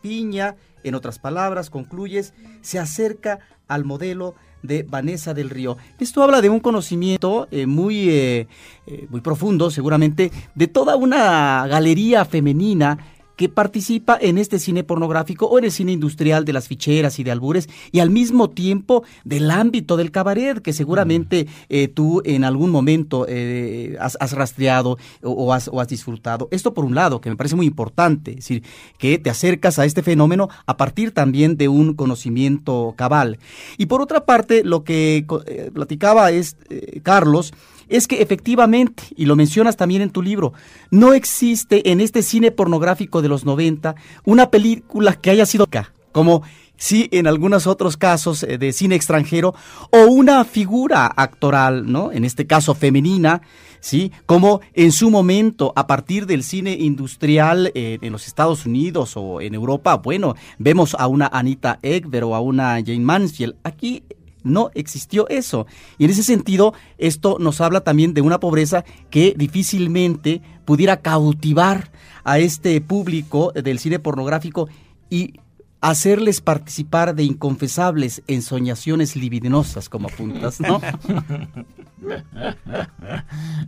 Piña, 0.00 0.56
en 0.82 0.94
otras 0.94 1.18
palabras, 1.18 1.68
concluyes, 1.68 2.32
se 2.62 2.78
acerca 2.78 3.40
al 3.68 3.84
modelo 3.84 4.34
de 4.62 4.82
Vanessa 4.82 5.34
del 5.34 5.50
Río. 5.50 5.76
Esto 5.98 6.22
habla 6.22 6.40
de 6.40 6.50
un 6.50 6.60
conocimiento 6.60 7.48
eh, 7.50 7.66
muy, 7.66 8.08
eh, 8.10 8.48
eh, 8.86 9.06
muy 9.10 9.20
profundo, 9.20 9.70
seguramente, 9.70 10.30
de 10.54 10.66
toda 10.68 10.96
una 10.96 11.66
galería 11.66 12.24
femenina 12.24 12.98
que 13.40 13.48
participa 13.48 14.18
en 14.20 14.36
este 14.36 14.58
cine 14.58 14.84
pornográfico 14.84 15.46
o 15.46 15.58
en 15.58 15.64
el 15.64 15.72
cine 15.72 15.92
industrial 15.92 16.44
de 16.44 16.52
las 16.52 16.68
ficheras 16.68 17.18
y 17.18 17.24
de 17.24 17.30
albures 17.30 17.70
y 17.90 18.00
al 18.00 18.10
mismo 18.10 18.50
tiempo 18.50 19.02
del 19.24 19.50
ámbito 19.50 19.96
del 19.96 20.10
cabaret 20.10 20.60
que 20.60 20.74
seguramente 20.74 21.46
eh, 21.70 21.88
tú 21.88 22.20
en 22.26 22.44
algún 22.44 22.68
momento 22.68 23.24
eh, 23.26 23.96
has, 23.98 24.18
has, 24.20 24.32
rastreado 24.32 24.98
o, 25.22 25.54
has, 25.54 25.68
o 25.68 25.80
has 25.80 25.88
disfrutado. 25.88 26.48
Esto 26.50 26.74
por 26.74 26.84
un 26.84 26.94
lado, 26.94 27.22
que 27.22 27.30
me 27.30 27.36
parece 27.36 27.56
muy 27.56 27.64
importante, 27.64 28.32
es 28.32 28.36
decir, 28.36 28.62
que 28.98 29.18
te 29.18 29.30
acercas 29.30 29.78
a 29.78 29.86
este 29.86 30.02
fenómeno 30.02 30.50
a 30.66 30.76
partir 30.76 31.12
también 31.12 31.56
de 31.56 31.68
un 31.68 31.94
conocimiento 31.94 32.92
cabal. 32.94 33.38
Y 33.78 33.86
por 33.86 34.02
otra 34.02 34.26
parte, 34.26 34.64
lo 34.64 34.84
que 34.84 35.24
eh, 35.46 35.70
platicaba 35.72 36.30
es 36.30 36.58
Carlos, 37.02 37.54
es 37.90 38.06
que 38.06 38.22
efectivamente, 38.22 39.02
y 39.16 39.26
lo 39.26 39.36
mencionas 39.36 39.76
también 39.76 40.02
en 40.02 40.10
tu 40.10 40.22
libro, 40.22 40.52
no 40.90 41.12
existe 41.12 41.90
en 41.90 42.00
este 42.00 42.22
cine 42.22 42.50
pornográfico 42.50 43.22
de 43.22 43.28
los 43.28 43.44
90 43.44 43.94
una 44.24 44.50
película 44.50 45.14
que 45.14 45.30
haya 45.30 45.46
sido 45.46 45.66
como 46.12 46.42
sí 46.80 47.08
en 47.12 47.26
algunos 47.26 47.66
otros 47.66 47.96
casos 47.96 48.42
eh, 48.42 48.58
de 48.58 48.72
cine 48.72 48.96
extranjero, 48.96 49.54
o 49.90 50.06
una 50.06 50.44
figura 50.44 51.06
actoral, 51.14 51.90
¿no? 51.90 52.10
En 52.10 52.24
este 52.24 52.46
caso 52.46 52.74
femenina, 52.74 53.42
¿sí? 53.80 54.10
Como 54.26 54.60
en 54.72 54.90
su 54.90 55.10
momento, 55.10 55.72
a 55.76 55.86
partir 55.86 56.26
del 56.26 56.42
cine 56.42 56.72
industrial 56.72 57.70
eh, 57.74 57.98
en 58.00 58.12
los 58.12 58.26
Estados 58.26 58.66
Unidos 58.66 59.12
o 59.16 59.40
en 59.40 59.54
Europa, 59.54 59.96
bueno, 59.96 60.34
vemos 60.58 60.96
a 60.98 61.06
una 61.06 61.26
Anita 61.26 61.78
Ekberg 61.82 62.26
o 62.26 62.34
a 62.34 62.40
una 62.40 62.80
Jane 62.84 63.00
Mansfield. 63.00 63.56
Aquí 63.62 64.02
no 64.44 64.70
existió 64.74 65.28
eso. 65.28 65.66
Y 65.98 66.04
en 66.04 66.10
ese 66.10 66.22
sentido, 66.22 66.74
esto 66.98 67.36
nos 67.38 67.60
habla 67.60 67.82
también 67.82 68.14
de 68.14 68.20
una 68.20 68.40
pobreza 68.40 68.84
que 69.10 69.34
difícilmente 69.36 70.42
pudiera 70.64 70.98
cautivar 70.98 71.90
a 72.24 72.38
este 72.38 72.80
público 72.80 73.52
del 73.52 73.78
cine 73.78 73.98
pornográfico 73.98 74.68
y 75.08 75.34
hacerles 75.80 76.40
participar 76.40 77.14
de 77.14 77.24
inconfesables 77.24 78.22
ensoñaciones 78.26 79.16
libidinosas, 79.16 79.88
como 79.88 80.08
apuntas, 80.08 80.60
¿no? 80.60 80.80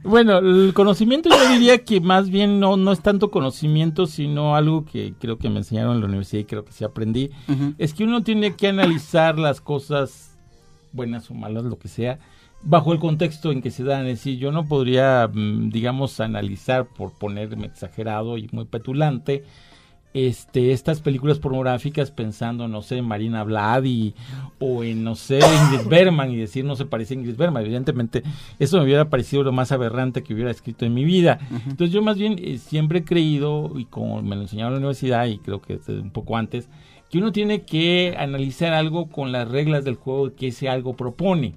bueno, 0.05 0.39
el 0.39 0.73
conocimiento 0.75 1.31
yo 1.31 1.49
diría 1.49 1.85
que 1.85 2.01
más 2.01 2.29
bien 2.29 2.61
no, 2.61 2.77
no 2.77 2.93
es 2.93 3.01
tanto 3.01 3.31
conocimiento, 3.31 4.07
sino 4.07 4.57
algo 4.57 4.85
que 4.85 5.15
creo 5.19 5.39
que 5.39 5.49
me 5.49 5.59
enseñaron 5.59 5.95
en 5.95 6.01
la 6.01 6.07
universidad 6.07 6.41
y 6.41 6.45
creo 6.45 6.65
que 6.65 6.73
sí 6.73 6.85
aprendí, 6.85 7.31
uh 7.49 7.53
-huh. 7.53 7.75
es 7.79 7.95
que 7.95 8.05
uno 8.05 8.23
tiene 8.23 8.57
que 8.57 8.69
analizar 8.69 9.39
las 9.39 9.61
cosas 9.61 10.32
buenas 10.93 11.31
o 11.31 11.35
malas, 11.35 11.65
lo 11.65 11.79
que 11.79 11.89
sea, 11.89 12.19
bajo 12.63 12.93
el 12.93 12.99
contexto 12.99 13.53
en 13.53 13.63
que 13.63 13.71
se 13.71 13.85
dan. 13.85 14.07
Es 14.07 14.19
decir, 14.19 14.39
yo 14.39 14.53
no 14.53 14.67
podría, 14.67 15.29
mm, 15.33 15.71
digamos, 15.71 16.21
analizar, 16.21 16.87
por 16.87 17.13
ponerme 17.13 17.67
exagerado 17.67 18.39
y 18.39 18.49
muy 18.53 18.65
petulante, 18.65 19.45
este, 20.15 20.73
estas 20.73 21.01
películas 21.01 21.39
pornográficas 21.39 22.11
pensando, 22.11 22.69
no 22.69 22.83
sé, 22.83 22.99
en 22.99 23.07
Marina 23.07 23.45
Vladi 23.45 24.15
o 24.59 24.85
en, 24.85 25.03
no 25.05 25.15
sé, 25.15 25.39
Ingrid 25.39 25.89
Bergman 25.89 26.31
y 26.31 26.37
decir 26.37 26.65
no 26.67 26.77
se 26.77 26.85
parece 26.85 27.15
a 27.15 27.17
Ingrid 27.17 27.37
Bergman. 27.37 27.63
Evidentemente, 27.63 28.23
eso 28.59 28.77
me 28.77 28.85
hubiera 28.85 29.09
parecido 29.09 29.43
lo 29.43 29.53
más 29.53 29.73
aberrante 29.73 30.23
que 30.23 30.35
hubiera 30.35 30.51
escrito 30.51 30.85
en 30.85 30.93
mi 30.93 31.05
vida. 31.05 31.39
Uh 31.51 31.55
-huh. 31.55 31.71
Entonces, 31.71 31.95
yo 31.95 32.03
más 32.03 32.19
bien 32.19 32.37
eh, 32.39 32.59
siempre 32.59 33.01
he 33.01 33.05
creído, 33.05 33.73
y 33.79 33.87
como 33.87 34.21
me 34.21 34.37
lo 34.37 34.43
enseñaron 34.43 34.73
en 34.73 34.75
la 34.75 34.79
universidad, 34.81 35.27
y 35.27 35.39
creo 35.39 35.63
que 35.63 35.81
un 35.89 36.11
poco 36.11 36.37
antes, 36.37 36.69
que 37.13 37.19
uno 37.19 37.31
tiene 37.31 37.61
que 37.61 38.15
analizar 38.17 38.73
algo 38.73 39.11
con 39.11 39.33
las 39.33 39.47
reglas 39.47 39.85
del 39.85 39.97
juego 39.97 40.35
que 40.35 40.47
ese 40.47 40.71
algo 40.71 40.97
propone. 40.97 41.53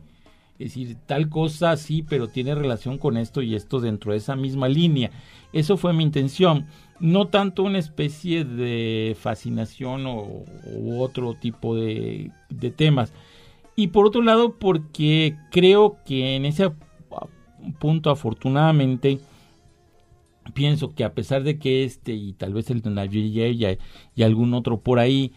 Es 0.60 0.74
decir, 0.74 0.98
tal 1.06 1.30
cosa 1.30 1.78
sí, 1.78 2.04
pero 2.04 2.28
tiene 2.28 2.54
relación 2.56 2.98
con 2.98 3.16
esto 3.16 3.42
y 3.42 3.56
esto 3.56 3.80
dentro 3.80 4.12
de 4.12 4.18
esa 4.18 4.36
misma 4.36 4.68
línea. 4.68 5.12
Eso 5.54 5.78
fue 5.78 5.94
mi 5.94 6.04
intención. 6.04 6.66
No 7.00 7.28
tanto 7.30 7.64
una 7.64 7.80
especie 7.80 8.44
de 8.44 9.16
fascinación 9.18 10.06
o, 10.08 10.44
otro 11.00 11.36
tipo 11.36 11.74
de, 11.74 12.32
temas. 12.76 13.14
Y 13.78 13.88
por 13.88 14.08
otro 14.08 14.22
lado, 14.24 14.56
porque 14.56 15.38
creo 15.52 15.96
que 16.06 16.36
en 16.36 16.44
ese 16.44 16.70
punto, 17.80 18.10
afortunadamente, 18.10 19.20
pienso 20.54 20.94
que 20.94 21.06
a 21.06 21.14
pesar 21.14 21.44
de 21.44 21.60
que 21.60 21.86
este 21.86 22.12
y 22.12 22.34
tal 22.34 22.54
vez 22.54 22.70
el 22.70 22.82
de 22.82 23.50
y, 23.52 23.78
y 24.16 24.24
algún 24.24 24.54
otro 24.54 24.82
por 24.82 25.00
ahí 25.00 25.32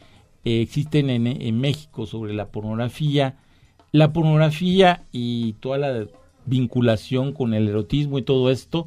existen 0.49 1.11
en, 1.11 1.27
en, 1.27 1.61
México 1.61 2.07
sobre 2.07 2.35
la 2.35 2.49
pornografía, 2.49 3.37
la 3.93 4.13
pornografía 4.13 5.05
y 5.13 5.55
toda 5.55 5.79
la 5.79 6.07
vinculación 6.47 7.33
con 7.33 7.55
el 7.55 7.69
erotismo 7.69 8.19
y 8.19 8.23
todo 8.23 8.51
esto 8.51 8.87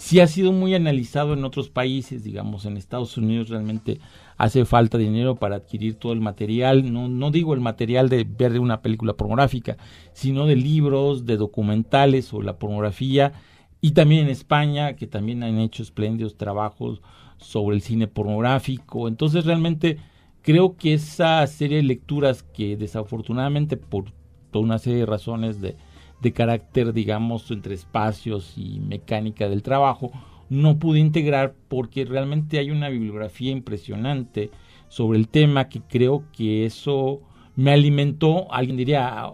sí 0.00 0.18
ha 0.20 0.26
sido 0.26 0.52
muy 0.52 0.74
analizado 0.74 1.34
en 1.34 1.44
otros 1.44 1.68
países, 1.68 2.24
digamos 2.24 2.64
en 2.64 2.78
Estados 2.78 3.18
Unidos 3.18 3.50
realmente 3.50 4.00
hace 4.38 4.64
falta 4.64 4.96
dinero 4.96 5.36
para 5.36 5.56
adquirir 5.56 5.96
todo 5.96 6.14
el 6.14 6.22
material, 6.22 6.90
no, 6.90 7.08
no 7.08 7.30
digo 7.30 7.52
el 7.52 7.60
material 7.60 8.08
de 8.08 8.24
ver 8.24 8.58
una 8.58 8.80
película 8.80 9.12
pornográfica, 9.12 9.76
sino 10.14 10.46
de 10.46 10.56
libros, 10.56 11.26
de 11.26 11.36
documentales 11.36 12.24
sobre 12.24 12.46
la 12.46 12.58
pornografía 12.58 13.32
y 13.82 13.90
también 13.90 14.24
en 14.24 14.30
España, 14.30 14.94
que 14.94 15.06
también 15.06 15.42
han 15.42 15.58
hecho 15.58 15.82
espléndidos 15.82 16.38
trabajos 16.38 17.02
sobre 17.36 17.76
el 17.76 17.82
cine 17.82 18.06
pornográfico. 18.06 19.06
Entonces 19.08 19.44
realmente 19.44 19.98
creo 20.42 20.76
que 20.76 20.94
esa 20.94 21.46
serie 21.46 21.78
de 21.78 21.82
lecturas 21.84 22.42
que 22.42 22.76
desafortunadamente 22.76 23.76
por 23.76 24.06
toda 24.50 24.64
una 24.64 24.78
serie 24.78 25.00
de 25.00 25.06
razones 25.06 25.60
de, 25.60 25.76
de 26.20 26.32
carácter, 26.32 26.92
digamos, 26.92 27.50
entre 27.50 27.74
espacios 27.74 28.54
y 28.56 28.80
mecánica 28.80 29.48
del 29.48 29.62
trabajo, 29.62 30.10
no 30.48 30.78
pude 30.78 30.98
integrar 30.98 31.54
porque 31.68 32.04
realmente 32.04 32.58
hay 32.58 32.70
una 32.70 32.88
bibliografía 32.88 33.52
impresionante 33.52 34.50
sobre 34.88 35.18
el 35.18 35.28
tema 35.28 35.68
que 35.68 35.80
creo 35.80 36.24
que 36.32 36.66
eso 36.66 37.20
me 37.54 37.72
alimentó, 37.72 38.52
alguien 38.52 38.76
diría, 38.76 39.32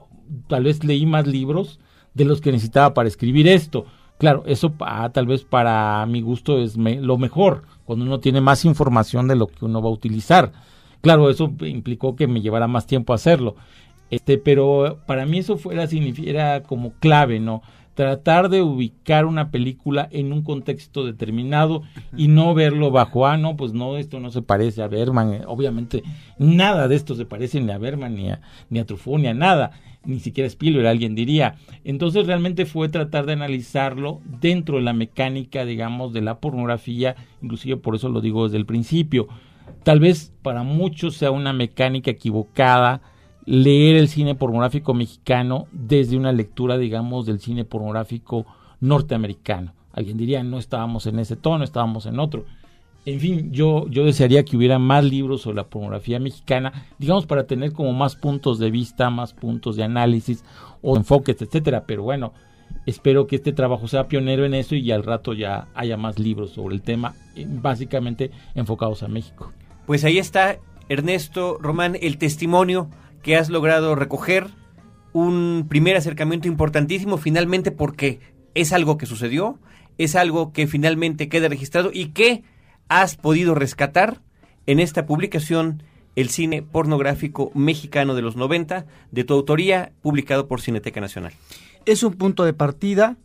tal 0.48 0.64
vez 0.64 0.84
leí 0.84 1.06
más 1.06 1.26
libros 1.26 1.80
de 2.14 2.24
los 2.24 2.40
que 2.40 2.52
necesitaba 2.52 2.94
para 2.94 3.08
escribir 3.08 3.48
esto. 3.48 3.86
Claro, 4.18 4.44
eso 4.46 4.74
tal 5.12 5.26
vez 5.26 5.44
para 5.44 6.04
mi 6.06 6.20
gusto 6.22 6.58
es 6.58 6.76
me, 6.78 7.00
lo 7.00 7.18
mejor, 7.18 7.64
cuando 7.84 8.04
uno 8.04 8.20
tiene 8.20 8.40
más 8.40 8.64
información 8.64 9.28
de 9.28 9.36
lo 9.36 9.46
que 9.46 9.64
uno 9.64 9.82
va 9.82 9.88
a 9.88 9.92
utilizar. 9.92 10.52
Claro, 11.06 11.30
eso 11.30 11.52
implicó 11.60 12.16
que 12.16 12.26
me 12.26 12.40
llevara 12.40 12.66
más 12.66 12.88
tiempo 12.88 13.14
hacerlo. 13.14 13.54
Este, 14.10 14.38
pero 14.38 14.98
para 15.06 15.24
mí 15.24 15.38
eso 15.38 15.56
fuera, 15.56 15.86
era 16.24 16.64
como 16.64 16.94
clave, 16.94 17.38
¿no? 17.38 17.62
Tratar 17.94 18.48
de 18.48 18.60
ubicar 18.60 19.24
una 19.24 19.52
película 19.52 20.08
en 20.10 20.32
un 20.32 20.42
contexto 20.42 21.04
determinado 21.04 21.82
y 22.16 22.26
no 22.26 22.54
verlo 22.54 22.90
bajo, 22.90 23.24
ah, 23.24 23.36
no, 23.36 23.56
pues 23.56 23.72
no, 23.72 23.98
esto 23.98 24.18
no 24.18 24.32
se 24.32 24.42
parece 24.42 24.82
a 24.82 24.88
Berman. 24.88 25.42
Obviamente, 25.46 26.02
nada 26.40 26.88
de 26.88 26.96
esto 26.96 27.14
se 27.14 27.24
parece 27.24 27.60
ni 27.60 27.70
a 27.70 27.78
Berman, 27.78 28.16
ni 28.16 28.30
a, 28.30 28.40
ni 28.68 28.80
a 28.80 28.84
Truffaut, 28.84 29.20
ni 29.20 29.28
a 29.28 29.34
nada, 29.34 29.70
ni 30.04 30.18
siquiera 30.18 30.46
a 30.46 30.48
Spielberg, 30.48 30.88
alguien 30.88 31.14
diría. 31.14 31.54
Entonces, 31.84 32.26
realmente 32.26 32.66
fue 32.66 32.88
tratar 32.88 33.26
de 33.26 33.34
analizarlo 33.34 34.20
dentro 34.40 34.78
de 34.78 34.82
la 34.82 34.92
mecánica, 34.92 35.64
digamos, 35.64 36.12
de 36.12 36.22
la 36.22 36.40
pornografía, 36.40 37.14
inclusive 37.42 37.76
por 37.76 37.94
eso 37.94 38.08
lo 38.08 38.20
digo 38.20 38.42
desde 38.42 38.58
el 38.58 38.66
principio. 38.66 39.28
Tal 39.86 40.00
vez 40.00 40.32
para 40.42 40.64
muchos 40.64 41.14
sea 41.14 41.30
una 41.30 41.52
mecánica 41.52 42.10
equivocada, 42.10 43.02
leer 43.44 43.94
el 43.94 44.08
cine 44.08 44.34
pornográfico 44.34 44.94
mexicano 44.94 45.68
desde 45.70 46.16
una 46.16 46.32
lectura, 46.32 46.76
digamos, 46.76 47.24
del 47.24 47.38
cine 47.38 47.64
pornográfico 47.64 48.46
norteamericano. 48.80 49.74
Alguien 49.92 50.16
diría, 50.16 50.42
no 50.42 50.58
estábamos 50.58 51.06
en 51.06 51.20
ese 51.20 51.36
tono, 51.36 51.62
estábamos 51.62 52.06
en 52.06 52.18
otro. 52.18 52.46
En 53.04 53.20
fin, 53.20 53.52
yo, 53.52 53.86
yo 53.86 54.04
desearía 54.04 54.44
que 54.44 54.56
hubiera 54.56 54.80
más 54.80 55.04
libros 55.04 55.42
sobre 55.42 55.58
la 55.58 55.68
pornografía 55.68 56.18
mexicana, 56.18 56.88
digamos, 56.98 57.26
para 57.26 57.46
tener 57.46 57.72
como 57.72 57.92
más 57.92 58.16
puntos 58.16 58.58
de 58.58 58.72
vista, 58.72 59.08
más 59.08 59.34
puntos 59.34 59.76
de 59.76 59.84
análisis 59.84 60.44
o 60.82 60.96
enfoques, 60.96 61.40
etcétera. 61.40 61.84
Pero 61.86 62.02
bueno, 62.02 62.32
espero 62.86 63.28
que 63.28 63.36
este 63.36 63.52
trabajo 63.52 63.86
sea 63.86 64.08
pionero 64.08 64.44
en 64.44 64.54
eso 64.54 64.74
y 64.74 64.90
al 64.90 65.04
rato 65.04 65.32
ya 65.32 65.68
haya 65.76 65.96
más 65.96 66.18
libros 66.18 66.50
sobre 66.50 66.74
el 66.74 66.82
tema, 66.82 67.14
básicamente 67.62 68.32
enfocados 68.56 69.04
a 69.04 69.06
México. 69.06 69.52
Pues 69.86 70.02
ahí 70.02 70.18
está, 70.18 70.58
Ernesto 70.88 71.58
Román, 71.60 71.96
el 72.00 72.18
testimonio 72.18 72.90
que 73.22 73.36
has 73.36 73.48
logrado 73.48 73.94
recoger, 73.94 74.48
un 75.12 75.66
primer 75.68 75.96
acercamiento 75.96 76.48
importantísimo 76.48 77.16
finalmente 77.16 77.70
porque 77.70 78.18
es 78.54 78.72
algo 78.72 78.98
que 78.98 79.06
sucedió, 79.06 79.60
es 79.96 80.16
algo 80.16 80.52
que 80.52 80.66
finalmente 80.66 81.28
queda 81.28 81.48
registrado 81.48 81.90
y 81.92 82.06
que 82.08 82.42
has 82.88 83.16
podido 83.16 83.54
rescatar 83.54 84.20
en 84.66 84.80
esta 84.80 85.06
publicación 85.06 85.84
El 86.16 86.30
cine 86.30 86.62
pornográfico 86.62 87.52
mexicano 87.54 88.14
de 88.14 88.22
los 88.22 88.36
90 88.36 88.86
de 89.12 89.24
tu 89.24 89.34
autoría, 89.34 89.92
publicado 90.02 90.48
por 90.48 90.60
Cineteca 90.60 91.00
Nacional. 91.00 91.32
Es 91.84 92.02
un 92.02 92.14
punto 92.14 92.44
de 92.44 92.54
partida 92.54 93.16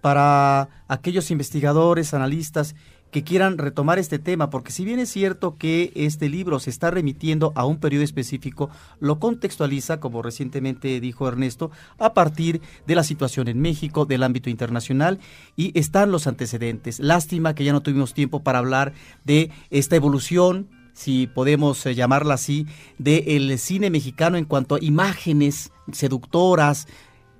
para 0.00 0.68
aquellos 0.88 1.30
investigadores, 1.30 2.12
analistas 2.12 2.74
que 3.12 3.22
quieran 3.22 3.58
retomar 3.58 3.98
este 3.98 4.18
tema, 4.18 4.50
porque 4.50 4.72
si 4.72 4.84
bien 4.84 4.98
es 4.98 5.10
cierto 5.10 5.56
que 5.58 5.92
este 5.94 6.28
libro 6.28 6.58
se 6.58 6.70
está 6.70 6.90
remitiendo 6.90 7.52
a 7.54 7.66
un 7.66 7.76
periodo 7.76 8.02
específico, 8.02 8.70
lo 9.00 9.20
contextualiza, 9.20 10.00
como 10.00 10.22
recientemente 10.22 10.98
dijo 10.98 11.28
Ernesto, 11.28 11.70
a 11.98 12.14
partir 12.14 12.62
de 12.86 12.94
la 12.94 13.04
situación 13.04 13.48
en 13.48 13.60
México, 13.60 14.06
del 14.06 14.22
ámbito 14.22 14.48
internacional, 14.48 15.20
y 15.56 15.78
están 15.78 16.10
los 16.10 16.26
antecedentes. 16.26 16.98
Lástima 17.00 17.54
que 17.54 17.64
ya 17.64 17.72
no 17.72 17.82
tuvimos 17.82 18.14
tiempo 18.14 18.42
para 18.42 18.58
hablar 18.58 18.94
de 19.24 19.50
esta 19.70 19.94
evolución 19.94 20.68
si 20.94 21.26
podemos 21.26 21.84
eh, 21.86 21.94
llamarla 21.94 22.34
así, 22.34 22.66
del 22.98 23.58
cine 23.58 23.90
mexicano 23.90 24.36
en 24.36 24.44
cuanto 24.44 24.74
a 24.74 24.78
imágenes 24.82 25.72
seductoras, 25.90 26.86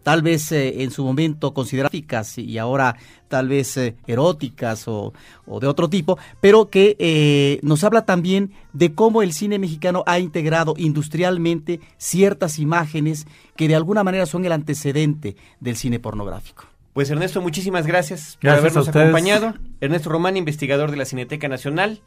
tal 0.02 0.22
vez 0.22 0.52
eh, 0.52 0.82
en 0.82 0.90
su 0.90 1.04
momento 1.04 1.54
consideradas 1.54 2.38
y 2.38 2.58
ahora 2.58 2.96
tal 3.28 3.48
vez 3.48 3.76
eh, 3.76 3.96
eróticas 4.06 4.86
o, 4.86 5.12
de 5.60 5.66
otro 5.66 5.88
tipo, 5.88 6.18
pero 6.40 6.68
que 6.68 6.96
eh, 6.98 7.60
nos 7.62 7.84
habla 7.84 8.04
también 8.04 8.52
de 8.72 8.94
cómo 8.94 9.22
el 9.22 9.32
cine 9.32 9.58
mexicano 9.58 10.02
ha 10.06 10.18
integrado 10.18 10.74
industrialmente 10.76 11.80
ciertas 11.96 12.58
imágenes 12.58 13.26
que 13.56 13.68
de 13.68 13.74
alguna 13.74 14.04
manera 14.04 14.26
son 14.26 14.44
el 14.44 14.52
antecedente 14.52 15.36
del 15.60 15.76
cine 15.76 15.98
pornográfico. 15.98 16.64
Pues 16.92 17.08
Ernesto, 17.08 17.40
muchísimas 17.40 17.86
gracias, 17.86 18.36
por 18.40 18.50
habernos 18.50 18.88
acompañado. 18.88 19.54
Ernesto 19.80 20.10
Román, 20.10 20.36
investigador 20.36 20.90
de 20.90 20.98
la 20.98 21.06
Cineteca 21.06 21.48
Nacional. 21.48 22.02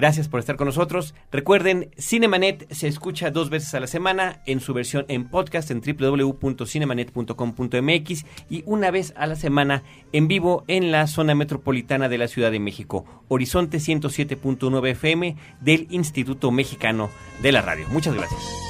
Gracias 0.00 0.28
por 0.28 0.40
estar 0.40 0.56
con 0.56 0.64
nosotros. 0.64 1.14
Recuerden, 1.30 1.90
Cinemanet 1.98 2.72
se 2.72 2.88
escucha 2.88 3.30
dos 3.30 3.50
veces 3.50 3.74
a 3.74 3.80
la 3.80 3.86
semana 3.86 4.40
en 4.46 4.60
su 4.60 4.72
versión 4.72 5.04
en 5.08 5.28
podcast 5.28 5.70
en 5.70 5.82
www.cinemanet.com.mx 5.82 8.24
y 8.48 8.62
una 8.64 8.90
vez 8.90 9.12
a 9.14 9.26
la 9.26 9.36
semana 9.36 9.82
en 10.14 10.26
vivo 10.26 10.64
en 10.68 10.90
la 10.90 11.06
zona 11.06 11.34
metropolitana 11.34 12.08
de 12.08 12.16
la 12.16 12.28
Ciudad 12.28 12.50
de 12.50 12.60
México, 12.60 13.04
Horizonte 13.28 13.76
107.9 13.76 14.88
FM 14.88 15.36
del 15.60 15.86
Instituto 15.90 16.50
Mexicano 16.50 17.10
de 17.42 17.52
la 17.52 17.60
Radio. 17.60 17.86
Muchas 17.90 18.14
gracias. 18.14 18.69